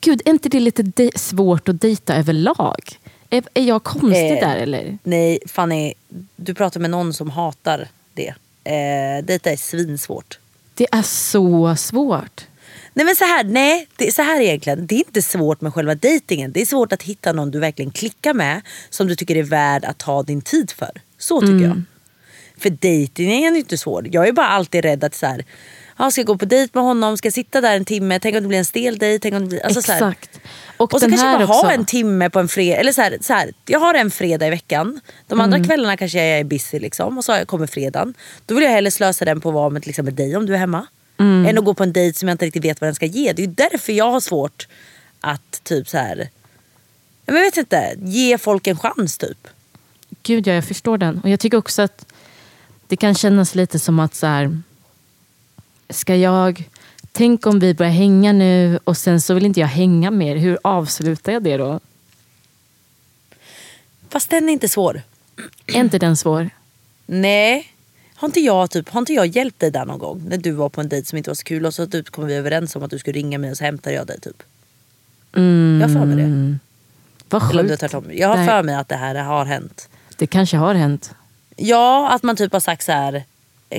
Gud, 0.00 0.22
är 0.24 0.30
inte 0.30 0.48
det 0.48 0.60
lite 0.60 0.82
de- 0.82 1.10
svårt 1.16 1.68
att 1.68 1.80
dejta 1.80 2.14
överlag? 2.16 2.98
Är, 3.30 3.44
är 3.54 3.62
jag 3.64 3.82
konstig 3.82 4.32
Eh, 4.32 4.48
där 4.48 4.56
eller? 4.56 4.98
Nej 5.02 5.38
Fanny, 5.48 5.94
du 6.36 6.54
pratar 6.54 6.80
med 6.80 6.90
någon 6.90 7.14
som 7.14 7.30
hatar 7.30 7.88
det. 8.14 8.34
Eh, 8.64 9.24
dejta 9.24 9.50
är 9.50 9.56
svinsvårt. 9.56 10.38
Det 10.74 10.86
är 10.92 11.02
så 11.02 11.76
svårt. 11.76 12.44
Nej 12.96 13.06
men 13.06 13.16
så 13.16 13.24
här, 13.24 13.44
nej, 13.44 13.88
det 13.96 14.12
så 14.14 14.22
här 14.22 14.40
egentligen. 14.40 14.86
Det 14.86 14.94
är 14.94 14.98
inte 14.98 15.22
svårt 15.22 15.60
med 15.60 15.74
själva 15.74 15.94
dejtingen. 15.94 16.52
Det 16.52 16.60
är 16.60 16.66
svårt 16.66 16.92
att 16.92 17.02
hitta 17.02 17.32
någon 17.32 17.50
du 17.50 17.58
verkligen 17.58 17.90
klickar 17.90 18.34
med. 18.34 18.60
Som 18.90 19.06
du 19.08 19.14
tycker 19.16 19.36
är 19.36 19.42
värd 19.42 19.84
att 19.84 19.98
ta 19.98 20.22
din 20.22 20.42
tid 20.42 20.70
för. 20.70 20.90
Så 21.18 21.40
tycker 21.40 21.52
jag. 21.64 21.82
För 22.58 22.70
dejtingen 22.70 23.32
är 23.44 23.50
ju 23.52 23.58
inte 23.58 23.78
svår. 23.78 24.06
Jag 24.10 24.28
är 24.28 24.32
bara 24.32 24.46
alltid 24.48 24.84
rädd 24.84 25.04
att 25.04 25.14
så 25.14 25.26
här, 25.26 25.44
ja, 25.98 26.10
ska 26.10 26.20
jag 26.20 26.26
gå 26.26 26.38
på 26.38 26.44
dejt 26.44 26.70
med 26.74 26.84
honom, 26.84 27.16
ska 27.16 27.26
jag 27.26 27.32
sitta 27.34 27.60
där 27.60 27.76
en 27.76 27.84
timme, 27.84 28.18
tänk 28.20 28.36
om 28.36 28.42
det 28.42 28.48
blir 28.48 28.58
en 28.58 28.64
stel 28.64 28.98
dejt. 28.98 29.22
Tänk 29.22 29.34
om 29.34 29.40
det 29.42 29.48
blir, 29.48 29.64
alltså. 29.66 29.80
Exakt. 29.80 30.40
Och, 30.76 30.94
Och 30.94 31.00
så 31.00 31.08
kanske 31.08 31.26
här 31.26 31.34
bara 31.38 31.44
också. 31.44 31.66
ha 31.66 31.72
en 31.72 31.84
timme 31.84 32.30
på 32.30 32.38
en 32.40 32.48
fredag. 32.48 32.76
Eller 32.80 32.92
så 32.92 33.02
här, 33.02 33.18
så 33.20 33.32
här, 33.32 33.52
jag 33.66 33.80
har 33.80 33.94
en 33.94 34.10
fredag 34.10 34.46
i 34.46 34.50
veckan. 34.50 35.00
De 35.26 35.40
andra 35.40 35.64
kvällarna 35.64 35.96
kanske 35.96 36.18
jag 36.28 36.38
är 36.40 36.44
busy 36.44 36.78
liksom. 36.78 37.18
Och 37.18 37.24
så 37.24 37.32
jag- 37.32 37.46
kommer 37.48 37.66
fredagen. 37.66 38.14
Då 38.46 38.54
vill 38.54 38.64
jag 38.64 38.70
hellre 38.70 38.90
slösa 38.90 39.24
den 39.24 39.40
på 39.40 39.48
att 39.48 39.54
vara 39.54 39.70
med 39.70 39.82
till 39.82 39.90
exempel 39.90 40.14
dig 40.16 40.36
om 40.36 40.46
du 40.46 40.54
är 40.54 40.58
hemma. 40.58 40.86
Än 41.18 41.58
att 41.58 41.64
gå 41.64 41.74
på 41.74 41.82
en 41.82 41.92
dejt 41.92 42.18
som 42.18 42.28
jag 42.28 42.34
inte 42.34 42.46
riktigt 42.46 42.64
vet 42.64 42.80
vad 42.80 42.88
den 42.88 42.94
ska 42.94 43.06
ge. 43.06 43.32
Det 43.32 43.42
är 43.42 43.46
ju 43.46 43.52
därför 43.52 43.92
jag 43.92 44.10
har 44.10 44.20
svårt 44.20 44.68
att 45.20 45.64
typ 45.64 45.88
så 45.88 45.98
här. 45.98 46.28
Jag 47.26 47.34
vet 47.34 47.56
inte, 47.56 47.96
ge 47.98 48.38
folk 48.38 48.66
en 48.66 48.78
chans 48.78 49.18
typ. 49.18 49.48
Gud, 50.22 50.46
ja, 50.46 50.52
jag 50.52 50.64
förstår 50.64 50.98
den. 50.98 51.20
Och 51.20 51.28
jag 51.28 51.40
tycker 51.40 51.58
också 51.58 51.82
att 51.82 52.06
det 52.86 52.96
kan 52.96 53.14
kännas 53.14 53.54
lite 53.54 53.78
som 53.78 54.00
att 54.00 54.14
så 54.14 54.26
här, 54.26 54.62
ska 55.88 56.16
jag... 56.16 56.68
Tänk 57.12 57.46
om 57.46 57.58
vi 57.58 57.74
börjar 57.74 57.92
hänga 57.92 58.32
nu 58.32 58.78
och 58.84 58.96
sen 58.96 59.20
så 59.20 59.34
vill 59.34 59.46
inte 59.46 59.60
jag 59.60 59.66
hänga 59.66 60.10
mer. 60.10 60.36
Hur 60.36 60.58
avslutar 60.62 61.32
jag 61.32 61.42
det 61.42 61.56
då? 61.56 61.80
Fast 64.08 64.30
den 64.30 64.48
är 64.48 64.52
inte 64.52 64.68
svår. 64.68 65.02
Är 65.66 65.80
inte 65.80 65.98
den 65.98 66.16
svår? 66.16 66.50
Nej. 67.06 67.73
Har 68.16 68.28
inte, 68.28 68.40
jag, 68.40 68.70
typ, 68.70 68.88
har 68.88 69.00
inte 69.00 69.12
jag 69.12 69.26
hjälpt 69.26 69.60
dig 69.60 69.70
där 69.70 69.84
någon 69.84 69.98
gång? 69.98 70.22
När 70.28 70.36
du 70.38 70.50
var 70.50 70.68
på 70.68 70.80
en 70.80 70.88
dejt 70.88 71.06
som 71.08 71.18
inte 71.18 71.30
var 71.30 71.34
så 71.34 71.44
kul 71.44 71.66
och 71.66 71.74
så 71.74 71.86
typ 71.86 72.10
kom 72.10 72.26
vi 72.26 72.34
överens 72.34 72.76
om 72.76 72.82
att 72.82 72.90
du 72.90 72.98
skulle 72.98 73.18
ringa 73.18 73.38
mig 73.38 73.50
och 73.50 73.56
så 73.56 73.64
hämtade 73.64 73.96
jag 73.96 74.06
dig 74.06 74.20
typ. 74.20 74.42
Jag 75.32 75.88
har 75.88 75.88
för 75.88 76.04
mig 76.04 76.16
det. 76.16 76.58
Vad 77.28 77.42
du 77.66 77.68
sjukt. 77.68 77.82
Jag 78.12 78.28
har 78.28 78.36
Nej. 78.36 78.46
för 78.46 78.62
mig 78.62 78.74
att 78.74 78.88
det 78.88 78.96
här 78.96 79.14
har 79.14 79.44
hänt. 79.44 79.88
Det 80.16 80.26
kanske 80.26 80.56
har 80.56 80.74
hänt. 80.74 81.14
Ja, 81.56 82.08
att 82.10 82.22
man 82.22 82.36
typ 82.36 82.52
har 82.52 82.60
sagt 82.60 82.84
så 82.84 82.92
här. 82.92 83.24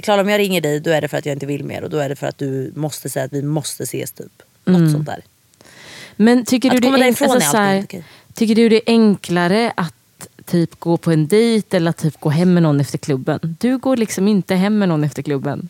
Klara 0.03 0.21
om 0.21 0.29
jag 0.29 0.39
ringer 0.39 0.61
dig 0.61 0.79
då 0.79 0.91
är 0.91 1.01
det 1.01 1.07
för 1.07 1.17
att 1.17 1.25
jag 1.25 1.33
inte 1.33 1.45
vill 1.45 1.63
mer 1.63 1.83
och 1.83 1.89
då 1.89 1.97
är 1.97 2.09
det 2.09 2.15
för 2.15 2.27
att 2.27 2.37
du 2.37 2.71
måste 2.75 3.09
säga 3.09 3.25
att 3.25 3.33
vi 3.33 3.41
måste 3.41 3.83
ses 3.83 4.11
typ. 4.11 4.41
Något 4.65 4.77
Mm. 4.79 4.91
sånt 4.91 5.05
där. 5.05 5.23
Men 6.15 6.45
tycker 6.45 6.69
du, 6.69 6.75
Att 6.75 6.81
det 6.81 6.87
komma 6.87 6.97
är, 6.99 7.07
alltså, 7.07 7.25
är 7.25 7.39
så 7.39 7.57
här, 7.57 7.85
tycker 8.33 8.55
du 8.55 8.69
det 8.69 8.75
är 8.75 8.83
enklare 8.87 9.73
att 9.77 9.94
typ 10.45 10.79
gå 10.79 10.97
på 10.97 11.11
en 11.11 11.27
dejt 11.27 11.77
eller 11.77 11.89
att 11.89 11.97
typ 11.97 12.19
gå 12.19 12.29
hem 12.29 12.53
med 12.53 12.63
någon 12.63 12.79
efter 12.81 12.97
klubben? 12.97 13.57
Du 13.59 13.77
går 13.77 13.97
liksom 13.97 14.27
inte 14.27 14.55
hem 14.55 14.77
med 14.79 14.89
någon 14.89 15.03
efter 15.03 15.21
klubben. 15.21 15.69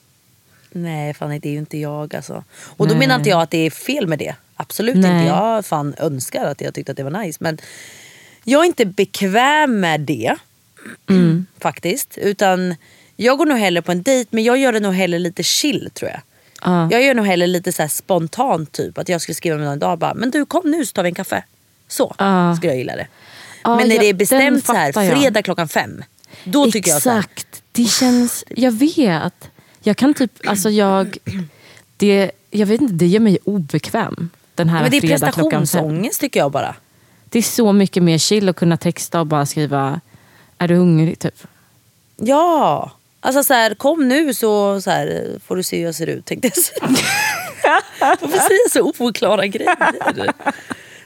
Nej 0.71 1.13
fan 1.13 1.30
det 1.30 1.49
är 1.49 1.51
ju 1.51 1.57
inte 1.57 1.78
jag 1.78 2.15
alltså. 2.15 2.43
Och 2.63 2.88
då 2.88 2.93
Nej. 2.93 2.99
menar 2.99 3.15
inte 3.15 3.30
jag 3.30 3.41
att 3.41 3.51
det 3.51 3.57
är 3.57 3.69
fel 3.69 4.07
med 4.07 4.19
det. 4.19 4.36
Absolut 4.55 4.95
Nej. 4.95 5.11
inte. 5.11 5.26
Jag 5.28 5.65
fan 5.65 5.95
önskar 5.97 6.45
att 6.45 6.61
jag 6.61 6.73
tyckte 6.73 6.91
att 6.91 6.97
det 6.97 7.03
var 7.03 7.23
nice. 7.23 7.38
Men 7.41 7.57
jag 8.43 8.61
är 8.61 8.65
inte 8.65 8.86
bekväm 8.86 9.80
med 9.80 10.01
det. 10.01 10.36
Mm. 11.09 11.45
Faktiskt. 11.59 12.17
Utan 12.17 12.76
jag 13.15 13.38
går 13.38 13.45
nog 13.45 13.57
hellre 13.57 13.82
på 13.82 13.91
en 13.91 14.03
dejt 14.03 14.28
men 14.32 14.43
jag 14.43 14.57
gör 14.57 14.73
det 14.73 14.80
nog 14.80 14.93
hellre 14.93 15.19
lite 15.19 15.43
chill 15.43 15.89
tror 15.93 16.11
jag. 16.11 16.21
Ja. 16.61 16.88
Jag 16.91 17.03
gör 17.03 17.13
nog 17.13 17.26
hellre 17.26 17.47
lite 17.47 17.71
så 17.71 17.82
här 17.82 17.89
spontant 17.89 18.71
typ. 18.71 18.97
Att 18.97 19.09
jag 19.09 19.21
skulle 19.21 19.36
skriva 19.36 19.57
med 19.57 19.65
någon 19.65 19.78
idag 19.78 19.99
bara, 19.99 20.13
men 20.13 20.32
du 20.32 20.45
kom 20.45 20.71
nu 20.71 20.86
så 20.86 20.93
tar 20.93 21.03
vi 21.03 21.09
en 21.09 21.15
kaffe. 21.15 21.43
Så 21.88 22.15
Ja. 22.17 22.55
skulle 22.55 22.71
jag 22.71 22.78
gilla 22.78 22.95
det. 22.95 23.07
Ja, 23.66 23.76
men 23.76 23.88
när 23.88 23.95
ja, 23.95 24.01
det 24.01 24.09
är 24.09 24.13
bestämt 24.13 24.66
så 24.66 24.74
här, 24.74 24.93
jag. 24.95 25.18
fredag 25.18 25.41
klockan 25.41 25.68
fem. 25.68 26.03
Då 26.43 26.72
tycker 26.72 26.91
jag 26.91 27.01
så 27.01 27.09
här, 27.09 27.20
Exakt. 27.20 27.63
Det 27.72 27.86
känns... 27.86 28.43
Jag 28.49 28.72
vet. 28.72 29.49
Jag 29.84 29.97
kan 29.97 30.13
typ... 30.13 30.32
Alltså 30.47 30.70
jag... 30.70 31.18
Det, 31.97 32.32
jag 32.51 32.68
vet 32.68 32.82
inte, 32.82 32.93
det 32.93 33.07
gör 33.07 33.20
mig 33.20 33.38
obekväm. 33.43 34.30
Den 34.55 34.70
här 34.70 34.82
men 34.82 34.91
det 34.91 34.97
är 34.97 35.01
prestationsångest 35.01 36.22
tycker 36.22 36.39
jag 36.39 36.51
bara. 36.51 36.76
Det 37.30 37.39
är 37.39 37.43
så 37.43 37.74
mycket 37.74 38.03
mer 38.03 38.18
chill 38.18 38.49
att 38.49 38.55
kunna 38.55 38.78
texta 38.78 39.20
och 39.20 39.28
bara 39.28 39.45
skriva 39.45 40.01
Är 40.57 40.68
du 40.68 40.76
hungrig? 40.76 41.20
Typ. 41.20 41.47
Ja, 42.18 42.91
alltså 43.20 43.43
så 43.43 43.53
här, 43.53 43.76
kom 43.76 44.07
nu 44.07 44.34
så, 44.34 44.82
så 44.82 44.89
här, 44.89 45.26
får 45.47 45.55
du 45.55 45.63
se 45.63 45.78
hur 45.78 45.86
jag 45.86 45.95
ser 45.95 46.07
ut 46.07 46.26
tänkte 46.26 46.47
jag 46.47 46.63
säga. 46.63 46.89
Varför 47.99 48.28
säger 48.28 48.59
jag 48.63 48.72
så 48.72 49.05
oklara 49.05 49.47
grejer? 49.47 50.34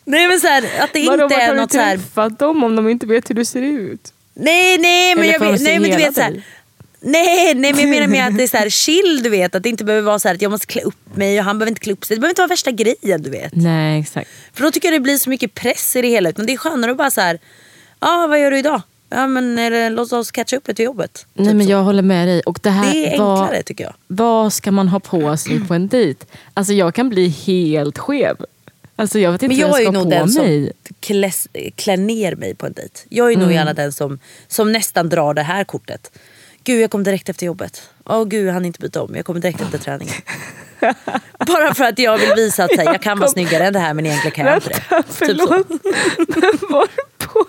Nej 0.10 0.28
men 0.28 0.40
så 0.40 0.48
här, 0.48 0.64
att 0.80 0.94
det 0.94 1.08
Vadå, 1.08 1.24
inte 1.24 1.36
är 1.36 1.56
något 1.56 1.70
du 1.70 1.78
så 1.78 1.84
här. 1.84 1.98
träffat 1.98 2.40
dem 2.40 2.64
om 2.64 2.76
de 2.76 2.90
inte 2.90 3.06
vet 3.06 3.30
hur 3.30 3.36
du 3.36 3.46
ser 3.46 3.62
ut? 3.62 4.14
Nej 4.34 4.78
nej 4.78 5.16
men 5.16 5.24
Eller 5.24 5.34
jag 5.50 5.58
se 5.60 5.64
nej, 5.64 5.80
men 5.80 5.92
du 5.92 5.98
vet 5.98 6.16
så 6.16 6.22
här? 6.22 6.44
Nej, 7.02 7.54
nej 7.56 7.74
men 7.74 7.82
jag 7.82 7.90
menar 7.90 8.08
med 8.08 8.28
att 8.28 8.38
det 8.38 8.44
är 8.44 8.48
så 8.48 8.58
här 8.58 8.70
chill 8.84 9.20
du 9.24 9.30
vet. 9.30 9.56
Att 9.56 9.64
det 9.64 9.70
inte 9.70 9.84
behöver 9.84 10.06
vara 10.06 10.20
så 10.20 10.28
här 10.28 10.36
att 10.36 10.42
jag 10.42 10.52
måste 10.52 10.68
klä 10.68 10.82
upp 10.82 11.16
mig 11.16 11.40
och 11.40 11.46
han 11.46 11.60
behöver 11.60 11.70
inte 11.72 11.82
klä 11.82 11.94
upp 11.94 12.06
sig. 12.06 12.16
Det 12.16 12.20
behöver 12.22 12.32
inte 12.32 12.42
vara 12.42 12.48
värsta 12.48 12.72
grejen 12.72 13.22
du 13.22 13.30
vet. 13.30 13.56
Nej, 13.56 14.00
exakt. 14.00 14.30
För 14.54 14.64
då 14.64 14.72
tycker 14.72 14.88
jag 14.88 14.96
det 14.96 15.00
blir 15.04 15.18
så 15.18 15.30
mycket 15.30 15.54
press 15.54 15.96
i 15.96 16.02
det 16.02 16.08
hela. 16.08 16.30
Utan 16.30 16.46
det 16.46 16.54
är 16.54 16.58
skönare 16.58 16.92
att 16.92 16.98
bara 16.98 17.12
så 17.12 17.22
här. 17.22 17.40
Ja 18.00 18.28
vad 18.30 18.40
gör 18.42 18.52
du 18.52 18.58
idag? 18.60 18.82
Ja 19.10 19.28
men 19.28 19.56
det, 19.56 19.90
låt 19.90 20.14
oss 20.14 20.32
catcha 20.32 20.58
upp 20.58 20.68
lite 20.68 20.76
till 20.76 20.86
jobbet. 20.86 21.26
Nej, 21.34 21.48
Typ 21.48 21.56
men 21.56 21.66
så. 21.66 21.72
jag 21.72 21.84
håller 21.84 22.02
med 22.04 22.28
dig. 22.28 22.42
Och 22.42 22.60
det, 22.64 22.70
här, 22.70 22.92
Det 22.94 23.14
är 23.16 23.20
vad- 23.20 23.42
enklare 23.42 23.64
tycker 23.64 23.84
jag. 23.84 23.94
Vad 24.08 24.54
ska 24.54 24.72
man 24.72 24.88
ha 24.88 25.00
på 25.00 25.38
sig 25.38 25.60
på 25.68 25.74
en 25.74 25.88
dejt? 25.88 26.26
Alltså 26.54 26.74
jag 26.74 26.96
kan 26.96 27.10
bli 27.10 27.28
helt 27.28 27.98
skev. 27.98 28.38
Alltså 29.00 29.20
jag 29.20 29.32
vet 29.32 29.44
inte 29.44 29.56
Men 29.56 29.70
jag 29.70 29.80
är 29.80 29.84
jag 29.84 29.84
ska 29.84 29.92
nog 29.92 30.04
på 30.04 30.10
den 30.10 30.34
mig. 30.34 31.32
som 31.32 31.72
klär 31.76 31.98
ner 31.98 32.36
mig 32.36 32.56
på 32.56 32.66
en 32.66 32.74
dejt. 32.74 33.00
Jag 33.10 33.32
är 33.34 33.38
nog 33.38 33.52
gärna 33.52 33.74
den 33.74 33.92
som, 33.92 34.20
som 34.48 34.72
nästan 34.72 35.10
drar 35.10 35.34
det 35.34 35.42
här 35.42 35.64
kortet. 35.64 36.12
Gud 36.64 36.82
jag 36.82 36.92
kom 36.92 37.04
direkt 37.04 37.30
efter 37.30 37.46
jobbet. 37.46 37.90
Åh 38.06 38.26
gud 38.26 38.48
jag 38.48 38.54
hann 38.54 38.66
inte 38.66 38.80
byta 38.80 39.02
om, 39.02 39.16
jag 39.16 39.26
kommer 39.26 39.40
direkt 39.40 39.62
efter 39.62 39.78
träningen. 39.78 40.16
Bara 41.48 41.74
för 41.74 41.84
att 41.84 42.00
jag 42.00 42.18
vill 42.18 42.34
visa 42.36 42.64
att 42.64 42.78
här, 42.78 42.86
jag 42.86 43.02
kan 43.02 43.20
vara 43.20 43.30
snyggare 43.30 43.68
än 43.68 43.74
det 43.74 43.80
här 43.80 43.94
men 43.94 44.06
egentligen 44.06 44.36
kan 44.36 44.46
jag 44.46 44.56
inte 44.58 44.70
det. 44.70 44.84
Vänta, 44.90 45.08
Typ 45.10 45.18
förlåt. 45.18 45.68
Men 46.18 46.52
varpå? 46.70 47.46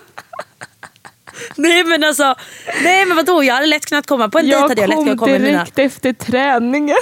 Nej 1.55 1.83
men 1.83 2.03
alltså, 2.03 2.35
nej 2.83 3.05
men 3.05 3.17
vadå 3.17 3.43
jag 3.43 3.53
hade 3.55 3.67
lätt 3.67 3.85
kunnat 3.85 4.07
komma 4.07 4.29
på 4.29 4.39
en 4.39 4.45
dejt. 4.45 4.59
Jag 4.59 4.69
hade 4.69 4.81
Jag 4.81 4.87
lätt 4.89 4.95
kom 4.95 5.05
kunnat 5.05 5.19
komma 5.19 5.31
med 5.31 5.41
mina... 5.41 5.57
direkt 5.57 5.79
efter 5.79 6.13
träningen. 6.13 6.97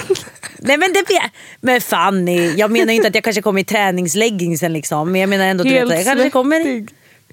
Nej 0.62 0.78
men 0.78 0.92
det 0.92 1.00
vet 1.08 1.32
Men 1.60 1.80
Fanny, 1.80 2.54
jag 2.56 2.70
menar 2.70 2.92
inte 2.92 3.08
att 3.08 3.14
jag 3.14 3.24
kanske 3.24 3.42
kommer 3.42 3.60
i 3.60 3.64
träningsleggingsen 3.64 4.72
liksom. 4.72 5.12
Men 5.12 5.20
jag 5.20 5.30
menar 5.30 5.44
ändå 5.44 5.64
du 5.64 5.70
Helt 5.70 5.90
vet, 5.90 5.96
jag 5.96 6.06
kanske 6.06 6.30
kommer... 6.30 6.86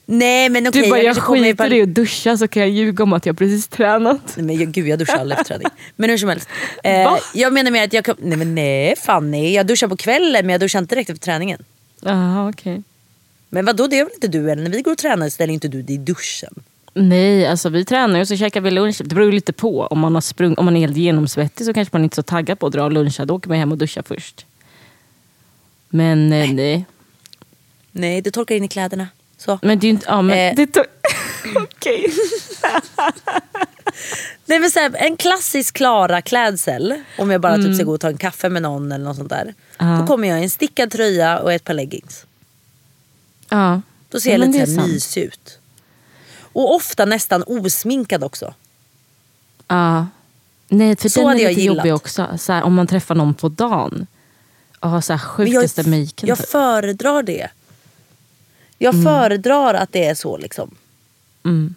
Nej 0.10 0.50
men 0.50 0.68
okej 0.68 0.82
Du 0.82 0.90
bara, 0.90 1.02
jag 1.02 1.18
i 1.18 1.20
skiter 1.20 1.74
i 1.74 1.82
att 1.82 1.90
duscha 1.90 2.38
så 2.38 2.48
kan 2.48 2.62
jag 2.62 2.70
ljuga 2.70 3.04
om 3.04 3.14
att 3.14 3.26
jag 3.26 3.38
precis 3.38 3.68
tränat. 3.68 4.22
Nej, 4.36 4.46
men 4.46 4.58
jag, 4.58 4.68
gud 4.68 4.88
jag 4.88 5.00
duschar 5.00 5.18
aldrig 5.18 5.40
efter 5.40 5.54
träning. 5.54 5.68
Men 5.96 6.10
hur 6.10 6.18
som 6.18 6.30
helst. 6.30 6.50
Eh, 6.84 7.18
jag 7.34 7.54
menar 7.54 7.72
med 7.72 7.84
att 7.84 7.94
jag 7.94 8.06
kom, 8.06 8.16
nej 8.20 8.38
men 8.38 8.56
nej 8.56 8.96
Fanny, 8.96 9.54
jag 9.54 9.68
duschar 9.68 9.88
på 9.88 9.98
kvällen 9.98 10.46
men 10.46 10.54
jag 10.54 10.60
duschar 10.60 10.80
inte 10.80 10.96
direkt 10.96 11.10
efter 11.10 11.26
träningen. 11.26 11.64
Jaha, 12.02 12.50
okej. 12.50 12.84
Men 13.50 13.66
vadå 13.66 13.88
det 13.88 13.96
gör 13.96 14.04
väl 14.04 14.14
inte 14.14 14.28
du 14.28 14.52
eller? 14.52 14.64
När 14.64 14.70
vi 14.70 14.82
går 14.82 14.92
och 14.92 14.98
tränar 14.98 15.30
ställer 15.30 15.54
inte 15.54 15.68
du 15.68 15.82
dig 15.82 15.96
i 15.96 15.98
duschen. 15.98 16.54
Nej, 16.98 17.48
alltså 17.48 17.70
vi 17.70 17.86
tränar 17.86 18.20
och 18.20 18.28
så 18.28 18.38
käkar 18.38 18.62
vi 18.62 18.72
lunch. 18.72 18.98
Det 19.06 19.16
beror 19.16 19.32
lite 19.32 19.54
på. 19.54 19.86
Om 19.88 20.00
man, 20.00 20.14
har 20.14 20.22
sprung, 20.22 20.54
om 20.56 20.66
man 20.66 20.76
är 20.76 20.80
helt 20.80 20.98
genomsvettig 20.98 21.66
så 21.66 21.74
kanske 21.74 21.96
man 21.98 22.04
inte 22.04 22.14
är 22.14 22.16
så 22.16 22.24
taggad 22.24 22.60
på 22.60 22.68
att 22.68 22.74
dra 22.74 22.84
och 22.84 22.92
luncha. 22.92 23.26
Då 23.26 23.36
åker 23.36 23.50
man 23.50 23.58
hem 23.58 23.72
och 23.72 23.78
duschar 23.78 24.04
först. 24.04 24.46
Men 25.90 26.34
eh, 26.34 26.52
nej. 26.54 26.86
Nej 27.92 28.22
du 28.22 28.32
torkar 28.32 28.56
in 28.56 28.64
i 28.64 28.68
kläderna. 28.68 29.08
Så. 29.38 29.60
Men 29.62 29.80
det 29.80 29.86
är 29.86 29.88
ju 29.88 29.94
inte... 29.94 30.06
Ja, 30.10 30.22
men 30.22 30.38
Eh. 30.38 30.56
det 30.56 30.78
Okej. 31.56 32.06
Nej, 34.46 34.60
men 34.60 34.72
så 34.72 34.80
här, 34.80 34.96
en 34.96 35.18
klassisk 35.18 35.76
Klara 35.76 36.22
klädsel. 36.22 36.96
Om 37.18 37.32
jag 37.32 37.42
bara 37.42 37.56
typ 37.56 37.76
ska 37.76 37.84
gå 37.84 37.94
och 37.94 38.02
ta 38.02 38.08
en 38.08 38.18
kaffe 38.18 38.50
med 38.50 38.62
någon 38.62 38.92
eller 38.92 39.06
något 39.06 39.18
sånt 39.18 39.30
där. 39.30 39.42
Mm. 39.42 39.54
Ja. 39.94 40.00
Då 40.02 40.08
kommer 40.08 40.28
jag 40.28 40.40
i 40.40 40.44
en 40.44 40.50
stickad 40.50 40.92
tröja 40.92 41.40
och 41.40 41.54
ett 41.54 41.64
par 41.64 41.74
leggings. 41.74 42.26
Ja. 43.50 43.82
Då 44.10 44.20
ser 44.20 44.30
Ja, 44.32 44.38
jag 44.38 44.48
lite 44.48 44.82
mysig 44.82 45.24
ut. 45.24 45.57
Och 46.58 46.76
ofta 46.76 47.06
nästan 47.06 47.44
osminkad 47.48 48.24
också. 48.24 48.54
Ja. 49.68 50.08
Nej, 50.70 50.96
för 50.96 51.10
Så 51.10 51.20
den 51.20 51.26
är 51.28 51.30
hade 51.30 51.42
jag 51.42 51.50
lite 51.50 51.62
gillat. 51.62 51.78
jobbig 51.78 51.94
också. 51.96 52.28
Så 52.38 52.54
här, 52.54 52.64
om 52.64 52.74
man 52.74 52.88
träffar 52.88 53.16
någon 53.16 53.34
på 53.34 53.50
dagen 53.50 54.08
och 54.80 54.90
har 54.90 55.02
så 55.02 55.14
här 55.14 55.22
Men 55.38 55.48
jag, 55.52 55.62
sjukaste 55.62 55.90
maken. 55.90 56.30
jag 56.30 56.38
typ. 56.38 56.50
föredrar 56.50 57.24
det. 57.24 57.48
Jag 58.78 59.04
föredrar 59.04 59.74
att 59.74 59.92
det 59.92 60.06
är 60.06 60.16
så 60.16 60.38
liksom. 60.38 60.76
Mm. 61.46 61.76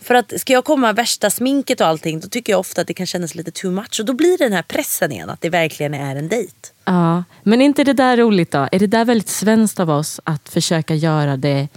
För 0.00 0.14
att 0.14 0.40
ska 0.40 0.52
jag 0.52 0.64
komma 0.64 0.92
värsta 0.92 1.30
sminket 1.30 1.80
och 1.80 1.86
allting 1.86 2.20
då 2.20 2.28
tycker 2.28 2.52
jag 2.52 2.60
ofta 2.60 2.80
att 2.80 2.86
det 2.86 2.94
kan 2.94 3.06
kännas 3.06 3.34
lite 3.34 3.50
too 3.50 3.70
much. 3.70 4.00
Och 4.00 4.06
då 4.06 4.12
blir 4.12 4.38
det 4.38 4.44
den 4.44 4.52
här 4.52 4.62
pressen 4.62 5.12
igen 5.12 5.30
att 5.30 5.40
det 5.40 5.48
verkligen 5.50 5.94
är 5.94 6.16
en 6.16 6.28
dejt. 6.28 6.54
Ja, 6.84 7.24
men 7.42 7.60
är 7.60 7.64
inte 7.66 7.84
det 7.84 7.92
där 7.92 8.16
roligt 8.16 8.50
då? 8.50 8.68
Är 8.72 8.78
det 8.78 8.86
där 8.86 9.04
väldigt 9.04 9.28
svenskt 9.28 9.80
av 9.80 9.90
oss 9.90 10.20
att 10.24 10.48
försöka 10.48 10.94
göra 10.94 11.36
det 11.36 11.68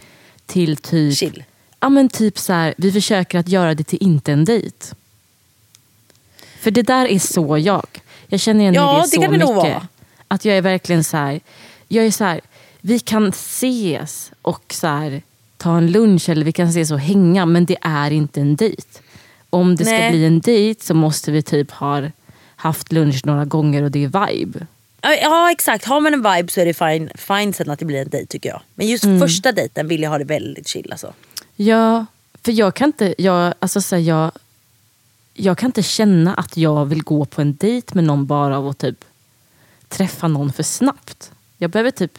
till 0.46 0.78
typ... 0.78 1.18
Chill. 1.18 1.44
Ja 1.84 1.90
men 1.90 2.10
typ 2.10 2.38
så 2.40 2.54
här, 2.54 2.74
vi 2.78 2.92
försöker 2.92 3.40
att 3.40 3.48
göra 3.48 3.76
det 3.76 3.84
till 3.84 3.98
inte 4.04 4.32
en 4.32 4.46
dejt. 4.46 4.96
För 6.62 6.72
det 6.72 6.82
där 6.82 7.06
är 7.06 7.20
så 7.20 7.58
jag. 7.58 7.88
Jag 8.28 8.40
känner 8.40 8.62
igen 8.62 8.74
Ja, 8.74 8.92
mig 8.98 9.08
i 9.14 9.18
det 9.18 9.18
det 9.18 9.26
så 9.26 9.32
mycket. 9.32 9.48
vara. 9.74 9.88
Att 10.28 10.46
jag 10.46 10.58
är 10.58 10.62
verkligen 10.62 11.04
så 11.04 11.18
här, 11.18 11.40
jag 11.88 12.06
är 12.06 12.12
så 12.12 12.24
här, 12.24 12.42
vi 12.82 13.00
kan 13.00 13.28
ses 13.30 14.32
och 14.42 14.74
så 14.74 14.88
här, 14.88 15.22
ta 15.58 15.78
en 15.78 15.92
lunch 15.92 16.30
eller 16.30 16.46
vi 16.46 16.52
kan 16.52 16.68
ses 16.68 16.92
och 16.92 17.00
hänga 17.00 17.46
men 17.46 17.66
det 17.66 17.78
är 17.82 18.12
inte 18.12 18.42
en 18.42 18.56
dejt. 18.56 19.00
Om 19.50 19.76
det 19.76 19.86
ska 19.86 19.94
Nej. 19.94 20.12
bli 20.12 20.26
en 20.26 20.40
dejt 20.40 20.84
så 20.86 20.94
måste 20.94 21.32
vi 21.32 21.42
typ 21.42 21.72
ha 21.72 22.02
haft 22.56 22.92
lunch 22.92 23.26
några 23.26 23.46
gånger 23.46 23.84
och 23.84 23.92
det 23.92 24.04
är 24.04 24.28
vibe. 24.28 24.68
Ja, 25.02 25.14
Ja 25.22 25.52
exakt, 25.52 25.86
har 25.86 26.00
man 26.00 26.14
en 26.14 26.24
vibe 26.36 26.52
så 26.52 26.62
är 26.62 26.66
det 26.66 26.74
fine, 26.74 27.10
fine 27.16 27.54
sen 27.54 27.70
att 27.70 27.80
det 27.80 27.86
blir 27.86 28.02
en 28.02 28.10
dejt 28.10 28.28
tycker 28.28 28.50
jag. 28.50 28.62
Men 28.76 28.88
just 28.88 29.04
Mm. 29.04 29.20
första 29.20 29.52
dejten 29.52 29.88
vill 29.88 30.02
jag 30.04 30.10
ha 30.10 30.18
det 30.18 30.26
väldigt 30.26 30.68
chill 30.68 30.92
alltså. 30.92 31.14
Ja, 31.56 32.06
för 32.44 32.52
jag 32.52 32.76
kan 32.76 32.90
inte, 32.90 33.16
jag, 33.18 33.54
alltså 33.60 33.82
så 33.82 33.96
här, 33.96 34.04
jag, 34.04 34.32
jag 35.34 35.58
kan 35.58 35.68
inte 35.68 35.84
känna 35.84 36.34
att 36.34 36.58
jag 36.58 36.86
vill 36.86 37.04
gå 37.04 37.26
på 37.26 37.42
en 37.42 37.56
dejt 37.56 37.96
med 37.96 38.04
någon 38.04 38.26
bara 38.26 38.58
av 38.58 38.68
att 38.68 38.78
typ 38.78 39.06
träffa 39.88 40.28
någon 40.28 40.54
för 40.54 40.64
snabbt. 40.64 41.32
Jag 41.58 41.72
behöver 41.72 41.92
typ 41.92 42.18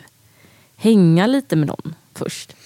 hänga 0.77 1.27
lite 1.27 1.57
med 1.57 1.69
någon 1.69 1.95
först. 2.15 2.57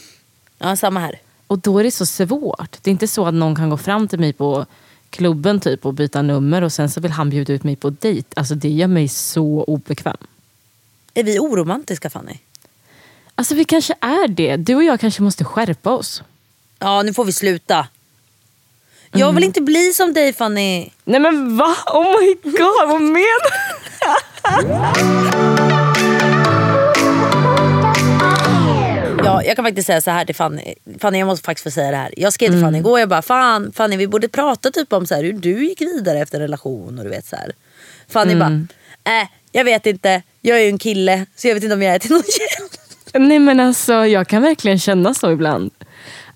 Ja 0.58 0.76
samma 0.76 1.00
här. 1.00 1.20
Och 1.46 1.58
då 1.58 1.78
är 1.78 1.84
det 1.84 1.90
så 1.90 2.06
svårt. 2.06 2.78
Det 2.82 2.90
är 2.90 2.92
inte 2.92 3.08
så 3.08 3.26
att 3.26 3.34
någon 3.34 3.56
kan 3.56 3.70
gå 3.70 3.76
fram 3.76 4.08
till 4.08 4.18
mig 4.18 4.32
på 4.32 4.66
klubben 5.10 5.60
typ 5.60 5.86
och 5.86 5.94
byta 5.94 6.22
nummer 6.22 6.62
och 6.62 6.72
sen 6.72 6.90
så 6.90 7.00
vill 7.00 7.10
han 7.10 7.30
bjuda 7.30 7.52
ut 7.52 7.64
mig 7.64 7.76
på 7.76 7.90
dejt. 7.90 8.28
Alltså 8.36 8.54
det 8.54 8.68
gör 8.68 8.86
mig 8.86 9.08
så 9.08 9.64
obekväm. 9.64 10.16
Är 11.14 11.24
vi 11.24 11.38
oromantiska 11.38 12.10
Fanny? 12.10 12.38
Alltså 13.34 13.54
vi 13.54 13.64
kanske 13.64 13.94
är 14.00 14.28
det. 14.28 14.56
Du 14.56 14.74
och 14.74 14.84
jag 14.84 15.00
kanske 15.00 15.22
måste 15.22 15.44
skärpa 15.44 15.90
oss. 15.90 16.22
Ja 16.78 17.02
nu 17.02 17.12
får 17.14 17.24
vi 17.24 17.32
sluta. 17.32 17.86
Jag 19.12 19.20
Mm. 19.22 19.34
vill 19.34 19.44
inte 19.44 19.60
bli 19.60 19.92
som 19.92 20.14
dig 20.14 20.32
Fanny. 20.32 20.90
Nej 21.04 21.20
men 21.20 21.56
va? 21.56 21.76
Oh 21.86 22.20
my 22.20 22.34
god, 22.52 22.88
vad 22.88 23.00
menar? 23.02 23.52
Ja, 29.24 29.42
jag 29.44 29.56
kan 29.56 29.64
faktiskt 29.64 29.86
säga 29.86 30.00
så 30.00 30.10
här 30.10 30.24
till 30.24 30.34
Fanny. 30.34 30.74
Fanny 31.00 31.18
jag 31.18 31.26
måste 31.26 31.44
faktiskt 31.46 31.64
få 31.64 31.70
säga 31.70 31.90
det 31.90 31.96
här. 31.96 32.14
Jag 32.16 32.32
skrev 32.32 32.48
till 32.48 32.54
Mm. 32.58 32.66
Fanny 32.66 32.78
igår 32.78 33.00
jag 33.00 33.08
bara 33.08 33.22
fan 33.22 33.72
Fanny 33.72 33.96
vi 33.96 34.06
borde 34.06 34.28
prata 34.28 34.70
typ 34.70 34.92
om 34.92 35.06
så 35.06 35.14
här, 35.14 35.22
hur 35.22 35.32
du 35.32 35.64
gick 35.68 35.80
vidare 35.80 36.18
efter 36.20 36.36
en 36.38 36.42
relation 36.42 36.98
och 36.98 37.04
du 37.04 37.10
vet 37.10 37.26
så 37.26 37.36
här. 37.36 37.52
Fanny 38.08 38.32
Mm. 38.32 38.68
bara, 39.04 39.20
äh, 39.20 39.26
jag 39.52 39.64
vet 39.64 39.86
inte. 39.86 40.22
Jag 40.40 40.58
är 40.58 40.62
ju 40.62 40.68
en 40.68 40.78
kille 40.78 41.26
så 41.36 41.48
jag 41.48 41.54
vet 41.54 41.62
inte 41.64 41.74
om 41.74 41.82
jag 41.82 41.94
är 41.94 41.98
till 41.98 42.10
någon 42.10 42.22
hjälp. 42.22 42.72
Nej 43.28 43.38
men 43.38 43.60
alltså 43.60 43.92
jag 44.06 44.28
kan 44.28 44.42
verkligen 44.42 44.78
känna 44.78 45.14
så 45.14 45.30
ibland. 45.32 45.70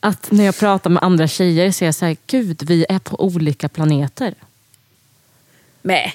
Att 0.05 0.31
när 0.31 0.45
jag 0.45 0.59
pratar 0.59 0.91
med 0.91 1.03
andra 1.03 1.29
tjejer 1.29 1.71
så 1.71 1.85
är 1.85 1.87
jag 1.87 1.95
så 1.95 2.05
här, 2.05 2.17
gud 2.27 2.63
vi 2.63 2.87
är 2.89 2.99
på 2.99 3.25
olika 3.25 3.69
planeter. 3.69 4.35
Nej. 5.83 6.15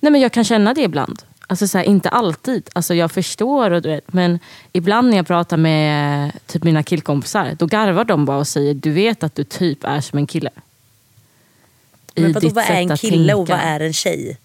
Nej 0.00 0.12
men 0.12 0.20
jag 0.20 0.32
kan 0.32 0.44
känna 0.44 0.74
det 0.74 0.82
ibland. 0.82 1.22
Alltså 1.46 1.68
så 1.68 1.78
här, 1.78 1.84
inte 1.84 2.08
alltid. 2.08 2.70
Alltså 2.72 2.94
jag 2.94 3.12
förstår, 3.12 3.70
och 3.70 3.82
du 3.82 3.88
vet, 3.88 4.12
men 4.12 4.38
ibland 4.72 5.10
när 5.10 5.16
jag 5.16 5.26
pratar 5.26 5.56
med 5.56 6.32
typ 6.46 6.64
mina 6.64 6.82
killkompisar, 6.82 7.56
då 7.58 7.66
garvar 7.66 8.04
de 8.04 8.24
bara 8.24 8.38
och 8.38 8.48
säger, 8.48 8.74
du 8.74 8.90
vet 8.90 9.22
att 9.22 9.34
du 9.34 9.44
typ 9.44 9.84
är 9.84 10.00
som 10.00 10.18
en 10.18 10.26
kille. 10.26 10.50
I 12.14 12.20
Men 12.20 12.32
vadå, 12.32 12.48
vad 12.48 12.64
är 12.64 12.74
en 12.74 12.96
kille 12.96 13.34
och 13.34 13.48
vad 13.48 13.58
är 13.58 13.80
en 13.80 13.92
tjej? 13.92 14.38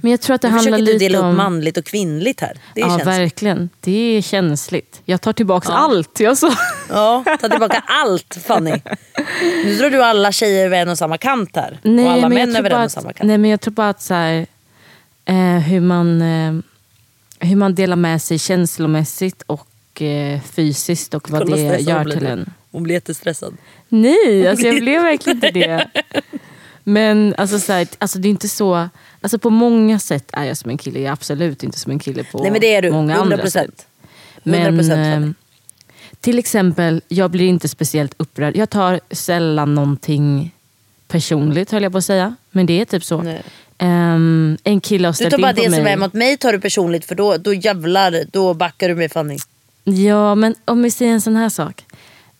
Men 0.00 0.10
jag 0.10 0.20
tror 0.20 0.34
att 0.34 0.42
det 0.42 0.48
Nu 0.48 0.54
handlar 0.54 0.78
du 0.78 0.84
lite 0.84 0.98
dela 0.98 1.18
upp 1.18 1.24
om... 1.24 1.36
manligt 1.36 1.76
och 1.76 1.84
kvinnligt 1.84 2.40
här. 2.40 2.58
Det 2.74 2.80
är 2.80 2.84
ja, 2.84 2.90
känsligt. 2.90 3.06
verkligen. 3.06 3.70
Det 3.80 4.16
är 4.16 4.22
känsligt. 4.22 5.00
Jag 5.04 5.20
tar 5.20 5.32
tillbaka 5.32 5.72
allt 5.72 6.20
jag 6.20 6.38
sa. 6.38 6.50
Ja, 6.88 7.24
ta 7.40 7.48
tillbaka 7.48 7.84
allt 7.86 8.38
Fanny. 8.44 8.80
Nu 9.64 9.74
drar 9.76 9.90
du 9.90 10.02
alla 10.02 10.32
tjejer 10.32 10.66
över 10.66 10.82
en 10.82 10.88
och 10.88 10.98
samma 10.98 11.18
kant 11.18 11.56
här. 11.56 11.78
Nej, 11.82 12.06
och 12.06 12.12
alla 12.12 12.28
män 12.28 12.56
över 12.56 12.70
en 12.70 12.84
och 12.84 12.92
samma 12.92 13.12
kant. 13.12 13.28
Nej 13.28 13.38
men 13.38 13.50
jag 13.50 13.60
tror 13.60 13.74
bara 13.74 13.88
att 13.88 14.02
så 14.02 14.14
här, 14.14 14.46
eh, 15.24 15.34
hur, 15.58 15.80
man, 15.80 16.22
eh, 16.22 16.52
hur 17.48 17.56
man 17.56 17.74
delar 17.74 17.96
med 17.96 18.22
sig 18.22 18.38
känslomässigt 18.38 19.42
och 19.46 20.02
eh, 20.02 20.40
fysiskt 20.40 21.14
och 21.14 21.30
vad 21.30 21.42
Kolla 21.42 21.56
det 21.56 21.78
gör 21.78 22.04
till 22.04 22.26
en. 22.26 22.52
Hon 22.70 22.82
blir 22.82 22.94
jättestressad. 22.94 23.56
Nej, 23.88 24.48
alltså 24.48 24.66
jag 24.66 24.80
blev 24.80 25.02
verkligen 25.02 25.36
inte 25.36 25.50
det. 25.50 25.88
Men 26.84 27.34
alltså, 27.38 27.58
så 27.58 27.72
här, 27.72 27.88
alltså 27.98 28.18
det 28.18 28.28
är 28.28 28.30
inte 28.30 28.48
så... 28.48 28.88
Alltså 29.22 29.38
på 29.38 29.50
många 29.50 29.98
sätt 29.98 30.24
är 30.32 30.44
jag 30.44 30.56
som 30.56 30.70
en 30.70 30.78
kille. 30.78 30.98
Jag 30.98 31.08
är 31.08 31.12
absolut 31.12 31.62
inte 31.62 31.78
som 31.78 31.92
en 31.92 31.98
kille 31.98 32.24
på 32.24 32.42
Nej 32.42 32.50
men 32.50 32.60
det 32.60 32.74
är 32.74 32.82
du. 32.82 32.90
många 32.90 33.14
100 33.14 33.22
andra 33.34 33.36
sätt. 33.36 33.42
procent. 33.42 33.86
Men 34.42 34.80
100% 34.80 34.90
eh, 34.92 35.14
Fanny. 35.14 35.32
till 36.20 36.38
exempel, 36.38 37.02
jag 37.08 37.30
blir 37.30 37.46
inte 37.48 37.68
speciellt 37.68 38.14
upprörd. 38.16 38.56
Jag 38.56 38.70
tar 38.70 39.00
sällan 39.10 39.74
någonting 39.74 40.50
personligt 41.08 41.70
höll 41.70 41.82
jag 41.82 41.92
på 41.92 41.98
att 41.98 42.04
säga. 42.04 42.36
Men 42.50 42.66
det 42.66 42.80
är 42.80 42.84
typ 42.84 43.04
så. 43.04 43.24
Ehm, 43.78 44.58
en 44.64 44.80
kille 44.80 45.08
har 45.08 45.12
Du 45.12 45.16
ställt 45.16 45.30
tar 45.30 45.38
in 45.38 45.42
bara 45.42 45.54
på 45.54 45.62
det 45.62 45.68
mig. 45.70 45.78
som 45.78 45.86
är 45.86 45.96
mot 45.96 46.12
mig 46.12 46.36
tar 46.36 46.52
du 46.52 46.60
personligt 46.60 47.04
för 47.04 47.14
då, 47.14 47.36
då 47.36 47.54
jävlar, 47.54 48.24
då 48.32 48.54
backar 48.54 48.88
du 48.88 48.94
mig 48.94 49.08
Fanny. 49.08 49.38
Ja, 49.84 50.34
men 50.34 50.54
om 50.64 50.82
vi 50.82 50.90
säger 50.90 51.12
en 51.12 51.20
sån 51.20 51.36
här 51.36 51.48
sak. 51.48 51.84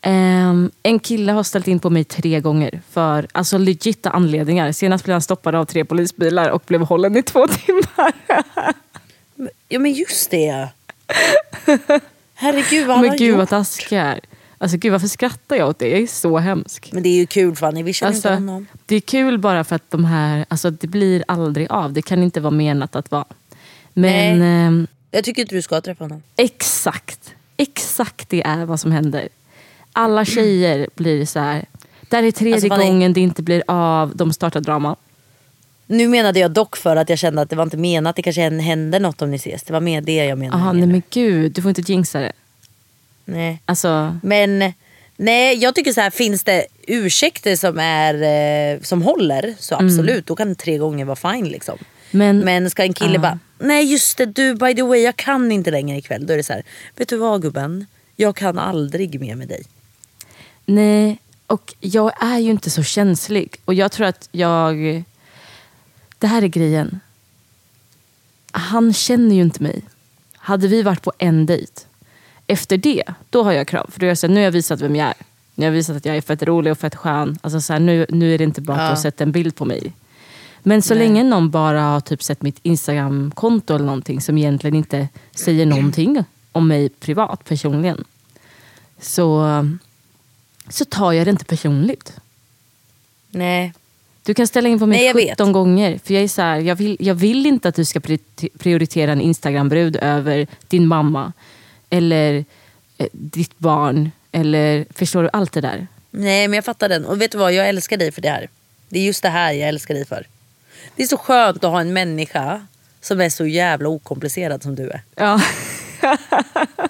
Ehm, 0.04 0.70
en 0.82 0.98
kille 0.98 1.32
har 1.32 1.42
ställt 1.42 1.68
in 1.68 1.80
på 1.80 1.90
mig 1.90 2.04
tre 2.04 2.40
gånger 2.40 2.80
för 2.90 3.26
alltså 3.32 3.58
legita 3.58 4.10
anledningar. 4.10 4.72
Senast 4.72 5.04
blev 5.04 5.14
han 5.14 5.22
stoppad 5.22 5.54
av 5.54 5.64
tre 5.64 5.84
polisbilar 5.84 6.48
och 6.50 6.62
blev 6.66 6.80
hållen 6.80 7.16
i 7.16 7.22
två 7.22 7.46
timmar. 7.66 8.12
Ja 9.68 9.78
men 9.78 9.92
just 9.92 10.30
det. 10.30 10.68
Herregud 12.34 12.86
vad 12.86 12.96
han 12.96 13.06
Men 13.06 13.16
gud 13.16 13.36
vad 13.36 13.48
taskig 13.48 13.96
jag 13.96 14.06
är. 14.06 14.20
Alltså 14.58 14.76
gud 14.76 14.92
varför 14.92 15.08
skrattar 15.08 15.56
jag 15.56 15.68
åt 15.68 15.78
det? 15.78 15.88
Jag 15.88 16.00
är 16.00 16.06
så 16.06 16.38
hemsk. 16.38 16.90
Men 16.92 17.02
det 17.02 17.08
är 17.08 17.16
ju 17.16 17.26
kul 17.26 17.56
Fanny, 17.56 17.82
vi 17.82 17.92
känner 17.92 18.14
inte 18.16 18.28
Alltså, 18.30 18.42
honom. 18.42 18.66
det 18.86 18.94
är 18.96 19.00
kul 19.00 19.38
bara 19.38 19.64
för 19.64 19.76
att 19.76 19.90
de 19.90 20.04
här, 20.04 20.44
alltså 20.48 20.70
det 20.70 20.86
blir 20.86 21.24
aldrig 21.28 21.66
av. 21.70 21.92
Det 21.92 22.02
kan 22.02 22.22
inte 22.22 22.40
vara 22.40 22.50
menat 22.50 22.96
att 22.96 23.10
vara. 23.10 23.24
Men 23.92 24.38
Nej. 24.38 24.48
ehm, 24.66 24.86
Jag 25.10 25.24
tycker 25.24 25.42
inte 25.42 25.54
du 25.54 25.62
ska 25.62 25.80
träffa 25.80 26.04
honom. 26.04 26.22
exakt, 26.36 27.34
exakt 27.56 28.28
det 28.28 28.42
är 28.42 28.64
vad 28.64 28.80
som 28.80 28.92
händer. 28.92 29.28
Alla 29.92 30.24
tjejer 30.24 30.88
blir 30.94 31.24
så 31.26 31.38
här. 31.40 31.64
Där 32.08 32.22
är 32.22 32.30
tredje 32.30 32.54
Alltså, 32.54 32.68
vad 32.68 32.80
är- 32.80 32.84
gången 32.86 33.12
det 33.12 33.20
inte 33.20 33.42
blir 33.42 33.62
av, 33.66 34.16
de 34.16 34.32
startar 34.32 34.60
drama. 34.60 34.96
Nu 35.86 36.08
menade 36.08 36.40
jag 36.40 36.50
dock 36.50 36.76
för 36.76 36.96
att 36.96 37.08
jag 37.08 37.18
kände 37.18 37.42
att 37.42 37.50
det 37.50 37.56
var 37.56 37.62
inte 37.64 37.76
menat, 37.76 38.16
det 38.16 38.22
kanske 38.22 38.40
händer 38.60 39.00
något 39.00 39.22
om 39.22 39.30
ni 39.30 39.36
ses. 39.36 39.62
Det 39.62 39.72
var 39.72 39.80
mer 39.80 40.00
det 40.00 40.14
jag 40.24 40.38
menade. 40.38 40.62
Aha, 40.62 40.72
nej 40.72 40.86
men 40.86 41.02
gud, 41.10 41.52
du 41.52 41.62
får 41.62 41.68
inte 41.68 41.92
jinxa 41.92 42.20
det. 42.20 42.32
nej. 43.24 43.60
Alltså, 43.64 44.18
Men 44.22 44.72
nej, 45.16 45.56
jag 45.56 45.74
tycker 45.74 45.92
så 45.92 46.00
här, 46.00 46.10
finns 46.10 46.44
det 46.44 46.66
ursäkter 46.86 47.56
som, 47.56 47.78
är, 47.78 48.14
eh, 48.74 48.80
som 48.80 49.02
håller 49.02 49.54
så 49.58 49.74
absolut, 49.74 50.26
då 50.26 50.36
kan 50.36 50.54
tre 50.54 50.78
gånger 50.78 51.04
vara 51.04 51.16
fine. 51.32 51.48
Liksom. 51.48 51.78
men, 52.10 52.38
Men 52.38 52.70
ska 52.70 52.82
en 52.82 52.92
kille 52.92 53.14
Ja. 53.14 53.20
bara, 53.20 53.38
nej 53.58 53.84
just 53.92 54.16
det 54.18 54.26
du 54.26 54.54
by 54.54 54.74
the 54.74 54.82
way 54.82 55.00
jag 55.00 55.16
kan 55.16 55.52
inte 55.52 55.70
längre 55.70 55.98
ikväll. 55.98 56.26
Då 56.26 56.32
är 56.32 56.36
det 56.36 56.42
så 56.44 56.52
här, 56.52 56.62
vet 56.96 57.08
du 57.08 57.16
vad 57.16 57.42
gubben? 57.42 57.86
Jag 58.16 58.36
kan 58.36 58.58
aldrig 58.58 59.20
mer 59.20 59.34
med 59.34 59.48
dig. 59.48 59.62
Nej. 60.66 61.18
Och 61.46 61.74
jag 61.80 62.22
är 62.22 62.38
ju 62.38 62.50
inte 62.50 62.70
så 62.70 62.82
känslig. 62.82 63.56
Och 63.64 63.74
jag 63.74 63.92
tror 63.92 64.06
att 64.06 64.28
jag... 64.32 65.04
Det 66.18 66.26
här 66.26 66.42
är 66.42 66.46
grejen. 66.46 67.00
Han 68.50 68.92
känner 68.92 69.34
ju 69.34 69.42
inte 69.42 69.62
mig. 69.62 69.82
Hade 70.36 70.68
vi 70.68 70.82
varit 70.82 71.02
på 71.02 71.12
en 71.18 71.46
dejt, 71.46 71.72
efter 72.46 72.76
det, 72.76 73.04
då 73.30 73.42
har 73.42 73.52
jag 73.52 73.68
krav. 73.68 73.90
För 73.90 74.00
då 74.00 74.06
är 74.06 74.08
jag 74.08 74.18
så 74.18 74.26
här, 74.26 74.34
nu 74.34 74.40
har 74.40 74.44
jag 74.44 74.50
visat 74.52 74.80
vem 74.80 74.96
jag 74.96 75.08
är. 75.08 75.14
Nu 75.54 75.64
har 75.64 75.66
jag 75.66 75.72
visat 75.72 75.96
att 75.96 76.04
jag 76.04 76.16
är 76.16 76.20
fett 76.20 76.42
rolig 76.42 76.72
och 76.72 76.78
fett 76.78 76.94
skön. 76.96 77.38
Alltså 77.42 77.60
så 77.60 77.72
här, 77.72 77.80
nu, 77.80 78.06
nu 78.08 78.34
är 78.34 78.38
det 78.38 78.44
inte 78.44 78.60
bara 78.60 78.72
att 78.76 78.80
du 78.80 78.84
Ja. 78.84 78.88
har 78.88 78.96
sett 78.96 79.20
en 79.20 79.32
bild 79.32 79.56
på 79.56 79.64
mig. 79.64 79.92
Men 80.62 80.82
så 80.82 80.94
länge 80.94 81.24
någon 81.24 81.50
bara 81.50 81.80
har 81.82 82.00
typ 82.00 82.22
sett 82.22 82.42
mitt 82.42 82.58
Instagram-konto 82.62 83.74
eller 83.74 83.84
någonting 83.84 84.20
som 84.20 84.38
egentligen 84.38 84.76
inte 84.76 85.08
säger 85.34 85.66
någonting 85.66 86.24
om 86.52 86.68
mig 86.68 86.88
privat, 86.88 87.44
personligen. 87.44 88.04
Så, 89.00 89.46
så 90.72 90.84
tar 90.84 91.12
jag 91.12 91.26
det 91.26 91.30
inte 91.30 91.44
personligt. 91.44 92.12
Nej. 93.30 93.72
Du 94.22 94.34
kan 94.34 94.46
ställa 94.46 94.68
in 94.68 94.78
på 94.78 94.86
mig 94.86 94.98
Nej, 94.98 95.06
jag 95.06 95.14
vet. 95.14 95.30
17 95.30 95.52
gånger. 95.52 96.00
För 96.04 96.14
jag 96.14 96.22
är 96.22 96.28
så 96.28 96.42
här, 96.42 96.58
jag 96.58 96.76
vill, 96.76 96.96
jag 97.00 97.14
vill 97.14 97.46
inte 97.46 97.68
att 97.68 97.74
du 97.74 97.84
ska 97.84 97.98
pri- 97.98 98.48
prioritera 98.58 99.12
en 99.12 99.20
Instagram-brud 99.20 99.96
över 99.96 100.46
din 100.68 100.86
mamma. 100.86 101.32
Eller 101.90 102.44
eh, 102.98 103.06
ditt 103.12 103.58
barn. 103.58 104.10
Eller 104.32 104.86
förstår 104.94 105.22
du 105.22 105.30
allt 105.32 105.52
det 105.52 105.60
där? 105.60 105.86
Nej 106.10 106.48
men 106.48 106.54
jag 106.56 106.64
fattar 106.64 106.88
den. 106.88 107.04
Och 107.04 107.20
vet 107.22 107.32
du 107.32 107.38
vad, 107.38 107.52
jag 107.52 107.68
älskar 107.68 107.96
dig 107.96 108.12
för 108.12 108.22
det 108.22 108.28
här. 108.30 108.48
Det 108.88 108.98
är 108.98 109.04
just 109.04 109.22
det 109.22 109.28
här 109.28 109.52
jag 109.52 109.68
älskar 109.68 109.94
dig 109.94 110.04
för. 110.06 110.26
Det 110.96 111.02
är 111.02 111.06
så 111.06 111.16
skönt 111.16 111.64
att 111.64 111.70
ha 111.70 111.80
en 111.80 111.92
människa 111.92 112.66
som 113.00 113.20
är 113.20 113.28
så 113.28 113.46
jävla 113.46 113.88
okomplicerad 113.88 114.62
som 114.62 114.74
du 114.74 114.90
är. 114.90 115.00
Ja. 115.14 115.40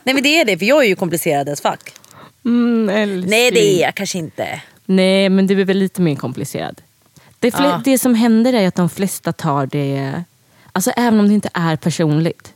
Nej 0.05 0.15
men 0.15 0.23
det 0.23 0.41
är 0.41 0.45
det, 0.45 0.59
för 0.59 0.67
jag 0.67 0.85
är 0.85 0.89
ju 0.89 0.97
komplicerad 0.97 1.49
as 1.49 1.61
fuck. 1.61 1.93
Mm, 2.45 2.89
älskling. 2.89 3.31
Nej 3.31 3.51
det 3.51 3.61
är 3.61 3.81
jag 3.83 3.95
kanske 3.95 4.19
inte. 4.19 4.63
Nej, 4.85 5.29
men 5.29 5.47
du 5.47 5.61
är 5.61 5.65
väl 5.65 5.79
lite 5.79 6.01
mer 6.03 6.17
komplicerad. 6.17 6.83
Det, 7.39 7.55
Ja. 7.59 7.81
det 7.85 7.99
som 7.99 8.15
händer 8.15 8.53
är 8.53 8.69
att 8.69 8.75
de 8.75 8.89
flesta 8.91 9.33
tar 9.33 9.67
det, 9.67 10.23
alltså 10.73 10.91
även 10.91 11.21
om 11.21 11.29
det 11.29 11.35
inte 11.35 11.51
är 11.55 11.77
personligt, 11.77 12.53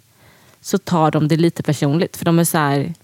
så 0.60 0.78
tar 0.78 1.10
de 1.10 1.28
det 1.28 1.36
lite 1.36 1.62
personligt. 1.62 2.16
För 2.16 2.24
de 2.24 2.38
är 2.38 2.44
så 2.44 2.58
här, 2.58 2.94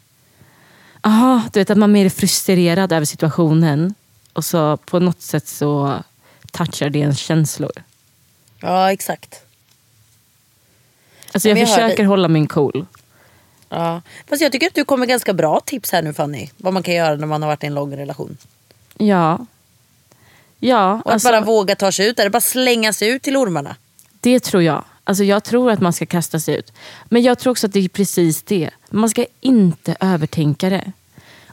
aha, 1.01 1.43
du 1.53 1.61
vet 1.61 1.71
att 1.71 1.79
man 1.79 1.93
mer 1.93 2.05
är 2.05 2.11
frustrerad 2.11 2.93
över 2.93 3.05
situationen 3.07 3.95
och 4.33 4.45
så 4.45 4.77
på 4.77 4.99
något 5.01 5.23
sätt 5.23 5.49
så 5.49 6.03
touchar 6.51 6.91
det 6.91 6.99
ens 6.99 7.19
känslor. 7.19 7.73
Ja 8.61 8.93
exakt. 8.93 9.41
Alltså 11.33 11.49
jag 11.49 11.59
jag 11.59 11.69
försöker 11.69 11.97
dig. 11.97 12.07
hålla 12.07 12.29
min 12.29 12.47
cool. 12.47 12.87
Ja. 13.75 14.03
Fast 14.29 14.43
jag 14.43 14.53
tycker 14.53 14.67
att 14.67 14.75
du 14.75 14.85
kommer 14.85 15.07
ganska 15.07 15.33
bra 15.33 15.61
tips 15.61 15.93
här 15.93 16.03
nu 16.03 16.13
Fanny. 16.13 16.49
Vad 16.57 16.73
man 16.73 16.83
kan 16.83 16.95
göra 16.95 17.17
när 17.17 17.27
man 17.27 17.43
har 17.43 17.49
varit 17.49 17.65
i 17.65 17.67
en 17.67 17.75
lång 17.75 17.97
relation. 17.97 18.37
Ja. 18.99 19.47
Ja, 20.59 21.03
Och 21.05 21.13
alltså, 21.13 21.29
att 21.29 21.35
bara 21.35 21.41
våga 21.45 21.77
ta 21.77 21.93
sig 21.93 22.09
ut 22.09 22.17
där. 22.17 22.29
Bara 22.29 22.41
slänga 22.41 22.93
sig 22.93 23.09
ut 23.09 23.23
till 23.23 23.37
ormarna. 23.37 23.77
det 24.21 24.41
tror 24.41 24.63
jag. 24.63 24.85
Alltså 25.05 25.25
jag 25.25 25.45
tror 25.45 25.71
att 25.71 25.81
man 25.81 25.93
ska 25.93 26.07
kasta 26.07 26.41
sig 26.41 26.57
ut. 26.57 26.73
Men 27.05 27.23
jag 27.23 27.39
tror 27.39 27.51
också 27.51 27.67
att 27.67 27.73
det 27.73 27.85
är 27.85 27.89
precis 27.89 28.43
det. 28.43 28.71
Man 28.91 29.11
ska 29.11 29.27
inte 29.41 29.97
övertänka 30.01 30.71
det. 30.71 30.93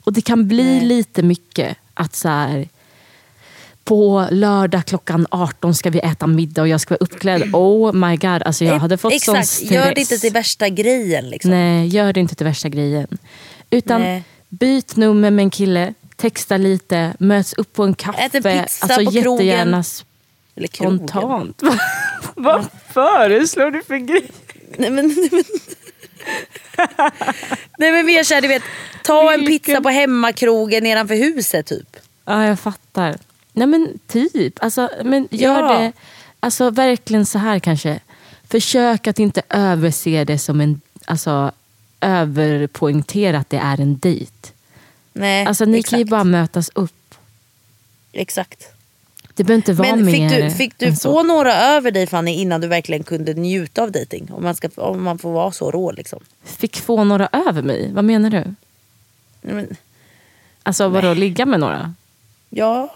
Och 0.04 0.14
det 0.14 0.22
kan 0.22 0.48
bli 0.48 0.80
lite 0.80 1.24
mycket 1.24 1.78
att 1.94 2.16
så 2.16 2.30
här, 2.30 2.70
på 3.90 4.28
lördag 4.32 4.86
klockan 4.86 5.28
18 5.32 5.76
ska 5.76 5.90
vi 5.90 6.00
äta 6.00 6.28
middag 6.28 6.62
och 6.62 6.68
jag 6.68 6.82
ska 6.82 6.94
vara 6.94 7.00
uppklädd. 7.02 7.56
Oh 7.56 7.94
my 7.94 8.18
god, 8.18 8.44
alltså 8.44 8.66
jag 8.66 8.80
hade 8.80 8.98
fått 8.98 9.22
sån 9.22 9.36
Exakt, 9.36 9.48
stress. 9.48 9.72
gör 9.72 9.94
det 9.94 10.02
inte 10.02 10.18
till 10.18 10.34
värsta 10.34 10.70
grejen. 10.70 11.30
Liksom. 11.30 11.52
Nej, 11.52 11.88
gör 11.88 12.14
det 12.14 12.20
inte 12.20 12.36
till 12.36 12.46
värsta 12.46 12.70
grejen. 12.70 13.18
Utan 13.70 14.02
Nej. 14.02 14.24
byt 14.50 14.96
nummer 14.96 15.32
med 15.32 15.44
en 15.44 15.50
kille, 15.50 15.94
texta 16.16 16.58
lite, 16.58 17.14
möts 17.20 17.54
upp 17.54 17.74
på 17.74 17.84
en 17.84 17.94
kaffe. 17.94 18.22
Ät 18.22 18.36
en 18.36 18.44
pizza 18.44 18.86
alltså 18.86 19.06
på 19.06 19.12
krogen. 19.12 19.46
jättegärna 19.46 19.84
Eller 20.56 20.68
krogen. 20.68 20.98
spontant. 20.98 21.62
Vad 22.36 22.66
föreslår 22.94 23.72
du 23.72 23.84
för 23.84 23.98
grej? 23.98 24.32
Nej 24.78 24.90
men, 24.90 25.08
nej, 25.08 25.30
men. 25.32 25.44
nej 27.78 27.92
men 27.92 28.06
mer 28.06 28.24
såhär, 28.24 28.42
du 28.42 28.48
vet. 28.48 28.64
Ta 29.04 29.34
en 29.34 29.46
pizza 29.46 29.82
på 29.82 29.90
hemmakrogen 29.90 30.84
nedanför 30.84 31.16
huset 31.16 31.66
typ. 31.66 31.98
Ja, 32.26 32.46
jag 32.46 32.60
fattar. 32.60 33.16
Nej 33.60 33.68
men 33.68 34.00
typ. 34.08 34.64
Alltså, 34.64 34.90
men 35.04 35.28
gör 35.32 35.62
Ja. 35.74 35.80
det 35.80 35.92
alltså, 36.40 36.70
verkligen 36.70 37.26
så 37.26 37.40
här 37.40 37.60
kanske. 37.60 38.00
Försök 38.48 39.08
att 39.08 39.20
inte 39.20 39.42
överse 39.50 40.24
det 40.24 40.38
som 40.40 40.62
en... 40.62 40.82
Alltså, 41.06 41.52
överpoängtera 42.02 43.38
att 43.38 43.50
det 43.50 43.58
är 43.58 43.82
en 43.82 43.98
dejt. 43.98 44.32
Nej, 45.14 45.46
Alltså 45.46 45.66
ni 45.66 45.78
exakt. 45.80 45.90
kan 45.90 46.00
ju 46.00 46.06
bara 46.06 46.24
mötas 46.24 46.70
upp. 46.76 47.16
Exakt. 48.12 48.68
Det 49.36 49.44
behöver 49.44 49.56
inte 49.58 49.74
vara 49.74 49.96
Men 49.96 50.06
mer 50.06 50.30
fick 50.30 50.40
du, 50.42 50.52
fick 50.52 50.78
du 50.78 50.96
få 50.96 51.24
några 51.24 51.54
över 51.56 51.92
dig 51.92 52.08
Fanny 52.08 52.32
innan 52.32 52.62
du 52.62 52.68
verkligen 52.68 53.04
kunde 53.04 53.34
njuta 53.34 53.84
av 53.84 53.92
dejting? 53.92 54.30
Om 54.32 54.44
man, 54.44 54.56
ska, 54.56 54.70
om 54.76 55.04
man 55.04 55.18
får 55.18 55.32
vara 55.32 55.52
så 55.52 55.72
rå 55.72 55.92
liksom. 55.92 56.20
Fick 56.44 56.78
få 56.78 57.04
några 57.04 57.30
över 57.48 57.62
mig? 57.62 57.92
Vad 57.94 58.04
menar 58.04 58.30
du? 58.30 58.44
Men, 59.42 59.76
Alltså 60.64 60.88
vadå, 60.88 61.14
ligga 61.14 61.46
med 61.46 61.60
några? 61.60 61.94
Ja. 62.50 62.96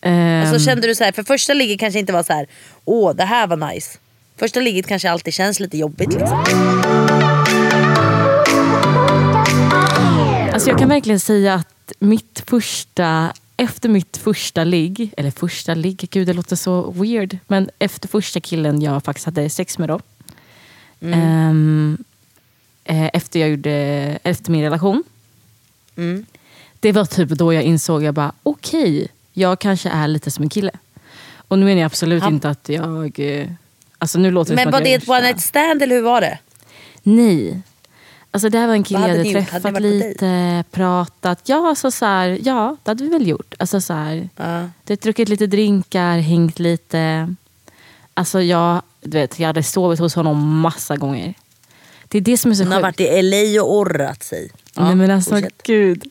Ehm, 0.00 0.46
Alltså 0.48 0.64
kände 0.66 0.86
du 0.86 0.94
så 0.94 1.04
här, 1.04 1.12
för 1.12 1.22
första 1.22 1.54
ligget 1.54 1.80
kanske 1.80 1.98
inte 1.98 2.12
var 2.12 2.22
så 2.22 2.32
här, 2.32 2.46
åh 2.84 3.14
det 3.14 3.24
här 3.24 3.46
var 3.46 3.72
nice. 3.72 3.98
Första 4.36 4.60
ligget 4.60 4.86
kanske 4.86 5.10
alltid 5.10 5.34
känns 5.34 5.60
lite 5.60 5.78
jobbigt 5.78 6.12
liksom. 6.12 6.44
Alltså 10.52 10.68
jag 10.70 10.78
kan 10.78 10.88
verkligen 10.88 11.20
säga 11.20 11.54
att 11.54 11.92
mitt 11.98 12.42
första, 12.46 13.32
efter 13.56 13.88
mitt 13.88 14.16
första 14.16 14.64
ligg, 14.64 15.14
eller 15.16 15.30
första 15.30 15.74
ligg, 15.74 16.08
gud 16.10 16.26
det 16.26 16.32
låter 16.32 16.56
så 16.56 16.90
weird. 16.90 17.38
Men 17.46 17.70
efter 17.78 18.08
första 18.08 18.40
killen 18.40 18.82
jag 18.82 19.04
faktiskt 19.04 19.26
hade 19.26 19.50
sex 19.50 19.78
med 19.78 19.88
då. 19.88 20.00
ehm, 21.00 21.98
eh, 22.84 23.06
efter, 23.12 23.40
jag 23.40 23.48
gjorde, 23.50 23.72
efter 24.22 24.50
min 24.50 24.62
relation. 24.62 25.02
Det 26.80 26.92
var 26.92 27.04
typ 27.04 27.28
då 27.28 27.52
jag 27.52 27.62
insåg, 27.62 28.02
jag 28.02 28.14
bara 28.14 28.32
okej, 28.42 29.08
jag 29.38 29.58
kanske 29.58 29.88
är 29.88 30.08
lite 30.08 30.30
som 30.30 30.42
en 30.42 30.48
kille. 30.48 30.70
Och 31.48 31.58
nu 31.58 31.64
menar 31.64 31.80
jag 31.80 31.86
absolut 31.86 32.22
Han- 32.22 32.32
inte 32.34 32.48
att 32.50 32.68
jag... 32.68 33.20
eh, 33.20 33.48
Alltså 34.00 34.18
nu 34.18 34.30
låter 34.30 34.56
det 34.56 34.64
Men 34.64 34.72
var 34.72 34.80
det 34.80 34.94
ett 34.94 35.08
one 35.08 35.20
night 35.20 35.40
stand 35.40 35.82
eller 35.82 35.94
hur 35.96 36.02
var 36.02 36.20
det? 36.20 36.38
Nej. 37.02 37.60
Alltså 38.30 38.48
det 38.48 38.58
här 38.58 38.66
var 38.66 38.74
en 38.74 38.84
kille 38.84 39.00
jag 39.00 39.08
hade 39.08 39.18
hade? 39.18 39.28
Hade 39.32 39.46
träffat 39.50 39.74
på 39.74 39.80
lite, 39.80 40.64
pratat. 40.70 41.40
Ja, 41.44 41.68
alltså 41.68 41.90
så 41.90 42.04
här, 42.04 42.38
ja, 42.42 42.76
det 42.84 42.90
hade 42.90 43.04
vi 43.04 43.10
väl 43.10 43.26
gjort. 43.28 43.54
Alltså 43.58 43.80
så 43.80 43.92
här, 43.92 44.28
Ja. 44.36 44.60
du 44.60 44.92
vet, 44.92 45.00
druckit 45.02 45.28
lite 45.28 45.46
drinkar, 45.46 46.18
hängt 46.18 46.58
lite. 46.58 47.34
Alltså 48.14 48.42
jag, 48.42 48.82
du 49.00 49.18
vet, 49.18 49.38
jag 49.38 49.46
hade 49.46 49.62
sovit 49.62 49.98
hos 50.00 50.14
honom 50.14 50.60
massa 50.60 50.96
gånger. 50.96 51.34
Det 52.08 52.18
är 52.18 52.22
det 52.22 52.36
som 52.36 52.50
är 52.50 52.54
så 52.54 52.62
Hon 52.62 52.72
har 52.72 52.78
sjukt. 52.82 53.00
varit 53.00 53.00
i 53.00 53.22
LA 53.54 53.62
och 53.62 53.72
orrat 53.78 54.22
sig. 54.22 54.50
Ja, 54.74 54.84
Nej 54.84 54.94
men 54.94 55.10
alltså 55.10 55.30
fortsätt. 55.34 55.62
gud. 55.62 56.04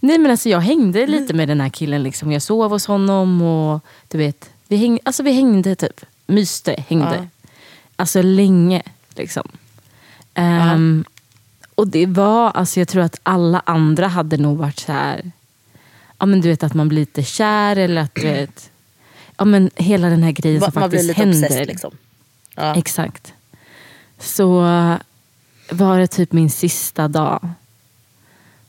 Nej 0.00 0.18
men 0.18 0.30
alltså 0.30 0.48
jag 0.48 0.60
hängde 0.60 1.06
lite 1.06 1.34
med 1.34 1.48
den 1.48 1.60
här 1.60 1.68
killen. 1.68 2.02
Liksom. 2.02 2.32
Jag 2.32 2.42
sov 2.42 2.70
hos 2.70 2.86
honom 2.86 3.42
och 3.42 3.80
du 4.08 4.18
vet. 4.18 4.50
Vi, 4.68 4.76
häng, 4.76 4.98
alltså, 5.02 5.22
vi 5.22 5.32
hängde 5.32 5.74
typ. 5.76 6.00
Myste, 6.26 6.84
hängde. 6.88 7.14
Ja. 7.42 7.48
Alltså 7.96 8.22
länge. 8.22 8.82
Liksom. 9.16 9.48
Ehm, 10.34 11.04
och 11.74 11.88
det 11.88 12.06
var, 12.06 12.50
alltså 12.50 12.80
jag 12.80 12.88
tror 12.88 13.02
att 13.02 13.20
alla 13.22 13.62
andra 13.66 14.06
hade 14.08 14.36
nog 14.36 14.58
varit 14.58 14.78
så 14.78 14.92
här. 14.92 15.32
Ja 16.18 16.26
men 16.26 16.40
du 16.40 16.48
vet 16.48 16.62
att 16.62 16.74
man 16.74 16.88
blir 16.88 16.98
lite 17.00 17.22
kär 17.24 17.76
eller 17.76 18.02
att 18.02 18.14
du 18.14 18.22
vet. 18.22 18.70
Ja 19.36 19.44
men 19.44 19.70
hela 19.76 20.08
den 20.08 20.22
här 20.22 20.32
grejen 20.32 20.60
som 20.60 20.70
Man 20.74 20.88
blir 20.90 20.98
faktiskt 20.98 21.04
lite 21.08 21.20
händer. 21.20 21.38
obsessed 21.46 21.66
liksom. 21.66 21.90
Ja. 22.54 22.74
Exakt. 22.74 23.32
Så 24.18 24.66
var 25.70 25.98
det 25.98 26.06
typ 26.06 26.32
min 26.32 26.50
sista 26.50 27.08
dag. 27.08 27.48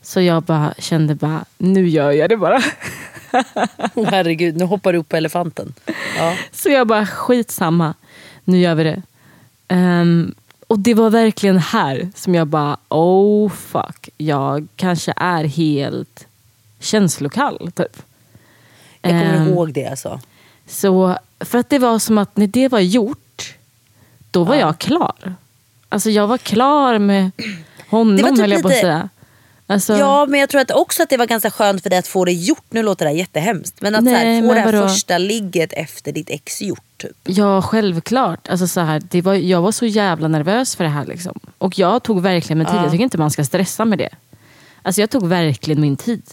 Så 0.02 0.22
jag 0.22 0.43
bara 0.43 0.74
kände 0.78 1.16
bara, 1.16 1.45
nu 1.58 1.88
gör 1.89 2.12
jag 2.12 2.30
det 2.30 2.38
bara. 2.38 2.62
Herregud, 4.10 4.58
nu 4.58 4.66
hoppar 4.66 4.93
du 4.93 5.00
upp 5.00 5.10
på 5.10 5.16
elefanten. 5.18 5.74
Ja. 6.18 6.36
Så 6.52 6.70
jag 6.70 6.88
bara, 6.88 7.06
skitsamma. 7.08 7.93
Nu 8.43 8.60
gör 8.60 8.76
vi 8.76 8.84
det. 8.84 9.02
Ehm, 9.68 10.36
och 10.68 10.80
det 10.80 10.93
var 10.93 11.10
verkligen 11.10 11.58
här 11.58 12.10
som 12.16 12.36
jag 12.36 12.47
bara, 12.47 12.78
oh 12.89 13.50
fuck. 13.50 14.10
Jag 14.18 14.68
kanske 14.76 15.14
är 15.16 15.43
helt 15.43 16.28
känslokall. 16.80 17.72
Typ. 17.76 18.02
Jag 19.02 19.12
kommer 19.12 19.38
Ehm, 19.38 19.47
ihåg 19.47 19.74
det 19.74 19.86
alltså. 19.88 20.20
Så, 20.68 21.18
för 21.39 21.58
att 21.58 21.70
det 21.70 21.80
var 21.80 22.00
som 22.00 22.18
att 22.18 22.38
när 22.38 22.47
det 22.47 22.68
var 22.68 22.80
gjort, 22.80 23.56
då 24.32 24.43
var 24.43 24.56
jag 24.56 24.80
klar. 24.80 25.36
Alltså 25.90 26.10
jag 26.10 26.28
var 26.28 26.38
klar 26.38 27.00
med 27.00 27.32
honom 27.90 28.16
Det 28.18 28.24
var 28.24 28.30
typ 28.30 28.40
höll 28.40 28.52
jag 28.52 28.62
på 28.62 28.68
att 28.68 28.72
lite- 28.74 28.82
säga. 28.82 29.10
Alltså, 29.68 29.98
Ja 29.98 30.26
men 30.30 30.40
jag 30.40 30.50
tror 30.50 30.62
att 30.62 30.72
också 30.72 31.04
att 31.04 31.10
det 31.10 31.18
var 31.18 31.26
ganska 31.26 31.52
skönt 31.52 31.84
för 31.84 31.90
dig 31.90 32.00
att 32.00 32.08
få 32.08 32.26
det 32.26 32.32
gjort. 32.32 32.64
Nu 32.70 32.84
låter 32.84 33.06
det 33.06 33.12
här 33.12 33.18
jättehemskt. 33.18 33.82
Men 33.82 33.96
att 33.96 34.04
så 34.04 34.10
här, 34.10 34.26
Nej, 34.26 34.42
få 34.42 34.48
men 34.48 34.56
det 34.56 34.62
här 34.62 34.72
vadå? 34.74 34.88
första 34.88 35.18
ligget 35.18 35.74
efter 35.74 36.12
ditt 36.12 36.30
ex 36.30 36.62
gjort. 36.62 36.84
Typ. 36.98 37.12
Ja, 37.24 37.62
självklart. 37.62 38.50
Alltså, 38.50 38.68
så 38.68 38.80
här, 38.82 39.02
det 39.10 39.22
var, 39.22 39.34
jag 39.34 39.62
var 39.62 39.72
så 39.72 39.86
jävla 39.86 40.28
nervös 40.28 40.76
för 40.76 40.84
det 40.84 40.90
här. 40.90 41.06
Liksom. 41.06 41.40
Och 41.58 41.80
jag 41.80 42.04
tog 42.04 42.22
verkligen 42.22 42.58
min 42.58 42.68
tid. 42.68 42.76
Jag 42.76 42.92
tycker 42.92 43.04
inte 43.04 43.18
man 43.18 43.32
ska 43.32 43.44
stressa 43.44 43.86
med 43.86 43.98
det. 43.98 44.10
Alltså, 44.82 45.02
jag 45.02 45.10
tog 45.10 45.28
verkligen 45.28 45.82
min 45.82 45.98
tid. 45.98 46.24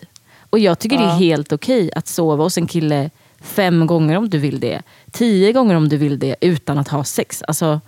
Och 0.50 0.58
jag 0.58 0.78
tycker 0.78 0.98
det 0.98 1.04
är 1.04 1.18
helt 1.18 1.52
okej 1.52 1.90
att 1.96 2.08
sova 2.08 2.44
hos 2.44 2.58
en 2.58 2.66
kille 2.66 3.10
fem 3.40 3.86
gånger 3.86 4.16
om 4.16 4.30
du 4.30 4.38
vill 4.38 4.60
det. 4.60 4.82
Tio 5.10 5.52
gånger 5.52 5.74
om 5.74 5.88
du 5.88 5.96
vill 5.96 6.18
det 6.18 6.36
utan 6.40 6.78
att 6.78 6.88
ha 6.88 7.04
sex. 7.04 7.42
Alltså, 7.42 7.80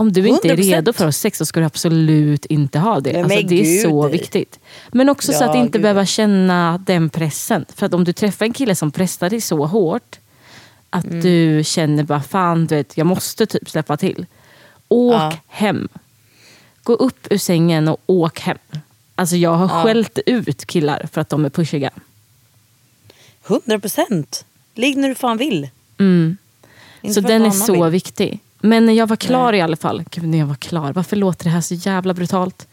om 0.00 0.12
du 0.12 0.28
inte 0.28 0.48
är 0.48 0.56
100%. 0.56 0.62
redo 0.62 0.92
för 0.92 1.04
att 1.04 1.06
ha 1.06 1.12
sex 1.12 1.38
så 1.38 1.46
ska 1.46 1.60
du 1.60 1.66
absolut 1.66 2.46
inte 2.46 2.78
ha 2.78 3.00
det. 3.00 3.22
Alltså, 3.22 3.40
det 3.42 3.78
är 3.80 3.82
så 3.82 4.08
viktigt. 4.08 4.58
Men 4.92 5.08
också 5.08 5.32
så 5.32 5.44
Ja, 5.44 5.50
att 5.50 5.56
inte 5.56 5.78
gud. 5.78 5.82
behöva 5.82 6.06
känna 6.06 6.78
den 6.86 7.10
pressen. 7.10 7.64
För 7.74 7.86
att 7.86 7.94
om 7.94 8.04
du 8.04 8.12
träffar 8.12 8.44
en 8.46 8.52
kille 8.52 8.74
som 8.74 8.90
pressar 8.90 9.30
dig 9.30 9.40
så 9.40 9.66
hårt 9.66 10.18
att 10.90 11.04
Mm. 11.04 11.20
du 11.20 11.62
känner 11.64 12.02
bara 12.04 12.22
fan, 12.22 12.66
du 12.66 12.74
vet, 12.74 12.96
jag 12.96 13.06
måste 13.06 13.46
typ 13.46 13.70
släppa 13.70 13.96
till. 13.96 14.26
Åk 14.88 15.14
Ja. 15.14 15.32
hem. 15.46 15.88
Gå 16.82 16.92
upp 16.92 17.26
ur 17.30 17.38
sängen 17.38 17.88
och 17.88 18.00
åk 18.06 18.40
hem. 18.40 18.58
Alltså 19.14 19.36
jag 19.36 19.54
har 19.54 19.82
skällt 19.84 20.18
ut 20.26 20.66
killar 20.66 21.08
för 21.12 21.20
att 21.20 21.28
de 21.28 21.44
är 21.44 21.50
pushiga. 21.50 21.90
100 23.46 23.78
procent. 23.80 24.44
Ligg 24.74 24.96
när 24.96 25.08
du 25.08 25.14
fan 25.14 25.36
vill. 25.36 25.68
Mm. 25.98 26.36
Så 27.14 27.20
den 27.20 27.42
är 27.44 27.50
så 27.50 27.72
vill. 27.84 27.92
viktig. 27.92 28.40
Men 28.60 28.86
när 28.86 28.92
jag 28.92 29.06
var 29.06 29.16
klar 29.16 29.52
i 29.52 29.60
alla 29.60 29.76
fall. 29.76 30.04
Gud, 30.10 30.24
när 30.24 30.38
jag 30.38 30.46
var 30.46 30.54
klar. 30.54 30.92
Varför 30.92 31.16
låter 31.16 31.44
det 31.44 31.50
här 31.50 31.60
så 31.60 31.74
jävla 31.74 32.14
brutalt? 32.14 32.68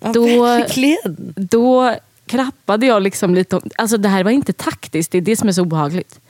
Ja, 0.00 0.12
Då- 0.12 0.42
verkligen. 0.42 1.34
Då 1.36 1.94
klappade 2.26 2.86
jag 2.86 3.02
liksom 3.02 3.34
lite. 3.34 3.60
Alltså 3.76 3.96
det 3.96 4.08
här 4.08 4.24
var 4.24 4.30
inte 4.30 4.52
taktiskt, 4.52 5.12
det 5.12 5.18
är 5.18 5.22
det 5.22 5.36
som 5.36 5.48
är 5.48 5.52
så 5.52 5.62
obehagligt. 5.62 6.20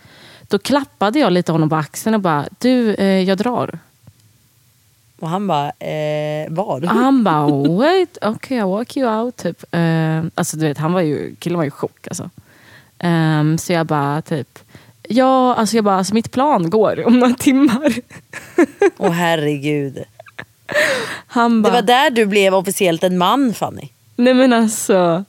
Då 0.49 0.59
klappade 0.59 1.19
jag 1.19 1.33
lite 1.33 1.53
honom 1.53 1.69
på 1.69 1.77
axeln 1.77 2.15
och 2.15 2.21
bara, 2.21 2.47
du 2.59 2.95
eh, 2.95 3.21
jag 3.23 3.39
drar. 3.39 3.79
Och 5.21 5.29
han 5.29 5.47
bara, 5.47 5.71
eh, 5.79 6.47
vad? 6.51 6.85
Han 6.85 7.25
bara, 7.25 7.47
wait, 7.79 8.19
okay 8.23 8.59
I 8.59 8.63
walk 8.63 8.97
you 8.97 9.21
out. 9.21 9.37
Typ. 9.37 9.65
Eh, 9.71 10.25
alltså 10.35 10.57
du 10.57 10.67
vet, 10.69 10.79
han 10.79 10.93
var 10.93 11.01
ju, 11.01 11.35
killen 11.39 11.57
var 11.57 11.65
ju 11.65 11.69
i 11.69 11.71
chock. 11.71 12.09
Alltså. 12.09 12.31
Ehm, 12.99 13.59
så 13.59 13.73
jag 13.73 13.87
bara, 13.87 14.23
typ, 14.23 14.59
ja, 15.09 15.55
alltså 15.55 15.77
jag 15.77 15.85
bara, 15.85 15.97
alltså 15.97 16.15
mitt 16.15 16.31
plan 16.31 16.71
går 16.71 17.07
om 17.07 17.19
några 17.19 17.35
timmar. 17.35 17.95
Åh 18.99 19.11
herregud. 19.11 20.05
Han 21.27 21.57
Det 21.63 21.71
bara, 21.71 21.73
var 21.73 21.83
där 21.83 22.11
du 22.11 22.27
blev 22.27 22.55
officiellt 22.55 23.03
en 23.03 23.19
man 23.19 23.55
Fanny. 23.55 23.89
nej 24.17 24.35
men 24.35 24.53
alltså, 24.53 25.25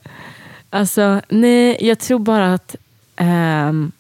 alltså, 0.70 1.22
nej, 1.30 1.78
jag 1.88 2.00
tror 2.00 2.20
bara 2.20 2.54
att 2.54 2.76
ehm, 3.16 3.92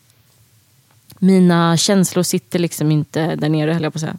mina 1.19 1.78
känslor 1.78 2.24
sitter 2.24 2.59
liksom 2.59 2.91
inte 2.91 3.36
där 3.36 3.49
nere 3.49 3.71
höll 3.74 3.84
jag 3.84 3.93
på 3.93 3.97
att 3.97 4.01
säga. 4.01 4.17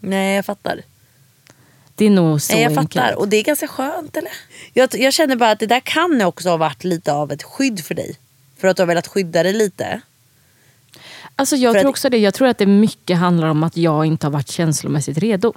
Nej 0.00 0.36
jag 0.36 0.44
fattar. 0.46 0.80
Det 1.94 2.04
är 2.06 2.10
nog 2.10 2.42
så 2.42 2.52
Nej, 2.52 2.62
jag 2.62 2.70
enkelt. 2.78 2.94
fattar. 2.94 3.18
Och 3.18 3.28
det 3.28 3.36
är 3.36 3.42
ganska 3.44 3.68
skönt 3.68 4.16
eller? 4.16 4.32
Jag, 4.72 4.88
jag 4.94 5.12
känner 5.12 5.36
bara 5.36 5.50
att 5.50 5.58
det 5.58 5.66
där 5.66 5.80
kan 5.80 6.22
också 6.22 6.48
ha 6.48 6.56
varit 6.56 6.84
lite 6.84 7.12
av 7.12 7.32
ett 7.32 7.42
skydd 7.42 7.84
för 7.84 7.94
dig. 7.94 8.16
För 8.58 8.68
att 8.68 8.76
du 8.76 8.82
har 8.82 8.86
velat 8.86 9.06
skydda 9.06 9.42
dig 9.42 9.52
lite. 9.52 10.00
Alltså 11.36 11.56
jag 11.56 11.74
för 11.74 11.80
tror 11.80 11.88
att- 11.88 11.92
också 11.94 12.10
det. 12.10 12.18
Jag 12.18 12.34
tror 12.34 12.48
att 12.48 12.58
det 12.58 12.66
mycket 12.66 13.18
handlar 13.18 13.46
om 13.48 13.62
att 13.64 13.76
jag 13.76 14.06
inte 14.06 14.26
har 14.26 14.32
varit 14.32 14.48
känslomässigt 14.50 15.18
redo. 15.18 15.52